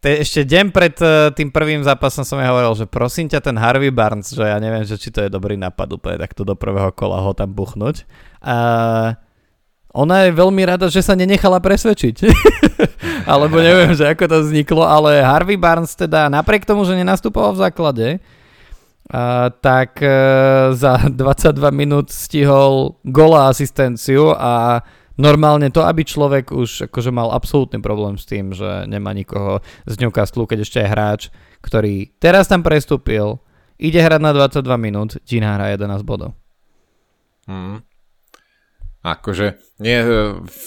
Te, 0.00 0.24
ešte 0.26 0.42
deň 0.42 0.66
pred 0.74 0.96
uh, 0.98 1.30
tým 1.30 1.54
prvým 1.54 1.86
zápasom 1.86 2.26
som 2.26 2.42
ja 2.42 2.50
hovoril, 2.50 2.74
že 2.74 2.90
prosím 2.90 3.30
ťa 3.30 3.38
ten 3.38 3.54
Harvey 3.54 3.94
Barnes, 3.94 4.34
že 4.34 4.42
ja 4.42 4.58
neviem, 4.58 4.82
že 4.82 4.98
či 4.98 5.14
to 5.14 5.22
je 5.22 5.30
dobrý 5.30 5.54
nápad 5.54 5.86
úplne 5.94 6.18
takto 6.18 6.42
do 6.42 6.58
prvého 6.58 6.90
kola 6.90 7.22
ho 7.22 7.30
tam 7.30 7.54
buchnúť. 7.54 8.02
Uh, 8.42 9.14
ona 9.90 10.26
je 10.26 10.38
veľmi 10.38 10.62
rada, 10.62 10.86
že 10.86 11.02
sa 11.02 11.18
nenechala 11.18 11.58
presvedčiť. 11.58 12.16
Alebo 13.30 13.58
neviem, 13.58 13.90
že 13.94 14.06
ako 14.06 14.24
to 14.26 14.38
vzniklo, 14.46 14.86
ale 14.86 15.20
Harvey 15.20 15.58
Barnes 15.58 15.92
teda 15.98 16.30
napriek 16.30 16.62
tomu, 16.62 16.86
že 16.86 16.94
nenastupoval 16.96 17.58
v 17.58 17.62
základe, 17.62 18.06
uh, 18.16 19.50
tak 19.60 19.98
uh, 19.98 20.72
za 20.72 21.10
22 21.10 21.58
minút 21.74 22.08
stihol 22.14 23.02
gola 23.02 23.50
asistenciu 23.50 24.30
a 24.34 24.80
normálne 25.18 25.68
to, 25.68 25.84
aby 25.84 26.06
človek 26.06 26.54
už 26.54 26.88
akože 26.88 27.10
mal 27.12 27.34
absolútny 27.34 27.82
problém 27.82 28.16
s 28.16 28.24
tým, 28.24 28.54
že 28.56 28.86
nemá 28.88 29.12
nikoho 29.12 29.60
z 29.84 29.94
Newcastle, 30.00 30.48
keď 30.48 30.58
ešte 30.64 30.78
je 30.80 30.88
hráč, 30.88 31.20
ktorý 31.60 32.14
teraz 32.16 32.48
tam 32.48 32.64
prestúpil, 32.64 33.42
ide 33.76 34.00
hrať 34.00 34.20
na 34.22 34.32
22 34.32 34.64
minút, 34.80 35.20
ti 35.26 35.42
nahrá 35.42 35.74
11 35.76 36.06
bodov. 36.06 36.32
Hmm. 37.44 37.84
Akože, 39.00 39.56
nie, 39.80 39.96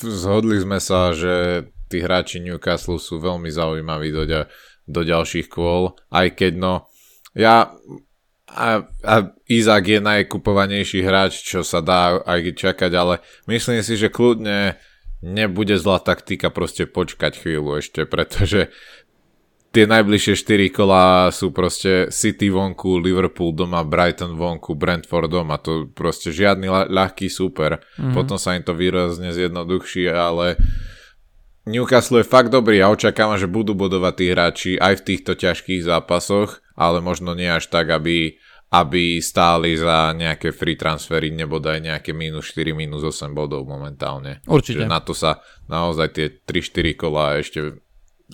zhodli 0.02 0.58
sme 0.58 0.82
sa, 0.82 1.14
že 1.14 1.68
tí 1.86 2.02
hráči 2.02 2.42
Newcastle 2.42 2.98
sú 2.98 3.22
veľmi 3.22 3.54
zaujímaví 3.54 4.10
do, 4.10 4.26
do 4.90 5.02
ďalších 5.06 5.46
kôl, 5.54 5.94
aj 6.10 6.34
keď 6.34 6.54
no, 6.58 6.74
ja 7.38 7.70
a, 8.54 8.86
a 8.86 9.14
Izak 9.50 9.86
je 9.90 10.00
najkupovanejší 10.02 11.02
hráč, 11.02 11.42
čo 11.42 11.66
sa 11.66 11.82
dá 11.82 12.22
aj 12.22 12.54
čakať, 12.54 12.92
ale 12.94 13.22
myslím 13.50 13.82
si, 13.82 13.98
že 13.98 14.14
kľudne 14.14 14.78
nebude 15.24 15.80
zlá 15.80 16.04
taktika 16.04 16.52
proste 16.52 16.86
počkať 16.86 17.40
chvíľu 17.40 17.80
ešte, 17.80 18.04
pretože 18.04 18.70
tie 19.74 19.90
najbližšie 19.90 20.38
4 20.38 20.70
kola 20.70 21.34
sú 21.34 21.50
proste 21.50 22.14
City 22.14 22.54
vonku, 22.54 23.02
Liverpool 23.02 23.58
doma, 23.58 23.82
Brighton 23.82 24.38
vonku, 24.38 24.78
Brentford 24.78 25.34
doma. 25.34 25.58
To 25.66 25.90
proste 25.90 26.30
žiadny 26.30 26.70
ľahký 26.94 27.26
super. 27.28 27.82
Mm-hmm. 27.98 28.14
Potom 28.14 28.38
sa 28.38 28.54
im 28.54 28.62
to 28.62 28.78
výrazne 28.78 29.34
zjednoduchší, 29.34 30.14
ale 30.14 30.62
Newcastle 31.66 32.22
je 32.22 32.30
fakt 32.30 32.54
dobrý 32.54 32.86
a 32.86 32.94
očakávam, 32.94 33.42
že 33.42 33.50
budú 33.50 33.74
bodovať 33.74 34.14
tí 34.14 34.26
hráči 34.30 34.72
aj 34.78 35.02
v 35.02 35.06
týchto 35.10 35.34
ťažkých 35.34 35.82
zápasoch, 35.82 36.62
ale 36.78 37.02
možno 37.02 37.34
nie 37.34 37.50
až 37.50 37.66
tak, 37.74 37.90
aby, 37.90 38.38
aby 38.70 39.18
stáli 39.26 39.74
za 39.74 40.14
nejaké 40.14 40.54
free 40.54 40.78
transfery, 40.78 41.34
nebodaj 41.34 41.82
nejaké 41.82 42.14
minus 42.14 42.54
4, 42.54 42.78
minus 42.78 43.02
8 43.02 43.34
bodov 43.34 43.66
momentálne. 43.66 44.44
Určite. 44.46 44.86
Čiže 44.86 44.92
na 44.92 45.02
to 45.02 45.18
sa 45.18 45.42
naozaj 45.66 46.08
tie 46.14 46.28
3-4 46.46 46.94
kola 46.94 47.42
ešte 47.42 47.83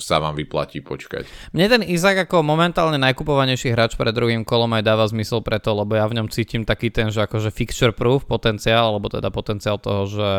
sa 0.02 0.18
vám 0.24 0.34
vyplatí 0.34 0.82
počkať. 0.82 1.28
Mne 1.52 1.66
ten 1.68 1.82
Izak 1.84 2.26
ako 2.26 2.42
momentálne 2.42 2.98
najkupovanejší 2.98 3.76
hráč 3.76 3.94
pred 4.00 4.16
druhým 4.16 4.48
kolom 4.48 4.72
aj 4.74 4.84
dáva 4.84 5.06
zmysel 5.06 5.44
preto, 5.44 5.76
lebo 5.76 5.94
ja 6.00 6.08
v 6.08 6.18
ňom 6.18 6.28
cítim 6.32 6.64
taký 6.64 6.90
ten, 6.90 7.12
že 7.14 7.24
akože 7.24 7.52
fixture 7.52 7.94
proof 7.94 8.26
potenciál, 8.26 8.96
alebo 8.96 9.12
teda 9.12 9.30
potenciál 9.30 9.78
toho, 9.78 10.08
že 10.08 10.30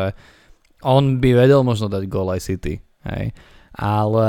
on 0.81 1.21
by 1.21 1.37
vedel 1.37 1.61
možno 1.61 1.87
dať 1.87 2.03
gól 2.09 2.33
aj 2.33 2.41
City. 2.41 2.81
Hej. 3.05 3.31
Ale 3.71 4.27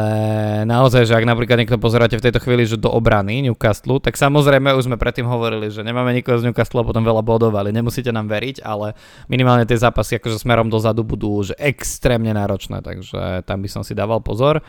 naozaj, 0.70 1.02
že 1.02 1.18
ak 1.18 1.26
napríklad 1.26 1.58
niekto 1.58 1.74
pozeráte 1.74 2.14
v 2.14 2.22
tejto 2.22 2.38
chvíli, 2.38 2.62
že 2.62 2.78
do 2.78 2.86
obrany 2.86 3.42
Newcastle, 3.42 3.98
tak 3.98 4.14
samozrejme 4.14 4.70
už 4.70 4.86
sme 4.86 4.94
predtým 4.94 5.26
hovorili, 5.26 5.66
že 5.66 5.82
nemáme 5.82 6.14
nikoho 6.14 6.38
z 6.38 6.46
Newcastle 6.46 6.78
a 6.78 6.86
potom 6.86 7.02
veľa 7.02 7.26
bodovali. 7.26 7.74
Nemusíte 7.74 8.14
nám 8.14 8.30
veriť, 8.30 8.62
ale 8.62 8.94
minimálne 9.26 9.66
tie 9.66 9.74
zápasy 9.74 10.22
akože 10.22 10.38
smerom 10.38 10.70
dozadu 10.70 11.02
budú 11.02 11.42
už 11.42 11.58
extrémne 11.58 12.30
náročné, 12.30 12.86
takže 12.86 13.42
tam 13.42 13.66
by 13.66 13.68
som 13.68 13.82
si 13.82 13.98
dával 13.98 14.22
pozor. 14.22 14.62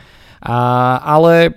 A, 0.44 1.00
ale 1.00 1.56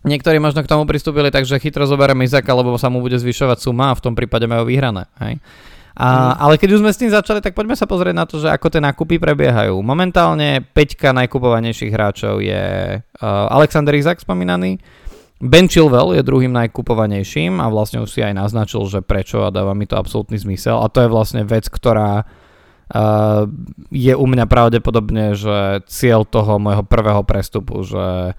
Niektorí 0.00 0.40
možno 0.40 0.64
k 0.64 0.70
tomu 0.72 0.88
pristúpili 0.88 1.28
tak, 1.28 1.44
že 1.44 1.60
chytro 1.60 1.84
zoberieme 1.84 2.24
Izaka, 2.24 2.56
lebo 2.56 2.72
sa 2.80 2.88
mu 2.88 3.04
bude 3.04 3.20
zvyšovať 3.20 3.60
suma 3.60 3.92
a 3.92 3.98
v 3.98 4.00
tom 4.00 4.16
prípade 4.16 4.48
majú 4.48 4.64
vyhrané. 4.64 5.04
Hej? 5.20 5.44
A, 5.92 6.06
mm. 6.08 6.34
Ale 6.40 6.54
keď 6.56 6.68
už 6.72 6.80
sme 6.80 6.88
s 6.88 7.00
tým 7.04 7.12
začali, 7.12 7.44
tak 7.44 7.52
poďme 7.52 7.76
sa 7.76 7.84
pozrieť 7.84 8.16
na 8.16 8.24
to, 8.24 8.40
že 8.40 8.48
ako 8.48 8.72
tie 8.72 8.80
nákupy 8.80 9.20
prebiehajú. 9.20 9.76
Momentálne 9.84 10.64
5 10.72 11.12
najkupovanejších 11.20 11.92
hráčov 11.92 12.40
je 12.40 12.96
uh, 12.96 13.26
Alexander 13.52 13.92
Izak 13.92 14.24
spomínaný, 14.24 14.80
Ben 15.40 15.68
Chilwell 15.68 16.16
je 16.16 16.24
druhým 16.24 16.52
najkupovanejším 16.52 17.64
a 17.64 17.72
vlastne 17.72 18.04
už 18.04 18.12
si 18.12 18.20
aj 18.20 18.36
naznačil, 18.36 18.84
že 18.88 19.00
prečo 19.00 19.40
a 19.44 19.48
dáva 19.48 19.72
mi 19.72 19.88
to 19.88 19.96
absolútny 19.96 20.36
zmysel 20.36 20.84
a 20.84 20.92
to 20.92 21.00
je 21.00 21.08
vlastne 21.08 21.48
vec, 21.48 21.64
ktorá 21.64 22.28
je 23.90 24.14
u 24.18 24.26
mňa 24.26 24.44
pravdepodobne, 24.50 25.38
že 25.38 25.86
cieľ 25.86 26.26
toho 26.26 26.58
môjho 26.58 26.82
prvého 26.82 27.22
prestupu, 27.22 27.86
že 27.86 28.34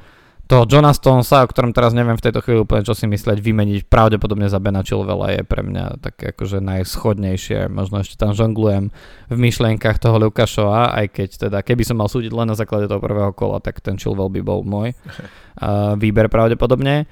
toho 0.51 0.67
Johna 0.67 0.91
Stonesa, 0.91 1.47
o 1.47 1.47
ktorom 1.47 1.71
teraz 1.71 1.95
neviem 1.95 2.19
v 2.19 2.27
tejto 2.27 2.43
chvíli 2.43 2.59
úplne 2.59 2.83
čo 2.83 2.91
si 2.91 3.07
mysleť, 3.07 3.39
vymeniť 3.39 3.87
pravdepodobne 3.87 4.51
za 4.51 4.59
Bena 4.59 4.83
Chilvela 4.83 5.31
je 5.31 5.47
pre 5.47 5.63
mňa 5.63 6.03
také 6.03 6.35
akože 6.35 6.59
najschodnejšie. 6.59 7.71
Možno 7.71 8.03
ešte 8.03 8.19
tam 8.19 8.35
žonglujem 8.35 8.91
v 9.31 9.37
myšlienkach 9.39 10.03
toho 10.03 10.19
Lukašova, 10.19 10.91
aj 10.91 11.05
keď 11.15 11.29
teda, 11.47 11.57
keby 11.63 11.87
som 11.87 12.03
mal 12.03 12.11
súdiť 12.11 12.35
len 12.35 12.51
na 12.51 12.59
základe 12.59 12.91
toho 12.91 12.99
prvého 12.99 13.31
kola, 13.31 13.63
tak 13.63 13.79
ten 13.79 13.95
Chilwell 13.95 14.27
by 14.27 14.43
bol 14.43 14.67
môj 14.67 14.91
uh, 14.91 15.95
výber 16.03 16.27
pravdepodobne. 16.27 17.07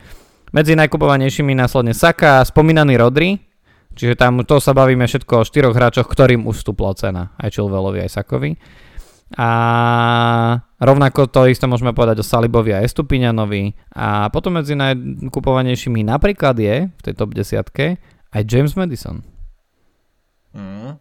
Medzi 0.51 0.75
najkupovanejšími 0.75 1.55
následne 1.55 1.95
Saka, 1.95 2.43
spomínaný 2.43 2.99
Rodri, 2.99 3.39
čiže 3.99 4.15
tam 4.15 4.39
to 4.47 4.63
sa 4.63 4.71
bavíme 4.71 5.03
všetko 5.03 5.43
o 5.43 5.47
štyroch 5.47 5.75
hráčoch, 5.75 6.07
ktorým 6.07 6.47
už 6.47 6.63
vstúpla 6.63 6.95
cena, 6.95 7.35
aj 7.35 7.59
Chilwellovi, 7.59 7.99
aj 8.07 8.15
Sakovi. 8.15 8.55
A 9.37 9.49
rovnako 10.81 11.29
to 11.29 11.45
isté 11.45 11.69
môžeme 11.69 11.93
povedať 11.93 12.23
o 12.23 12.25
Salibovi 12.25 12.73
a 12.73 12.81
Estupiňanovi. 12.81 13.93
A 13.93 14.33
potom 14.33 14.57
medzi 14.57 14.73
najkupovanejšími 14.73 16.01
napríklad 16.01 16.57
je 16.57 16.89
v 16.89 17.01
tej 17.05 17.13
top 17.13 17.37
10 17.37 17.61
aj 18.33 18.41
James 18.49 18.73
Madison. 18.73 19.21
Mm. 20.49 20.97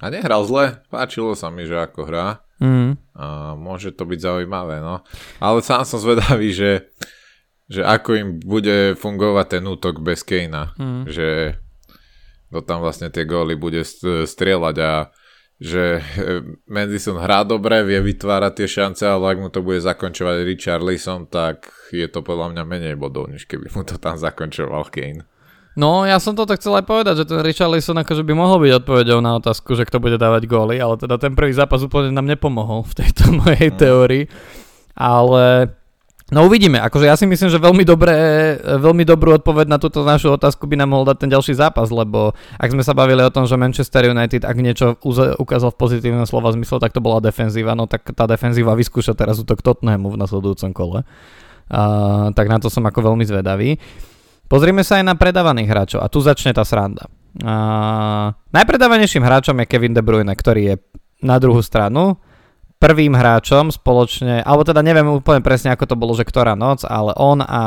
A 0.00 0.04
nehral 0.08 0.46
zle, 0.46 0.78
páčilo 0.88 1.34
sa 1.34 1.50
mi, 1.50 1.66
že 1.66 1.74
ako 1.74 2.06
hrá. 2.06 2.46
Mm. 2.62 2.94
A 3.18 3.56
môže 3.58 3.90
to 3.90 4.06
byť 4.06 4.20
zaujímavé, 4.20 4.78
no. 4.78 5.02
Ale 5.42 5.58
sám 5.64 5.82
som 5.82 5.98
zvedavý, 5.98 6.54
že, 6.54 6.92
že 7.66 7.82
ako 7.82 8.10
im 8.14 8.28
bude 8.38 8.94
fungovať 8.94 9.58
ten 9.58 9.64
útok 9.66 9.98
bez 9.98 10.22
Kejna. 10.22 10.76
Mm. 10.78 11.02
Že 11.10 11.28
to 12.50 12.60
tam 12.66 12.82
vlastne 12.82 13.08
tie 13.10 13.22
góly 13.24 13.54
bude 13.54 13.82
strieľať 14.26 14.76
a 14.82 14.92
že 15.60 16.00
eh, 16.00 16.40
Madison 16.66 17.20
hrá 17.20 17.44
dobre, 17.44 17.84
vie 17.84 18.00
vytvárať 18.00 18.52
tie 18.64 18.68
šance, 18.68 19.04
ale 19.04 19.36
ak 19.36 19.38
mu 19.38 19.48
to 19.52 19.60
bude 19.60 19.84
zakončovať 19.84 20.42
Richard 20.48 20.82
Leeson, 20.82 21.28
tak 21.28 21.68
je 21.92 22.08
to 22.08 22.24
podľa 22.24 22.56
mňa 22.56 22.62
menej 22.64 22.94
bodov, 22.96 23.28
než 23.28 23.44
keby 23.44 23.68
mu 23.76 23.84
to 23.84 24.00
tam 24.00 24.16
zakončoval 24.16 24.88
Kane. 24.88 25.28
No, 25.78 26.02
ja 26.02 26.18
som 26.18 26.34
to 26.34 26.50
tak 26.50 26.58
chcel 26.58 26.82
aj 26.82 26.84
povedať, 26.84 27.22
že 27.22 27.28
ten 27.30 27.40
Richard 27.46 27.70
Leeson 27.70 27.94
akože 27.94 28.26
by 28.26 28.34
mohol 28.34 28.58
byť 28.58 28.72
odpovedou 28.82 29.22
na 29.22 29.38
otázku, 29.38 29.78
že 29.78 29.86
kto 29.86 30.02
bude 30.02 30.18
dávať 30.18 30.50
góly, 30.50 30.82
ale 30.82 30.98
teda 30.98 31.14
ten 31.14 31.38
prvý 31.38 31.54
zápas 31.54 31.78
úplne 31.86 32.10
nám 32.10 32.26
nepomohol 32.26 32.82
v 32.82 33.06
tejto 33.06 33.30
mojej 33.40 33.70
mm. 33.70 33.78
teórii. 33.78 34.24
Ale 34.98 35.70
No 36.30 36.46
uvidíme, 36.46 36.78
akože 36.78 37.10
ja 37.10 37.18
si 37.18 37.26
myslím, 37.26 37.50
že 37.50 37.58
veľmi, 37.58 37.82
dobré, 37.82 38.14
veľmi 38.62 39.02
dobrú 39.02 39.34
odpoveď 39.42 39.66
na 39.66 39.82
túto 39.82 40.06
našu 40.06 40.30
otázku 40.30 40.62
by 40.70 40.78
nám 40.78 40.94
mohol 40.94 41.10
dať 41.10 41.26
ten 41.26 41.30
ďalší 41.34 41.58
zápas, 41.58 41.90
lebo 41.90 42.38
ak 42.54 42.70
sme 42.70 42.86
sa 42.86 42.94
bavili 42.94 43.18
o 43.18 43.34
tom, 43.34 43.50
že 43.50 43.58
Manchester 43.58 44.06
United, 44.06 44.46
ak 44.46 44.56
niečo 44.62 44.94
ukázal 45.42 45.74
v 45.74 45.80
pozitívnom 45.82 46.22
slova 46.30 46.54
zmysle, 46.54 46.78
tak 46.78 46.94
to 46.94 47.02
bola 47.02 47.18
defenzíva, 47.18 47.74
no 47.74 47.90
tak 47.90 48.14
tá 48.14 48.30
defenzíva 48.30 48.78
vyskúša 48.78 49.18
teraz 49.18 49.42
útok 49.42 49.58
Tottenhamu 49.58 50.14
v 50.14 50.22
nasledujúcom 50.22 50.70
kole. 50.70 51.02
Uh, 51.70 52.30
tak 52.34 52.46
na 52.46 52.62
to 52.62 52.70
som 52.70 52.86
ako 52.86 53.10
veľmi 53.10 53.26
zvedavý. 53.26 53.78
Pozrime 54.46 54.86
sa 54.86 55.02
aj 55.02 55.04
na 55.06 55.14
predávaných 55.18 55.70
hráčov 55.70 56.00
a 56.02 56.10
tu 56.10 56.22
začne 56.22 56.54
tá 56.54 56.62
sranda. 56.62 57.10
Uh, 57.42 58.34
najpredávanejším 58.54 59.22
hráčom 59.22 59.58
je 59.62 59.66
Kevin 59.66 59.94
De 59.94 60.02
Bruyne, 60.02 60.34
ktorý 60.34 60.62
je 60.62 60.74
na 61.26 61.42
druhú 61.42 61.58
stranu 61.58 62.18
prvým 62.80 63.12
hráčom 63.12 63.68
spoločne, 63.68 64.40
alebo 64.40 64.64
teda 64.64 64.80
neviem 64.80 65.04
úplne 65.20 65.44
presne 65.44 65.76
ako 65.76 65.84
to 65.84 66.00
bolo, 66.00 66.16
že 66.16 66.24
ktorá 66.24 66.56
noc, 66.56 66.88
ale 66.88 67.12
on 67.20 67.44
a, 67.44 67.44
a 67.44 67.64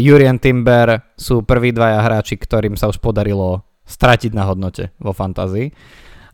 Jurien 0.00 0.40
Timber 0.40 1.14
sú 1.14 1.44
prví 1.44 1.76
dvaja 1.76 2.00
hráči, 2.00 2.40
ktorým 2.40 2.80
sa 2.80 2.88
už 2.88 2.98
podarilo 3.04 3.60
stratiť 3.84 4.32
na 4.32 4.48
hodnote 4.48 4.96
vo 4.96 5.12
fantázii. 5.12 5.68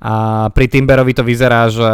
A 0.00 0.46
pri 0.54 0.66
Timberovi 0.70 1.12
to 1.12 1.26
vyzerá, 1.26 1.66
že 1.68 1.92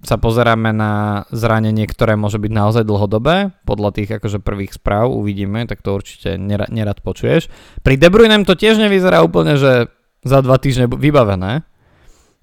sa 0.00 0.16
pozeráme 0.16 0.72
na 0.72 1.22
zranenie, 1.28 1.84
ktoré 1.84 2.16
môže 2.16 2.40
byť 2.40 2.52
naozaj 2.56 2.88
dlhodobé, 2.88 3.52
podľa 3.68 3.90
tých 4.00 4.10
akože 4.16 4.40
prvých 4.40 4.72
správ 4.80 5.12
uvidíme, 5.12 5.68
tak 5.68 5.84
to 5.84 5.92
určite 5.92 6.40
nerad, 6.40 6.72
nerad 6.72 7.04
počuješ. 7.04 7.52
Pri 7.84 8.00
De 8.00 8.08
Bruynem 8.08 8.48
to 8.48 8.56
tiež 8.56 8.80
nevyzerá 8.80 9.20
úplne, 9.20 9.60
že 9.60 9.92
za 10.24 10.40
dva 10.40 10.56
týždne 10.56 10.88
vybavené, 10.88 11.68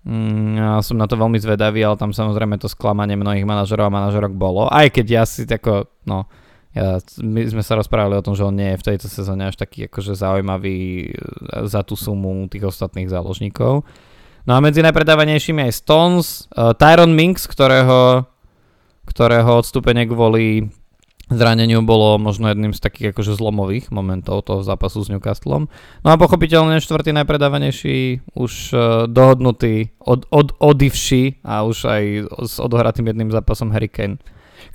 Mm, 0.08 0.80
som 0.80 0.96
na 0.96 1.04
to 1.04 1.20
veľmi 1.20 1.36
zvedavý, 1.36 1.84
ale 1.84 2.00
tam 2.00 2.16
samozrejme 2.16 2.56
to 2.56 2.72
sklamanie 2.72 3.20
mnohých 3.20 3.44
manažerov 3.44 3.92
a 3.92 3.96
manažerok 4.00 4.32
bolo. 4.32 4.72
Aj 4.72 4.88
keď 4.88 5.06
ja 5.12 5.24
si 5.28 5.44
tako, 5.44 5.92
no, 6.08 6.32
ja, 6.72 7.04
my 7.20 7.44
sme 7.44 7.60
sa 7.60 7.76
rozprávali 7.76 8.16
o 8.16 8.24
tom, 8.24 8.32
že 8.32 8.48
on 8.48 8.56
nie 8.56 8.72
je 8.72 8.80
v 8.80 8.88
tejto 8.94 9.12
sezóne 9.12 9.52
až 9.52 9.60
taký 9.60 9.92
akože 9.92 10.16
zaujímavý 10.16 11.10
e, 11.10 11.20
za 11.68 11.84
tú 11.84 12.00
sumu 12.00 12.48
tých 12.48 12.72
ostatných 12.72 13.12
záložníkov. 13.12 13.84
No 14.48 14.52
a 14.56 14.64
medzi 14.64 14.80
najpredávanejšími 14.80 15.68
aj 15.68 15.74
Stones, 15.76 16.48
uh, 16.56 16.72
Tyron 16.72 17.12
Minks, 17.12 17.52
ktorého, 17.52 18.24
ktorého 19.12 19.60
odstúpenie 19.60 20.08
kvôli 20.08 20.72
zraneniu 21.28 21.84
bolo 21.84 22.16
možno 22.16 22.48
jedným 22.48 22.72
z 22.72 22.80
takých 22.80 23.12
akože 23.12 23.36
zlomových 23.36 23.92
momentov 23.92 24.48
toho 24.48 24.64
zápasu 24.64 25.04
s 25.04 25.12
Newcastlom. 25.12 25.68
No 26.04 26.08
a 26.08 26.16
pochopiteľne 26.16 26.80
štvrtý 26.80 27.12
najpredávanejší, 27.12 28.32
už 28.36 28.52
uh, 28.72 28.80
dohodnutý, 29.12 29.92
od, 30.00 30.24
od, 30.32 30.56
odivší 30.60 31.44
a 31.44 31.68
už 31.68 31.78
aj 31.88 32.04
s 32.48 32.54
odohratým 32.64 33.12
jedným 33.12 33.30
zápasom 33.32 33.76
Harry 33.76 33.92
Kane, 33.92 34.20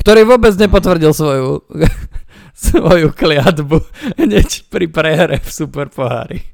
ktorý 0.00 0.28
vôbec 0.28 0.52
nepotvrdil 0.56 1.12
svoju, 1.16 1.64
svoju 2.68 3.08
kliatbu 3.16 3.80
hneď 4.20 4.68
pri 4.68 4.86
prehre 4.92 5.36
v 5.40 5.48
Super 5.48 5.88
pohári. 5.88 6.44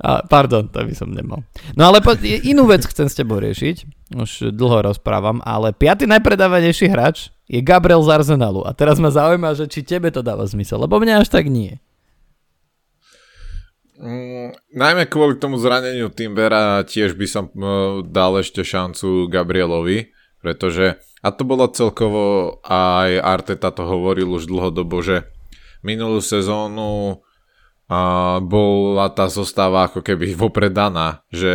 A, 0.00 0.24
pardon, 0.24 0.64
to 0.64 0.80
by 0.80 0.94
som 0.96 1.12
nemal. 1.12 1.44
No 1.76 1.92
ale 1.92 2.00
po, 2.00 2.16
inú 2.24 2.64
vec 2.64 2.88
chcem 2.88 3.04
s 3.04 3.14
tebou 3.14 3.36
riešiť, 3.36 3.76
už 4.16 4.56
dlho 4.56 4.80
rozprávam, 4.90 5.44
ale 5.44 5.76
piatý 5.76 6.08
najpredávanejší 6.08 6.88
hráč 6.88 7.28
je 7.44 7.60
Gabriel 7.60 8.00
z 8.00 8.08
Arsenalu. 8.16 8.64
A 8.64 8.72
teraz 8.72 8.96
ma 8.96 9.12
zaujíma, 9.12 9.52
že 9.52 9.68
či 9.68 9.84
tebe 9.84 10.08
to 10.08 10.24
dáva 10.24 10.48
zmysel, 10.48 10.80
lebo 10.80 10.96
mňa 10.96 11.20
až 11.20 11.28
tak 11.28 11.52
nie. 11.52 11.76
Mm, 14.00 14.56
najmä 14.72 15.04
kvôli 15.12 15.36
tomu 15.36 15.60
zraneniu 15.60 16.08
Timbera 16.08 16.80
tiež 16.88 17.12
by 17.20 17.26
som 17.28 17.52
uh, 17.52 18.00
dal 18.00 18.40
ešte 18.40 18.64
šancu 18.64 19.28
Gabrielovi, 19.28 20.08
pretože, 20.40 20.96
a 21.20 21.28
to 21.28 21.44
bolo 21.44 21.68
celkovo, 21.68 22.56
aj 22.64 23.20
Arteta 23.20 23.68
to 23.68 23.84
hovoril 23.84 24.32
už 24.32 24.48
dlhodobo, 24.48 25.04
že 25.04 25.28
minulú 25.84 26.24
sezónu 26.24 27.20
a 27.90 28.38
bola 28.38 29.10
tá 29.10 29.26
zostáva 29.26 29.90
ako 29.90 30.06
keby 30.06 30.30
vopred 30.38 30.70
daná, 30.70 31.26
že 31.26 31.50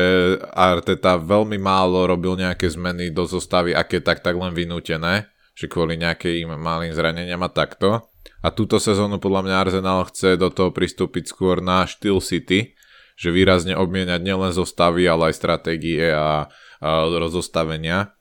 Arteta 0.51 1.15
veľmi 1.15 1.55
málo 1.55 2.03
robil 2.03 2.35
nejaké 2.35 2.67
zmeny 2.67 3.07
do 3.15 3.23
zostavy, 3.23 3.71
aké 3.71 4.03
tak 4.03 4.19
tak 4.19 4.35
len 4.35 4.51
vynútené, 4.51 5.31
že 5.55 5.71
kvôli 5.71 5.95
nejakým 5.95 6.51
malým 6.59 6.91
zraneniam 6.91 7.39
a 7.39 7.47
takto. 7.47 8.11
A 8.43 8.51
túto 8.51 8.83
sezónu 8.83 9.15
podľa 9.15 9.47
mňa 9.47 9.55
Arsenal 9.55 10.03
chce 10.11 10.35
do 10.35 10.51
toho 10.51 10.75
pristúpiť 10.75 11.31
skôr 11.31 11.63
na 11.63 11.87
štýl 11.87 12.19
City, 12.19 12.75
že 13.15 13.31
výrazne 13.31 13.71
obmieniať 13.79 14.19
nielen 14.19 14.51
zostavy, 14.51 15.07
ale 15.07 15.31
aj 15.31 15.39
stratégie 15.39 16.11
a, 16.11 16.51
a 16.83 16.89
rozostavenia. 17.15 18.11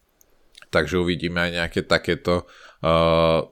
Takže 0.70 1.02
uvidíme 1.02 1.42
aj 1.42 1.50
nejaké 1.50 1.80
takéto 1.82 2.46
uh, 2.46 3.42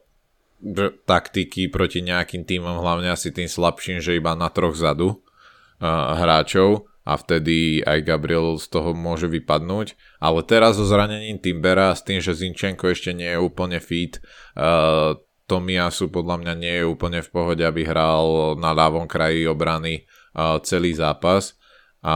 taktiky 1.05 1.67
proti 1.69 2.01
nejakým 2.01 2.47
týmom, 2.47 2.79
hlavne 2.79 3.11
asi 3.11 3.35
tým 3.35 3.51
slabším, 3.51 3.99
že 3.99 4.17
iba 4.17 4.39
na 4.39 4.47
troch 4.49 4.79
zadu 4.79 5.19
uh, 5.19 6.15
hráčov 6.17 6.87
a 7.03 7.19
vtedy 7.19 7.83
aj 7.83 8.07
Gabriel 8.07 8.55
z 8.63 8.71
toho 8.71 8.95
môže 8.95 9.27
vypadnúť. 9.27 9.99
Ale 10.23 10.47
teraz 10.47 10.79
so 10.79 10.87
zranením 10.87 11.43
Timbera 11.43 11.91
s 11.91 12.07
tým, 12.07 12.23
že 12.23 12.39
Zinčenko 12.39 12.95
ešte 12.95 13.11
nie 13.11 13.27
je 13.27 13.43
úplne 13.43 13.83
fit, 13.83 14.23
uh, 14.55 15.19
Tomiasu 15.51 16.09
podľa 16.09 16.39
mňa 16.39 16.55
nie 16.55 16.75
je 16.81 16.85
úplne 16.87 17.21
v 17.21 17.29
pohode, 17.29 17.61
aby 17.67 17.83
hral 17.83 18.55
na 18.57 18.71
ľavom 18.71 19.11
kraji 19.11 19.51
obrany 19.51 20.07
uh, 20.33 20.63
celý 20.63 20.95
zápas. 20.95 21.59
A 22.03 22.15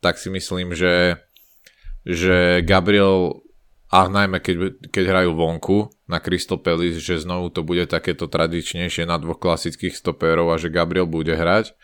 tak 0.00 0.16
si 0.16 0.32
myslím, 0.32 0.72
že, 0.72 1.20
že 2.04 2.64
Gabriel 2.64 3.44
a 3.92 4.08
najmä 4.10 4.42
keď, 4.42 4.82
keď 4.90 5.04
hrajú 5.08 5.30
vonku 5.36 5.95
na 6.06 6.22
Crystal 6.22 6.58
Palace, 6.58 7.02
že 7.02 7.22
znovu 7.22 7.50
to 7.50 7.66
bude 7.66 7.90
takéto 7.90 8.30
tradičnejšie 8.30 9.10
na 9.10 9.18
dvoch 9.18 9.42
klasických 9.42 9.94
stopérov 9.94 10.54
a 10.54 10.56
že 10.56 10.70
Gabriel 10.70 11.06
bude 11.06 11.34
hrať. 11.34 11.74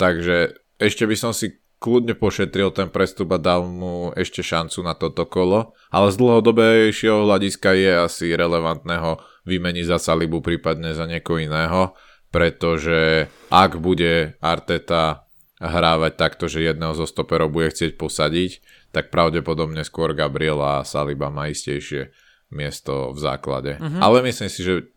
Takže 0.00 0.56
ešte 0.80 1.04
by 1.04 1.16
som 1.16 1.32
si 1.36 1.60
kľudne 1.78 2.18
pošetril 2.18 2.74
ten 2.74 2.90
prestup 2.90 3.30
a 3.30 3.38
dal 3.38 3.62
mu 3.62 4.10
ešte 4.18 4.42
šancu 4.42 4.82
na 4.82 4.98
toto 4.98 5.28
kolo, 5.30 5.76
ale 5.94 6.10
z 6.10 6.16
dlhodobejšieho 6.18 7.22
hľadiska 7.22 7.70
je 7.76 7.92
asi 8.02 8.26
relevantného 8.34 9.22
vymeniť 9.46 9.84
za 9.86 9.98
Salibu, 10.02 10.42
prípadne 10.42 10.90
za 10.96 11.06
niekoho 11.06 11.38
iného, 11.38 11.94
pretože 12.34 13.30
ak 13.48 13.78
bude 13.78 14.34
Arteta 14.42 15.28
hrávať 15.58 16.12
takto, 16.18 16.44
že 16.46 16.66
jedného 16.66 16.94
zo 16.94 17.06
stoperov 17.06 17.50
bude 17.50 17.70
chcieť 17.70 17.94
posadiť, 17.98 18.50
tak 18.90 19.10
pravdepodobne 19.14 19.82
skôr 19.82 20.14
Gabriela 20.14 20.82
a 20.82 20.86
Saliba 20.86 21.30
má 21.30 21.50
istejšie 21.50 22.10
miesto 22.48 23.12
v 23.12 23.18
základe. 23.20 23.76
Uh-huh. 23.76 24.00
Ale 24.00 24.24
myslím 24.24 24.48
si, 24.48 24.60
že 24.64 24.88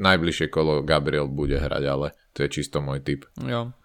najbližšie 0.00 0.48
kolo 0.48 0.80
Gabriel 0.80 1.28
bude 1.28 1.60
hrať, 1.60 1.84
ale 1.84 2.06
to 2.32 2.46
je 2.46 2.48
čisto 2.48 2.80
môj 2.80 3.04
typ. 3.04 3.28
Jo. 3.36 3.76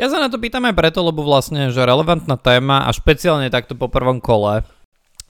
Ja 0.00 0.06
sa 0.08 0.18
na 0.18 0.32
to 0.32 0.40
pýtam 0.40 0.66
aj 0.66 0.74
preto, 0.74 1.04
lebo 1.04 1.22
vlastne, 1.22 1.68
že 1.70 1.84
relevantná 1.84 2.34
téma 2.40 2.88
a 2.88 2.90
špeciálne 2.90 3.52
takto 3.52 3.76
po 3.76 3.92
prvom 3.92 4.18
kole 4.18 4.64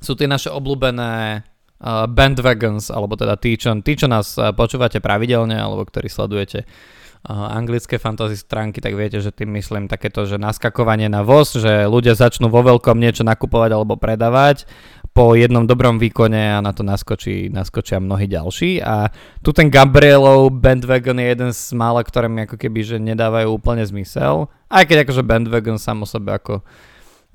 sú 0.00 0.16
tie 0.16 0.30
naše 0.30 0.48
obľúbené 0.48 1.42
uh, 1.42 2.06
bandwagons, 2.08 2.88
alebo 2.88 3.18
teda 3.18 3.36
tí, 3.36 3.58
čo, 3.58 3.74
tí, 3.84 3.98
čo 3.98 4.06
nás 4.08 4.38
uh, 4.38 4.54
počúvate 4.54 5.02
pravidelne, 5.02 5.58
alebo 5.58 5.84
ktorí 5.84 6.08
sledujete 6.08 6.64
uh, 6.64 7.52
anglické 7.52 8.00
fantasy 8.00 8.38
stránky, 8.38 8.78
tak 8.80 8.96
viete, 8.96 9.20
že 9.20 9.34
tým 9.34 9.52
myslím 9.58 9.90
takéto, 9.90 10.24
že 10.24 10.40
naskakovanie 10.40 11.10
na 11.10 11.20
voz, 11.20 11.52
že 11.58 11.84
ľudia 11.84 12.16
začnú 12.16 12.48
vo 12.48 12.64
veľkom 12.64 12.96
niečo 12.96 13.26
nakupovať 13.26 13.70
alebo 13.76 13.98
predávať 14.00 14.64
po 15.10 15.34
jednom 15.34 15.66
dobrom 15.66 15.98
výkone 15.98 16.54
a 16.54 16.62
na 16.62 16.70
to 16.70 16.86
naskočí, 16.86 17.50
naskočia 17.50 17.98
mnohí 17.98 18.30
ďalší. 18.30 18.78
A 18.78 19.10
tu 19.42 19.50
ten 19.50 19.66
Gabrielov 19.66 20.54
bandwagon 20.54 21.18
je 21.18 21.26
jeden 21.26 21.50
z 21.50 21.62
mála, 21.74 22.06
ktoré 22.06 22.30
mi 22.30 22.46
ako 22.46 22.54
keby 22.54 22.80
že 22.86 22.96
nedávajú 23.02 23.50
úplne 23.50 23.82
zmysel, 23.82 24.46
aj 24.70 24.86
keď 24.86 24.96
akože 25.04 25.22
bandwagon 25.26 25.82
sám 25.82 26.02
o 26.02 26.06
sebe 26.06 26.30
ako 26.34 26.62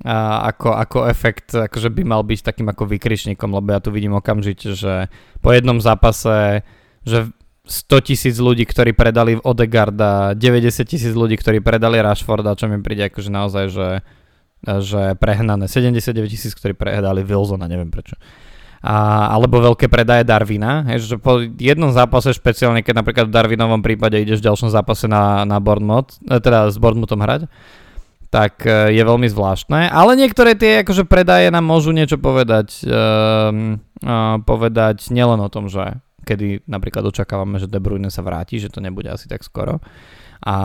a 0.04 0.44
ako, 0.52 0.76
ako 0.76 0.98
efekt 1.08 1.56
akože 1.56 1.88
by 1.88 2.04
mal 2.04 2.20
byť 2.20 2.44
takým 2.44 2.68
ako 2.68 2.84
vykričníkom, 2.84 3.48
lebo 3.48 3.72
ja 3.72 3.80
tu 3.80 3.88
vidím 3.88 4.12
okamžite, 4.12 4.76
že 4.76 5.08
po 5.40 5.56
jednom 5.56 5.80
zápase, 5.80 6.68
že 7.00 7.32
100 7.66 8.06
tisíc 8.06 8.36
ľudí, 8.38 8.62
ktorí 8.68 8.94
predali 8.94 9.40
Odegarda, 9.42 10.36
90 10.38 10.84
tisíc 10.86 11.14
ľudí, 11.16 11.34
ktorí 11.40 11.58
predali 11.64 11.98
Rashforda, 11.98 12.54
čo 12.54 12.70
mi 12.70 12.78
príde 12.78 13.08
akože 13.10 13.30
naozaj, 13.32 13.64
že 13.72 13.86
že 14.66 15.14
prehnané 15.16 15.70
79 15.70 16.26
tisíc, 16.26 16.52
ktorí 16.58 16.74
predali 16.74 17.22
Wilsona, 17.22 17.70
neviem 17.70 17.88
prečo. 17.88 18.18
A, 18.86 19.30
alebo 19.34 19.58
veľké 19.58 19.90
predaje 19.90 20.22
Darwina, 20.22 20.86
hej, 20.92 21.10
že 21.10 21.16
po 21.18 21.42
jednom 21.42 21.90
zápase 21.90 22.30
špeciálne, 22.36 22.86
keď 22.86 23.02
napríklad 23.02 23.26
v 23.26 23.34
Darwinovom 23.34 23.82
prípade 23.82 24.20
ideš 24.20 24.44
v 24.44 24.52
ďalšom 24.52 24.70
zápase 24.70 25.10
na, 25.10 25.42
na 25.42 25.58
Bournemouth, 25.58 26.14
e, 26.22 26.38
teda 26.38 26.70
s 26.70 26.76
Bournemouthom 26.78 27.18
hrať, 27.18 27.50
tak 28.30 28.62
e, 28.62 28.94
je 28.94 29.02
veľmi 29.02 29.26
zvláštne. 29.26 29.90
Ale 29.90 30.14
niektoré 30.14 30.54
tie 30.54 30.86
akože 30.86 31.08
predaje 31.08 31.50
nám 31.50 31.66
môžu 31.66 31.90
niečo 31.90 32.20
povedať, 32.20 32.84
um, 32.86 33.80
uh, 34.06 34.38
povedať 34.44 35.08
nielen 35.10 35.40
o 35.40 35.48
tom, 35.50 35.66
že 35.66 35.98
kedy 36.26 36.66
napríklad 36.66 37.06
očakávame, 37.06 37.62
že 37.62 37.70
De 37.70 37.78
Bruyne 37.78 38.10
sa 38.10 38.26
vráti, 38.26 38.58
že 38.58 38.70
to 38.70 38.82
nebude 38.82 39.06
asi 39.06 39.30
tak 39.30 39.46
skoro, 39.46 39.78
a 40.42 40.56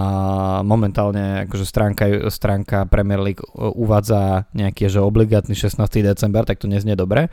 momentálne 0.65 1.47
akože 1.47 1.65
stránka, 1.65 2.05
stránka 2.27 2.89
Premier 2.89 3.21
League 3.23 3.43
uvádza 3.55 4.49
nejaký 4.51 4.91
že 4.91 4.99
obligátny 4.99 5.55
16. 5.55 5.79
december, 6.03 6.43
tak 6.43 6.59
to 6.59 6.67
neznie 6.67 6.97
dobre. 6.97 7.31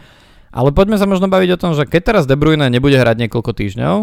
Ale 0.49 0.73
poďme 0.73 0.97
sa 0.97 1.05
možno 1.05 1.29
baviť 1.29 1.51
o 1.55 1.61
tom, 1.61 1.73
že 1.77 1.85
keď 1.85 2.03
teraz 2.15 2.25
De 2.25 2.39
Bruyne 2.39 2.73
nebude 2.73 2.97
hrať 2.97 3.27
niekoľko 3.27 3.53
týždňov, 3.53 3.97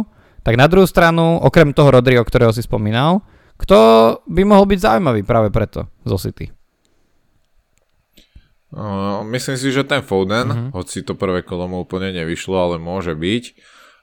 tak 0.45 0.61
na 0.61 0.69
druhú 0.69 0.85
stranu, 0.85 1.41
okrem 1.41 1.73
toho 1.73 1.89
Rodriho, 1.89 2.21
ktorého 2.21 2.53
si 2.53 2.61
spomínal, 2.61 3.25
kto 3.57 3.77
by 4.29 4.41
mohol 4.45 4.69
byť 4.69 4.79
zaujímavý 4.83 5.25
práve 5.25 5.49
preto 5.49 5.89
zo 6.05 6.21
City? 6.21 6.53
Uh, 8.75 9.23
myslím 9.31 9.55
si, 9.55 9.71
že 9.71 9.87
ten 9.87 10.03
Foden, 10.03 10.47
uh-huh. 10.51 10.69
hoci 10.75 11.01
to 11.01 11.15
prvé 11.15 11.47
kolo 11.47 11.65
mu 11.71 11.77
úplne 11.87 12.11
nevyšlo, 12.11 12.59
ale 12.59 12.75
môže 12.75 13.15
byť. 13.15 13.43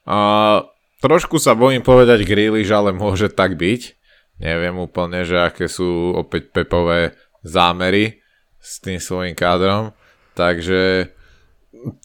A 0.09 0.19
uh, 0.19 0.59
trošku 1.05 1.37
sa 1.37 1.53
bojím 1.53 1.85
povedať 1.85 2.25
Grealish, 2.25 2.73
ale 2.73 2.97
môže 2.97 3.29
tak 3.29 3.61
byť. 3.61 4.02
Neviem 4.43 4.75
úplne, 4.83 5.23
že 5.23 5.39
aké 5.39 5.71
sú 5.71 6.19
opäť 6.19 6.51
Pepové 6.51 7.15
zámery 7.47 8.19
s 8.59 8.83
tým 8.83 8.99
svojím 8.99 9.39
kádrom. 9.39 9.95
Takže 10.35 11.15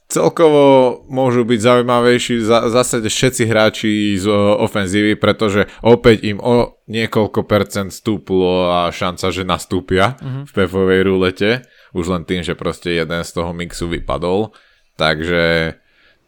celkovo 0.09 1.01
môžu 1.09 1.43
byť 1.43 1.59
zaujímavejší 1.59 2.41
zase 2.45 3.01
všetci 3.03 3.43
hráči 3.49 4.15
z 4.17 4.29
ofenzívy, 4.61 5.17
pretože 5.17 5.65
opäť 5.81 6.29
im 6.29 6.39
o 6.39 6.77
niekoľko 6.87 7.41
percent 7.43 7.89
stúplo 7.89 8.69
a 8.69 8.93
šanca, 8.93 9.33
že 9.33 9.43
nastúpia 9.43 10.15
uh-huh. 10.17 10.45
v 10.45 10.51
pepovej 10.53 11.01
rulete. 11.09 11.49
Už 11.97 12.09
len 12.13 12.23
tým, 12.23 12.45
že 12.45 12.53
proste 12.53 12.93
jeden 12.93 13.21
z 13.25 13.31
toho 13.33 13.51
mixu 13.51 13.89
vypadol. 13.89 14.53
Takže 14.97 15.73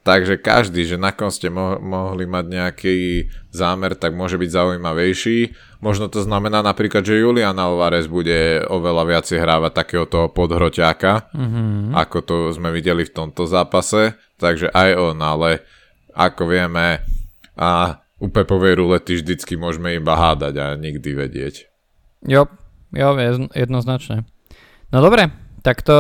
Takže 0.10 0.42
každý, 0.42 0.90
že 0.90 0.98
na 0.98 1.14
ste 1.30 1.54
mo- 1.54 1.78
mohli 1.78 2.26
mať 2.26 2.46
nejaký 2.50 2.98
zámer, 3.54 3.94
tak 3.94 4.18
môže 4.18 4.42
byť 4.42 4.50
zaujímavejší. 4.50 5.54
Možno 5.86 6.10
to 6.10 6.26
znamená 6.26 6.66
napríklad, 6.66 7.06
že 7.06 7.22
Julian 7.22 7.54
Alvarez 7.62 8.10
bude 8.10 8.66
oveľa 8.66 9.06
viacej 9.06 9.38
hrávať 9.38 9.72
takého 9.78 10.10
toho 10.10 10.34
podhroťáka, 10.34 11.30
mm-hmm. 11.30 11.94
ako 11.94 12.18
to 12.26 12.36
sme 12.58 12.74
videli 12.74 13.06
v 13.06 13.14
tomto 13.14 13.46
zápase. 13.46 14.18
Takže 14.42 14.74
aj 14.74 14.90
on, 14.98 15.22
ale 15.22 15.62
ako 16.18 16.58
vieme, 16.58 17.06
a 17.54 18.02
u 18.18 18.34
Pepovej 18.34 18.82
rulety 18.82 19.14
vždycky 19.14 19.62
môžeme 19.62 19.94
iba 19.94 20.18
hádať 20.18 20.58
a 20.58 20.74
nikdy 20.74 21.10
vedieť. 21.14 21.70
Jo, 22.26 22.50
jo, 22.98 23.10
jednoznačne. 23.54 24.26
No 24.90 25.06
dobre, 25.06 25.30
tak 25.60 25.84
to 25.84 25.98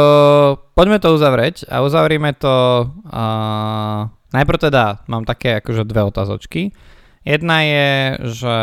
poďme 0.74 1.00
to 1.04 1.12
uzavrieť 1.12 1.68
a 1.68 1.84
uzavrime 1.84 2.32
to 2.36 2.88
uh, 2.88 4.08
najprv 4.32 4.60
teda 4.60 5.04
mám 5.12 5.28
také 5.28 5.60
akože 5.60 5.84
dve 5.84 6.08
otázočky. 6.08 6.72
Jedna 7.28 7.62
je, 7.68 7.90
že 8.40 8.58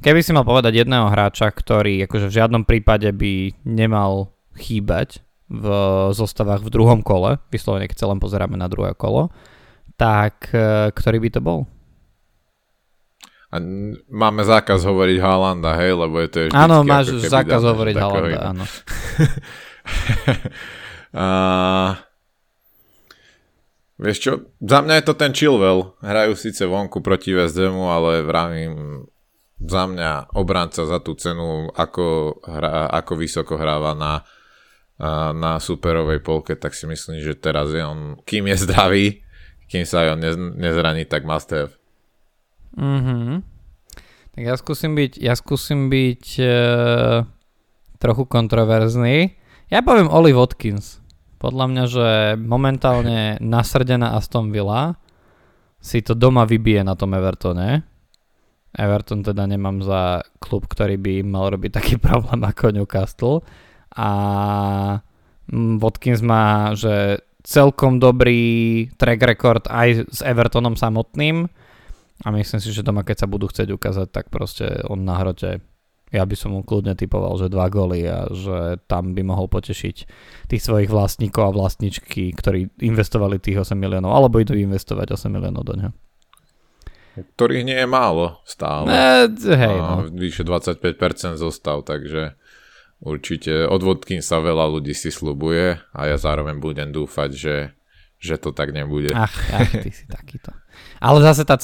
keby 0.00 0.20
si 0.24 0.32
mal 0.32 0.48
povedať 0.48 0.84
jedného 0.84 1.12
hráča, 1.12 1.52
ktorý 1.52 2.08
akože 2.08 2.32
v 2.32 2.36
žiadnom 2.40 2.62
prípade 2.64 3.12
by 3.12 3.52
nemal 3.68 4.32
chýbať 4.56 5.20
v 5.52 5.66
zostavách 6.16 6.64
v 6.64 6.72
druhom 6.72 7.04
kole, 7.04 7.36
vyslovene 7.52 7.84
keď 7.84 7.98
sa 8.00 8.10
len 8.10 8.18
pozeráme 8.18 8.56
na 8.56 8.66
druhé 8.66 8.96
kolo, 8.96 9.28
tak 10.00 10.48
uh, 10.56 10.88
ktorý 10.90 11.20
by 11.20 11.30
to 11.36 11.40
bol? 11.44 11.60
A 13.54 13.62
máme 14.10 14.42
zákaz 14.42 14.82
hovoriť 14.82 15.22
Haalanda, 15.22 15.78
hej, 15.78 15.94
lebo 15.94 16.18
je 16.18 16.28
to 16.32 16.36
je 16.42 16.46
Áno, 16.50 16.82
máš 16.82 17.14
zákaz 17.22 17.62
hovoriť 17.62 17.94
Haalanda, 17.94 18.40
áno. 18.50 18.64
A... 21.14 21.26
Vieš 23.94 24.18
čo, 24.18 24.32
za 24.58 24.82
mňa 24.82 24.98
je 24.98 25.04
to 25.06 25.14
ten 25.14 25.30
Chilwell. 25.30 25.94
Hrajú 26.02 26.34
síce 26.34 26.66
vonku 26.66 26.98
proti 26.98 27.30
West 27.30 27.54
Hamu, 27.54 27.94
ale 27.94 28.26
vravím, 28.26 29.06
za 29.62 29.86
mňa 29.86 30.34
obranca 30.34 30.82
za 30.82 30.98
tú 30.98 31.14
cenu, 31.14 31.70
ako, 31.70 32.38
hra, 32.42 32.90
ako 32.90 33.12
vysoko 33.14 33.54
hráva 33.54 33.94
na, 33.94 34.26
na 35.30 35.62
superovej 35.62 36.26
polke, 36.26 36.58
tak 36.58 36.74
si 36.74 36.90
myslím, 36.90 37.22
že 37.22 37.38
teraz 37.38 37.70
je 37.70 37.80
on, 37.86 38.18
kým 38.26 38.50
je 38.50 38.56
zdravý, 38.66 39.06
kým 39.70 39.86
sa 39.86 40.04
aj 40.04 40.08
on 40.18 40.20
nezraní, 40.58 41.06
tak 41.06 41.22
must 41.22 41.54
have. 41.54 41.72
Mhm. 42.74 43.46
Tak 44.34 44.42
ja 44.42 44.58
skúsim 44.58 44.98
byť, 44.98 45.22
ja 45.22 45.38
skúsim 45.38 45.86
byť 45.86 46.24
e, 46.42 46.46
trochu 48.02 48.24
kontroverzný. 48.26 49.38
Ja 49.72 49.80
poviem 49.80 50.12
Oli 50.12 50.36
Watkins. 50.36 51.00
Podľa 51.40 51.64
mňa, 51.68 51.84
že 51.88 52.08
momentálne 52.40 53.40
nasrdená 53.40 54.16
Aston 54.16 54.52
Villa 54.52 54.96
si 55.80 56.00
to 56.00 56.16
doma 56.16 56.44
vybije 56.48 56.84
na 56.84 56.96
tom 56.96 57.12
Evertone. 57.16 57.84
Everton 58.74 59.20
teda 59.24 59.44
nemám 59.48 59.84
za 59.84 60.24
klub, 60.40 60.68
ktorý 60.68 60.96
by 61.00 61.14
mal 61.24 61.52
robiť 61.52 61.70
taký 61.80 61.94
problém 62.06 62.40
ako 62.44 62.76
Newcastle. 62.76 63.40
A 63.96 64.08
mm, 65.48 65.80
Watkins 65.80 66.20
má, 66.20 66.72
že 66.76 67.24
celkom 67.44 68.00
dobrý 68.00 68.88
track 68.96 69.20
record 69.20 69.64
aj 69.68 70.08
s 70.08 70.20
Evertonom 70.24 70.80
samotným 70.80 71.44
a 72.24 72.26
myslím 72.32 72.60
si, 72.60 72.72
že 72.72 72.86
doma 72.86 73.04
keď 73.04 73.24
sa 73.24 73.28
budú 73.28 73.52
chcieť 73.52 73.68
ukázať, 73.68 74.08
tak 74.08 74.32
proste 74.32 74.80
on 74.88 75.04
na 75.04 75.20
hrote 75.20 75.60
ja 76.14 76.22
by 76.22 76.36
som 76.38 76.54
mu 76.54 76.62
kľudne 76.62 76.94
typoval, 76.94 77.34
že 77.34 77.50
dva 77.50 77.66
góly 77.66 78.06
a 78.06 78.30
že 78.30 78.78
tam 78.86 79.18
by 79.18 79.26
mohol 79.26 79.50
potešiť 79.50 79.96
tých 80.46 80.62
svojich 80.62 80.86
vlastníkov 80.86 81.50
a 81.50 81.54
vlastničky, 81.54 82.30
ktorí 82.30 82.70
investovali 82.86 83.42
tých 83.42 83.66
8 83.66 83.74
miliónov, 83.74 84.14
alebo 84.14 84.38
idú 84.38 84.54
investovať 84.54 85.18
8 85.18 85.26
miliónov 85.26 85.62
do 85.66 85.74
neho. 85.74 85.92
Ktorých 87.14 87.66
nie 87.66 87.78
je 87.78 87.86
málo 87.86 88.42
stále. 88.42 88.90
Ne, 88.90 89.30
hej, 89.34 89.76
no. 89.78 90.06
Vyše 90.14 90.42
25% 90.42 91.38
zostav, 91.38 91.86
takže 91.86 92.34
určite 93.02 93.66
od 93.70 93.82
sa 94.22 94.38
veľa 94.42 94.66
ľudí 94.70 94.94
si 94.94 95.14
slubuje 95.14 95.78
a 95.94 96.00
ja 96.10 96.16
zároveň 96.18 96.58
budem 96.58 96.90
dúfať, 96.90 97.30
že, 97.34 97.56
že 98.18 98.34
to 98.38 98.50
tak 98.50 98.74
nebude. 98.74 99.14
Ach, 99.14 99.34
ach, 99.50 99.70
ty 99.78 99.90
si 99.94 100.06
takýto. 100.10 100.50
Ale 100.98 101.22
zase 101.22 101.46
tá 101.46 101.54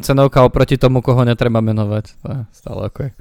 cenovka 0.00 0.44
oproti 0.44 0.76
tomu, 0.76 1.00
koho 1.00 1.24
netreba 1.24 1.64
menovať, 1.64 2.04
to 2.20 2.26
je 2.28 2.40
stále 2.52 2.80
ako 2.88 3.08
je. 3.08 3.12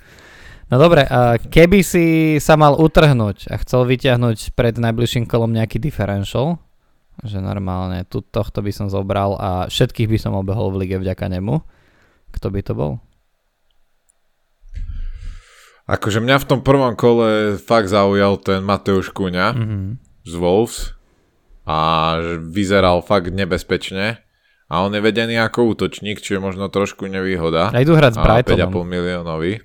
No 0.71 0.79
dobre, 0.79 1.03
a 1.03 1.35
keby 1.35 1.83
si 1.83 2.05
sa 2.39 2.55
mal 2.55 2.79
utrhnúť 2.79 3.51
a 3.51 3.59
chcel 3.59 3.83
vyťahnuť 3.83 4.55
pred 4.55 4.79
najbližším 4.79 5.27
kolom 5.27 5.51
nejaký 5.51 5.83
differential, 5.83 6.63
že 7.27 7.43
normálne 7.43 8.07
tu, 8.07 8.23
tohto 8.23 8.63
by 8.63 8.71
som 8.71 8.87
zobral 8.87 9.35
a 9.35 9.67
všetkých 9.67 10.07
by 10.07 10.17
som 10.17 10.31
obehol 10.31 10.71
v 10.71 10.87
lige 10.87 10.95
vďaka 10.95 11.27
nemu, 11.27 11.59
kto 12.31 12.47
by 12.47 12.61
to 12.63 12.71
bol? 12.71 12.91
Akože 15.91 16.23
mňa 16.23 16.39
v 16.39 16.47
tom 16.47 16.63
prvom 16.63 16.95
kole 16.95 17.59
fakt 17.59 17.91
zaujal 17.91 18.39
ten 18.39 18.63
Mateusz 18.63 19.11
Kuňa 19.11 19.51
mm-hmm. 19.51 19.87
z 20.23 20.33
Wolves 20.39 20.95
a 21.67 22.15
vyzeral 22.39 23.03
fakt 23.03 23.35
nebezpečne 23.35 24.23
a 24.71 24.73
on 24.87 24.95
je 24.95 25.03
vedený 25.03 25.35
ako 25.35 25.75
útočník, 25.75 26.23
čiže 26.23 26.39
možno 26.39 26.71
trošku 26.71 27.11
nevýhoda. 27.11 27.75
A 27.75 27.83
idú 27.83 27.91
hrať 27.91 28.15
s 28.15 28.19
Brightonom. 28.23 28.71
5,5 28.71 28.87
miliónový. 28.87 29.59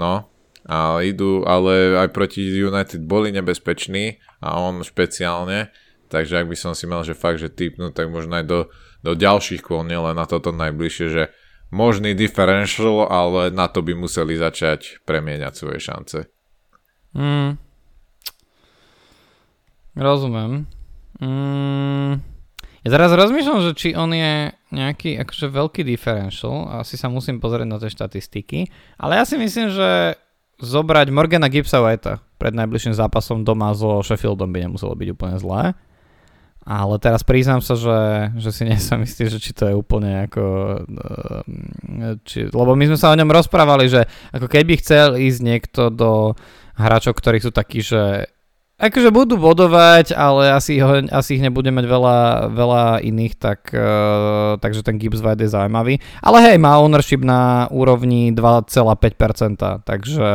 No, 0.00 0.32
a 0.64 1.04
idú, 1.04 1.44
ale 1.44 1.96
aj 2.00 2.08
proti 2.16 2.40
United 2.44 3.04
boli 3.04 3.32
nebezpeční 3.32 4.16
a 4.40 4.60
on 4.60 4.80
špeciálne, 4.80 5.68
takže 6.08 6.40
ak 6.40 6.46
by 6.48 6.56
som 6.56 6.72
si 6.72 6.88
mal, 6.88 7.04
že 7.04 7.12
fakt, 7.12 7.40
že 7.40 7.52
typnúť, 7.52 7.92
tak 7.92 8.08
možno 8.08 8.40
aj 8.40 8.44
do, 8.48 8.60
do 9.04 9.12
ďalších 9.12 9.60
kôl, 9.60 9.84
nielen 9.84 10.16
na 10.16 10.24
toto 10.24 10.52
najbližšie, 10.52 11.06
že 11.12 11.24
možný 11.72 12.12
differential, 12.12 13.08
ale 13.08 13.48
na 13.52 13.68
to 13.68 13.80
by 13.80 13.92
museli 13.96 14.36
začať 14.36 15.04
premieňať 15.06 15.52
svoje 15.54 15.78
šance. 15.80 16.18
Mm. 17.16 17.56
Rozumiem. 19.96 20.66
Mm. 21.20 22.24
Ja 22.80 22.88
teraz 22.88 23.12
rozmýšľam, 23.12 23.60
že 23.64 23.72
či 23.76 23.88
on 23.92 24.12
je 24.16 24.54
nejaký 24.70 25.18
akože 25.18 25.46
veľký 25.50 25.82
differential, 25.82 26.70
asi 26.82 26.94
sa 26.94 27.10
musím 27.10 27.42
pozrieť 27.42 27.66
na 27.66 27.78
tie 27.82 27.90
štatistiky, 27.90 28.58
ale 28.98 29.18
ja 29.18 29.24
si 29.26 29.34
myslím, 29.34 29.70
že 29.74 30.18
zobrať 30.60 31.10
Morgana 31.10 31.50
Gibsa 31.50 31.80
Whitea 31.80 32.20
pred 32.36 32.54
najbližším 32.54 32.94
zápasom 32.94 33.42
doma 33.42 33.72
so 33.74 34.04
Sheffieldom 34.04 34.52
by 34.52 34.68
nemuselo 34.68 34.92
byť 34.96 35.08
úplne 35.12 35.36
zlé. 35.40 35.76
Ale 36.60 37.00
teraz 37.00 37.24
priznám 37.24 37.64
sa, 37.64 37.72
že, 37.72 38.30
že 38.36 38.50
si 38.52 38.62
nie 38.68 38.76
som 38.76 39.00
istý, 39.00 39.26
že 39.26 39.40
či 39.40 39.56
to 39.56 39.66
je 39.66 39.74
úplne 39.74 40.28
ako... 40.28 40.44
Eh, 40.86 42.14
či, 42.24 42.46
lebo 42.46 42.76
my 42.76 42.84
sme 42.92 42.98
sa 43.00 43.10
o 43.10 43.18
ňom 43.18 43.32
rozprávali, 43.32 43.88
že 43.88 44.04
ako 44.30 44.46
keby 44.46 44.78
chcel 44.78 45.16
ísť 45.16 45.40
niekto 45.40 45.82
do 45.88 46.36
hráčov, 46.76 47.16
ktorí 47.16 47.40
sú 47.40 47.50
takí, 47.52 47.80
že 47.80 48.28
Akože 48.80 49.12
budú 49.12 49.36
bodovať, 49.36 50.16
ale 50.16 50.56
asi, 50.56 50.80
ho, 50.80 51.04
asi 51.12 51.36
ich 51.36 51.44
nebude 51.44 51.68
mať 51.68 51.84
veľa, 51.84 52.18
veľa 52.48 52.84
iných, 53.04 53.34
tak, 53.36 53.68
uh, 53.76 54.56
takže 54.56 54.80
ten 54.80 54.96
Gibbs 54.96 55.20
White 55.20 55.44
je 55.44 55.52
zaujímavý. 55.52 56.00
Ale 56.24 56.40
hej, 56.48 56.56
má 56.56 56.80
ownership 56.80 57.20
na 57.20 57.68
úrovni 57.68 58.32
2,5%, 58.32 59.84
takže, 59.84 60.32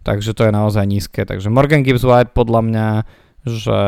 takže 0.00 0.30
to 0.32 0.42
je 0.48 0.52
naozaj 0.56 0.88
nízke. 0.88 1.28
Takže 1.28 1.52
Morgan 1.52 1.84
Gibbs 1.84 2.08
White 2.08 2.32
podľa 2.32 2.60
mňa, 2.64 2.88
že 3.44 3.80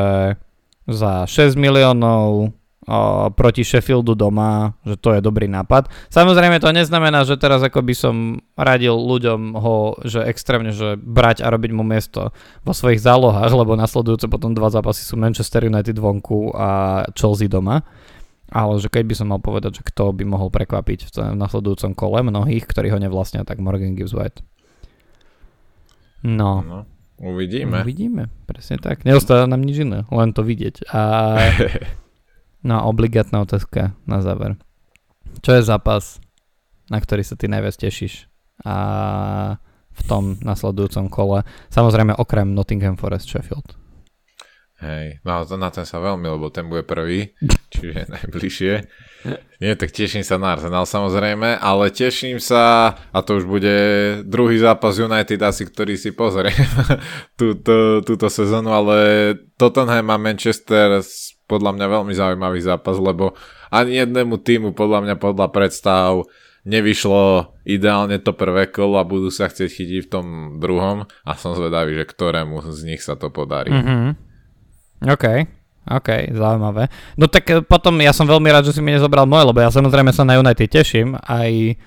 za 0.85 1.13
6 1.25 1.57
miliónov 1.57 2.53
o, 2.87 3.29
proti 3.35 3.67
Sheffieldu 3.67 4.15
doma, 4.15 4.79
že 4.87 4.97
to 4.97 5.13
je 5.13 5.21
dobrý 5.21 5.51
nápad. 5.51 5.91
Samozrejme 6.09 6.63
to 6.63 6.71
neznamená, 6.71 7.27
že 7.27 7.37
teraz 7.37 7.61
ako 7.61 7.83
by 7.83 7.95
som 7.95 8.15
radil 8.55 8.95
ľuďom 8.95 9.59
ho, 9.59 9.99
že 10.07 10.23
extrémne, 10.25 10.71
že 10.71 10.95
brať 10.97 11.43
a 11.43 11.51
robiť 11.51 11.71
mu 11.75 11.83
miesto 11.83 12.31
vo 12.63 12.73
svojich 12.73 13.03
zálohách, 13.03 13.53
lebo 13.53 13.75
nasledujúce 13.75 14.31
potom 14.31 14.55
dva 14.55 14.71
zápasy 14.71 15.03
sú 15.03 15.19
Manchester 15.19 15.67
United 15.67 15.99
vonku 15.99 16.55
a 16.55 17.03
Chelsea 17.13 17.51
doma. 17.51 17.83
Ale 18.47 18.79
že 18.79 18.87
keď 18.87 19.05
by 19.11 19.15
som 19.19 19.27
mal 19.35 19.43
povedať, 19.43 19.83
že 19.83 19.87
kto 19.91 20.15
by 20.15 20.23
mohol 20.23 20.55
prekvapiť 20.55 21.11
v 21.11 21.35
nasledujúcom 21.35 21.99
kole 21.99 22.23
mnohých, 22.23 22.63
ktorí 22.63 22.95
ho 22.95 23.03
nevlastnia, 23.03 23.43
tak 23.43 23.59
Morgan 23.59 23.99
Gibbs 23.99 24.15
White. 24.15 24.47
No. 26.23 26.63
no. 26.63 26.81
Uvidíme. 27.17 27.81
Uvidíme, 27.81 28.29
presne 28.45 28.77
tak. 28.77 29.03
Neostáva 29.03 29.49
nám 29.49 29.65
nič 29.65 29.83
iné, 29.83 30.05
len 30.13 30.31
to 30.37 30.45
vidieť. 30.45 30.93
A 30.93 31.01
No 32.67 32.83
a 32.83 32.91
obligátna 32.91 33.47
otázka 33.47 33.95
na 34.11 34.19
záver. 34.27 34.59
Čo 35.39 35.55
je 35.55 35.63
zápas, 35.63 36.19
na 36.91 36.99
ktorý 36.99 37.23
sa 37.23 37.39
ty 37.39 37.47
najviac 37.47 37.79
tešíš? 37.79 38.27
A 38.67 38.75
v 39.97 40.01
tom 40.05 40.35
nasledujúcom 40.43 41.07
kole. 41.07 41.47
Samozrejme 41.71 42.19
okrem 42.19 42.59
Nottingham 42.59 42.99
Forest 42.99 43.31
Sheffield. 43.31 43.79
Hej, 44.77 45.25
no 45.25 45.41
na 45.57 45.73
ten 45.73 45.89
sa 45.89 46.05
veľmi, 46.05 46.29
lebo 46.29 46.53
ten 46.53 46.69
bude 46.69 46.85
prvý, 46.85 47.33
čiže 47.73 48.13
najbližšie. 48.13 48.75
Nie, 49.57 49.73
tak 49.73 49.89
teším 49.89 50.21
sa 50.21 50.37
na 50.37 50.53
Arsenal 50.53 50.85
samozrejme, 50.85 51.57
ale 51.57 51.89
teším 51.89 52.37
sa, 52.37 52.93
a 53.09 53.19
to 53.25 53.41
už 53.41 53.49
bude 53.49 53.77
druhý 54.29 54.61
zápas 54.61 55.01
United 55.01 55.41
asi, 55.41 55.65
ktorý 55.65 55.97
si 55.97 56.13
pozriem 56.13 56.53
túto, 57.41 58.05
túto 58.05 58.29
sezónu, 58.29 58.69
ale 58.69 58.97
Tottenham 59.57 60.13
a 60.13 60.21
Manchester 60.21 61.01
podľa 61.49 61.73
mňa 61.73 61.87
veľmi 61.89 62.13
zaujímavý 62.13 62.61
zápas, 62.61 63.01
lebo 63.01 63.33
ani 63.73 64.05
jednému 64.05 64.45
týmu 64.45 64.77
podľa 64.77 65.09
mňa 65.09 65.15
podľa 65.17 65.47
predstav 65.57 66.29
nevyšlo 66.67 67.55
ideálne 67.63 68.19
to 68.19 68.35
prvé 68.35 68.67
kolo 68.67 68.99
a 68.99 69.07
budú 69.07 69.31
sa 69.31 69.47
chcieť 69.47 69.71
chytiť 69.71 70.01
v 70.05 70.11
tom 70.11 70.27
druhom 70.59 71.07
a 71.23 71.33
som 71.39 71.55
zvedavý, 71.55 71.95
že 71.95 72.11
ktorému 72.11 72.59
z 72.75 72.81
nich 72.93 73.01
sa 73.01 73.15
to 73.15 73.31
podarí. 73.31 73.71
Mm-hmm. 73.71 74.26
OK, 75.05 75.25
OK, 75.87 76.09
zaujímavé. 76.35 76.91
No 77.15 77.31
tak 77.31 77.45
eh, 77.51 77.63
potom 77.63 77.99
ja 78.03 78.11
som 78.11 78.27
veľmi 78.27 78.49
rád, 78.51 78.67
že 78.71 78.75
si 78.77 78.81
mi 78.83 78.91
nezobral 78.91 79.29
moje, 79.29 79.47
lebo 79.47 79.59
ja 79.63 79.71
samozrejme 79.71 80.11
sa 80.11 80.27
na 80.27 80.41
United 80.41 80.67
teším, 80.67 81.15
aj 81.21 81.79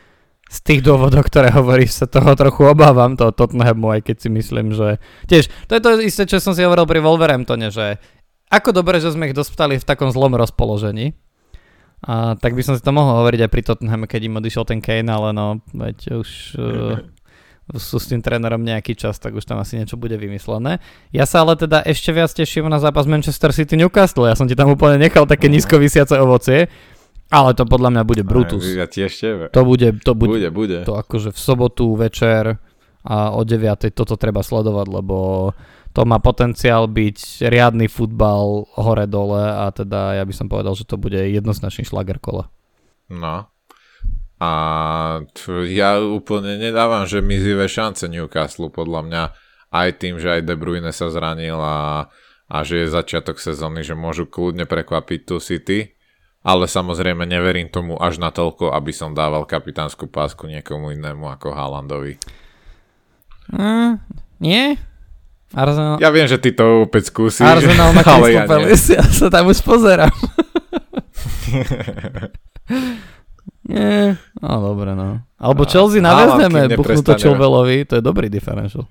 z 0.50 0.60
tých 0.66 0.82
dôvodov, 0.82 1.30
ktoré 1.30 1.54
hovoríš, 1.54 2.04
sa 2.04 2.06
toho 2.10 2.34
trochu 2.34 2.66
obávam, 2.66 3.14
toho 3.14 3.30
Tottenhamu, 3.30 3.94
aj 3.94 4.02
keď 4.02 4.18
si 4.18 4.30
myslím, 4.34 4.74
že 4.74 4.98
tiež, 5.30 5.46
to 5.70 5.78
je 5.78 5.82
to 5.82 5.90
isté, 6.02 6.26
čo 6.26 6.42
som 6.42 6.58
si 6.58 6.66
hovoril 6.66 6.90
pri 6.90 7.06
Wolverhamptone, 7.06 7.70
že 7.70 8.02
ako 8.50 8.74
dobre, 8.74 8.98
že 8.98 9.14
sme 9.14 9.30
ich 9.30 9.38
dostali 9.38 9.78
v 9.78 9.86
takom 9.86 10.10
zlom 10.10 10.34
rozpoložení. 10.34 11.14
A 12.00 12.34
tak 12.40 12.58
by 12.58 12.64
som 12.66 12.74
si 12.74 12.82
to 12.82 12.96
mohol 12.96 13.22
hovoriť 13.22 13.46
aj 13.46 13.52
pri 13.52 13.62
Tottenham, 13.62 14.10
keď 14.10 14.22
im 14.26 14.40
odišiel 14.42 14.64
ten 14.66 14.80
Kane, 14.82 15.12
ale 15.12 15.36
no, 15.36 15.62
veď 15.76 16.18
už 16.18 16.30
uh, 16.58 16.98
sú 17.78 18.02
s 18.02 18.10
tým 18.10 18.24
trénerom 18.24 18.66
nejaký 18.66 18.98
čas, 18.98 19.22
tak 19.22 19.38
už 19.38 19.46
tam 19.46 19.62
asi 19.62 19.78
niečo 19.78 19.94
bude 19.94 20.18
vymyslené. 20.18 20.82
Ja 21.14 21.30
sa 21.30 21.46
ale 21.46 21.54
teda 21.54 21.86
ešte 21.86 22.10
viac 22.10 22.34
teším 22.34 22.66
na 22.66 22.82
zápas 22.82 23.06
Manchester 23.06 23.54
City 23.54 23.78
Newcastle. 23.78 24.26
Ja 24.26 24.34
som 24.34 24.50
ti 24.50 24.58
tam 24.58 24.74
úplne 24.74 24.98
nechal 24.98 25.30
také 25.30 25.46
nízko 25.46 25.78
vysiace 25.78 26.18
ovocie. 26.18 26.66
Ale 27.30 27.54
to 27.54 27.62
podľa 27.70 27.94
mňa 27.94 28.04
bude 28.10 28.24
Brutus. 28.26 28.66
Ja 28.66 28.90
tiež 28.90 29.14
To 29.54 29.62
bude, 29.62 30.02
to 30.02 30.18
bude, 30.18 30.34
bude, 30.34 30.50
bude. 30.50 30.80
To 30.90 30.98
akože 30.98 31.30
v 31.30 31.38
sobotu 31.38 31.94
večer 31.94 32.58
a 33.06 33.38
o 33.38 33.46
9. 33.46 33.94
toto 33.94 34.18
treba 34.18 34.42
sledovať, 34.42 34.88
lebo 34.90 35.18
to 35.94 36.02
má 36.10 36.18
potenciál 36.18 36.90
byť 36.90 37.46
riadny 37.46 37.86
futbal 37.86 38.66
hore-dole 38.78 39.46
a 39.62 39.70
teda 39.70 40.18
ja 40.18 40.24
by 40.26 40.34
som 40.34 40.50
povedal, 40.50 40.74
že 40.74 40.90
to 40.90 40.98
bude 40.98 41.18
jednoznačný 41.18 41.86
šlager 41.86 42.18
kola. 42.18 42.50
No. 43.10 43.46
A 44.40 44.52
ja 45.68 46.00
úplne 46.00 46.56
nedávam, 46.56 47.04
že 47.04 47.20
mizivé 47.20 47.68
šance 47.68 48.08
Newcastle 48.08 48.72
podľa 48.72 49.02
mňa 49.04 49.24
aj 49.76 49.90
tým, 50.00 50.16
že 50.16 50.40
aj 50.40 50.48
De 50.48 50.56
Bruyne 50.56 50.96
sa 50.96 51.12
zranil 51.12 51.60
a, 51.60 52.08
a 52.48 52.58
že 52.64 52.88
je 52.88 52.96
začiatok 52.96 53.36
sezóny, 53.36 53.84
že 53.84 54.00
môžu 54.00 54.32
kľudne 54.32 54.64
prekvapiť 54.64 55.20
tú 55.28 55.44
City. 55.44 55.92
Ale 56.40 56.72
samozrejme 56.72 57.28
neverím 57.28 57.68
tomu 57.68 58.00
až 58.00 58.24
na 58.24 58.32
toľko, 58.32 58.72
aby 58.72 58.96
som 58.96 59.12
dával 59.12 59.44
kapitánsku 59.44 60.08
pásku 60.08 60.48
niekomu 60.48 60.96
inému 60.96 61.28
ako 61.28 61.52
Haalandovi. 61.52 62.16
Mm, 63.52 64.00
nie? 64.40 64.80
Arsenal... 65.52 66.00
Ja 66.00 66.16
viem, 66.16 66.32
že 66.32 66.40
ty 66.40 66.56
to 66.56 66.88
opäť 66.88 67.12
skúsiš. 67.12 67.44
Arsenal 67.44 67.92
má 67.92 68.08
ale 68.16 68.40
ja, 68.40 68.48
ja 68.96 69.04
sa 69.04 69.28
tam 69.28 69.52
už 69.52 69.60
pozerám. 69.68 70.16
Nie, 73.68 74.16
no 74.40 74.52
dobre 74.64 74.96
no. 74.96 75.20
Alebo 75.36 75.68
Chelsea 75.68 76.00
navezneme, 76.00 76.72
buchnú 76.80 77.04
to 77.04 77.16
Chilvelovi, 77.20 77.84
to 77.84 78.00
je 78.00 78.04
dobrý 78.04 78.32
differential. 78.32 78.88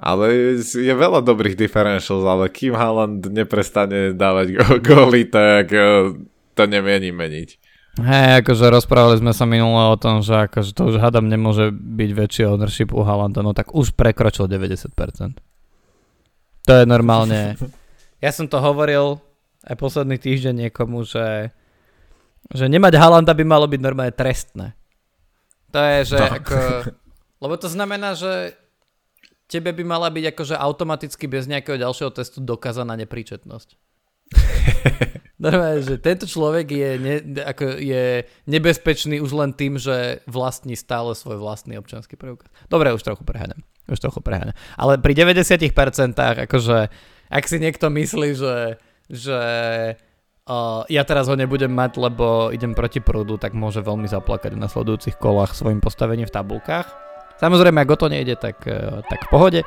Ale 0.00 0.56
je 0.64 0.94
veľa 0.96 1.20
dobrých 1.20 1.60
differentials, 1.60 2.24
ale 2.24 2.48
kým 2.48 2.72
Haaland 2.72 3.20
neprestane 3.28 4.16
dávať 4.16 4.80
góly, 4.80 5.28
tak 5.28 5.74
eh, 5.76 6.14
to 6.56 6.62
nemieni 6.64 7.12
meniť. 7.12 7.70
Hej, 8.00 8.46
akože 8.46 8.70
rozprávali 8.70 9.20
sme 9.20 9.34
sa 9.34 9.44
minule 9.44 9.92
o 9.92 9.96
tom, 9.98 10.22
že 10.22 10.48
akože 10.48 10.72
to 10.72 10.94
už 10.94 11.02
hadam 11.02 11.26
nemôže 11.26 11.74
byť 11.74 12.10
väčší 12.16 12.42
ownership 12.48 12.94
u 12.96 13.02
Halanda, 13.02 13.42
no 13.44 13.52
tak 13.52 13.74
už 13.76 13.92
prekročil 13.98 14.46
90%. 14.46 14.94
To 16.64 16.72
je 16.72 16.84
normálne... 16.86 17.40
Ja 18.20 18.36
som 18.36 18.52
to 18.52 18.60
hovoril 18.60 19.16
aj 19.64 19.80
posledný 19.80 20.20
týždeň 20.20 20.68
niekomu, 20.68 21.08
že, 21.08 21.56
že 22.50 22.66
nemať 22.66 22.98
Halanda 22.98 23.32
by 23.34 23.44
malo 23.46 23.66
byť 23.70 23.80
normálne 23.80 24.14
trestné. 24.14 24.74
To 25.70 25.78
je, 25.78 25.98
že 26.14 26.18
no. 26.18 26.26
ako... 26.26 26.56
Lebo 27.40 27.54
to 27.56 27.68
znamená, 27.70 28.12
že 28.18 28.58
tebe 29.50 29.74
by 29.74 29.82
mala 29.86 30.10
byť 30.10 30.24
akože 30.34 30.54
automaticky 30.54 31.26
bez 31.26 31.50
nejakého 31.50 31.78
ďalšieho 31.78 32.14
testu 32.14 32.38
dokázaná 32.42 32.94
nepríčetnosť. 33.00 33.78
Normálne, 35.40 35.80
že 35.80 35.96
tento 35.96 36.28
človek 36.28 36.68
je, 36.68 36.90
ne, 37.00 37.16
ako 37.42 37.80
je 37.80 38.28
nebezpečný 38.44 39.24
už 39.24 39.32
len 39.32 39.50
tým, 39.56 39.80
že 39.80 40.20
vlastní 40.28 40.76
stále 40.76 41.16
svoj 41.16 41.40
vlastný 41.40 41.80
občanský 41.80 42.14
preukaz. 42.14 42.52
Dobre, 42.68 42.92
už 42.92 43.02
trochu 43.02 43.24
preháňam. 43.24 43.64
Už 43.88 43.98
trochu 43.98 44.20
preháňam. 44.20 44.54
Ale 44.76 45.00
pri 45.00 45.16
90% 45.16 45.64
akože, 46.46 46.78
ak 47.32 47.44
si 47.48 47.56
niekto 47.56 47.88
myslí, 47.88 48.36
že, 48.36 48.76
že 49.08 49.40
uh, 50.46 50.86
ja 50.86 51.02
teraz 51.04 51.28
ho 51.28 51.36
nebudem 51.36 51.72
mať, 51.72 52.00
lebo 52.00 52.54
idem 52.54 52.72
proti 52.72 53.02
prúdu, 53.02 53.36
tak 53.36 53.52
môže 53.52 53.84
veľmi 53.84 54.06
zaplakať 54.06 54.56
v 54.56 54.62
nasledujúcich 54.62 55.16
kolách 55.18 55.52
svojim 55.52 55.82
postavením 55.82 56.28
v 56.28 56.34
tabulkách. 56.34 56.86
Samozrejme, 57.40 57.80
ak 57.80 57.92
o 57.92 57.96
to 57.96 58.06
nejde, 58.12 58.36
tak, 58.36 58.60
uh, 58.64 59.04
tak 59.08 59.26
v 59.26 59.28
pohode. 59.28 59.60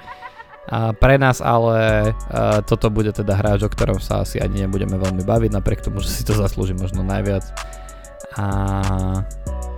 A 0.63 0.95
pre 0.95 1.19
nás 1.19 1.43
ale 1.43 2.11
uh, 2.15 2.63
toto 2.63 2.88
bude 2.88 3.11
teda 3.11 3.36
hráč, 3.36 3.67
o 3.67 3.69
ktorom 3.69 3.99
sa 3.99 4.24
asi 4.24 4.39
ani 4.39 4.63
nebudeme 4.63 4.95
veľmi 4.95 5.28
baviť, 5.28 5.51
napriek 5.51 5.84
tomu, 5.84 5.99
že 5.99 6.07
si 6.07 6.24
to 6.24 6.32
zaslúži 6.32 6.71
možno 6.71 7.03
najviac. 7.03 7.43
A 8.39 8.45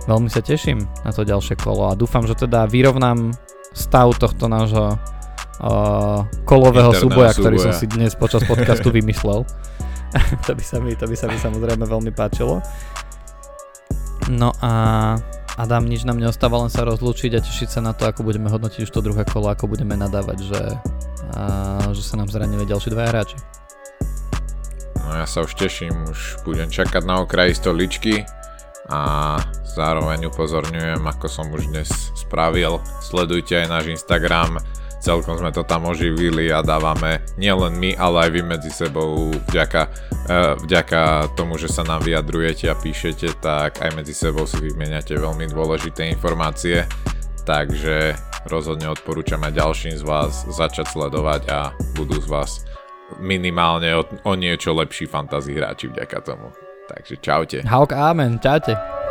veľmi 0.06 0.30
sa 0.30 0.40
teším 0.40 0.86
na 1.02 1.10
to 1.10 1.26
ďalšie 1.26 1.58
kolo 1.58 1.90
a 1.90 1.98
dúfam, 1.98 2.22
že 2.24 2.38
teda 2.38 2.70
vyrovnám 2.70 3.34
stav 3.74 4.14
tohto 4.16 4.46
nášho 4.46 4.94
uh, 4.94 6.22
kolového 6.46 6.94
Interného 6.94 7.02
súboja, 7.02 7.30
ktorý 7.34 7.56
som 7.60 7.72
súboja. 7.74 7.80
si 7.82 7.86
dnes 7.90 8.12
počas 8.14 8.42
podcastu 8.46 8.88
vymyslel. 8.96 9.42
to, 10.46 10.52
by 10.54 10.64
sa 10.64 10.76
mi, 10.78 10.92
to 10.94 11.04
by 11.06 11.16
sa 11.16 11.26
mi 11.26 11.38
samozrejme 11.38 11.84
veľmi 11.84 12.12
páčilo. 12.14 12.62
No 14.26 14.50
a 14.58 14.72
Adam, 15.56 15.88
nič 15.88 16.04
nám 16.04 16.20
neostáva 16.20 16.60
len 16.60 16.68
sa 16.68 16.84
rozlúčiť 16.84 17.32
a 17.38 17.40
tešiť 17.40 17.78
sa 17.78 17.80
na 17.80 17.96
to, 17.96 18.04
ako 18.04 18.26
budeme 18.26 18.52
hodnotiť 18.52 18.84
už 18.84 18.92
to 18.92 19.00
druhé 19.00 19.24
kolo, 19.24 19.48
ako 19.48 19.72
budeme 19.72 19.96
nadávať, 19.96 20.38
že, 20.44 20.62
a, 21.32 21.42
že 21.96 22.02
sa 22.04 22.20
nám 22.20 22.28
zranili 22.28 22.68
ďalší 22.68 22.92
dva 22.92 23.08
hráči. 23.08 23.40
No 25.00 25.16
ja 25.16 25.24
sa 25.24 25.46
už 25.46 25.56
teším, 25.56 26.12
už 26.12 26.44
budem 26.44 26.68
čakať 26.68 27.06
na 27.08 27.24
okraji 27.24 27.56
stoličky 27.56 28.26
a 28.92 29.38
zároveň 29.64 30.28
upozorňujem, 30.28 31.00
ako 31.00 31.26
som 31.30 31.48
už 31.48 31.72
dnes 31.72 31.88
spravil, 32.18 32.82
sledujte 33.00 33.56
aj 33.56 33.66
náš 33.70 33.84
Instagram, 33.96 34.60
celkom 35.06 35.38
sme 35.38 35.54
to 35.54 35.62
tam 35.62 35.86
oživili 35.86 36.50
a 36.50 36.66
dávame 36.66 37.22
nielen 37.38 37.78
my, 37.78 37.94
ale 37.94 38.26
aj 38.26 38.30
vy 38.34 38.42
medzi 38.42 38.74
sebou 38.74 39.30
vďaka, 39.46 39.82
eh, 40.26 40.52
vďaka 40.66 41.30
tomu, 41.38 41.54
že 41.62 41.70
sa 41.70 41.86
nám 41.86 42.02
vyjadrujete 42.02 42.66
a 42.66 42.74
píšete, 42.74 43.38
tak 43.38 43.78
aj 43.78 43.94
medzi 43.94 44.10
sebou 44.10 44.50
si 44.50 44.58
vymeniate 44.58 45.14
veľmi 45.14 45.46
dôležité 45.46 46.10
informácie, 46.10 46.82
takže 47.46 48.18
rozhodne 48.50 48.90
odporúčam 48.90 49.38
aj 49.46 49.54
ďalším 49.54 49.94
z 49.94 50.02
vás 50.02 50.42
začať 50.50 50.90
sledovať 50.90 51.42
a 51.54 51.70
budú 51.94 52.18
z 52.18 52.26
vás 52.26 52.66
minimálne 53.22 53.94
o, 53.94 54.02
o 54.26 54.32
niečo 54.34 54.74
lepší 54.74 55.06
fantasy 55.06 55.54
hráči 55.54 55.86
vďaka 55.86 56.18
tomu. 56.26 56.50
Takže 56.90 57.14
čaute. 57.22 57.58
Hauk, 57.62 57.94
amen, 57.94 58.42
čaute. 58.42 59.05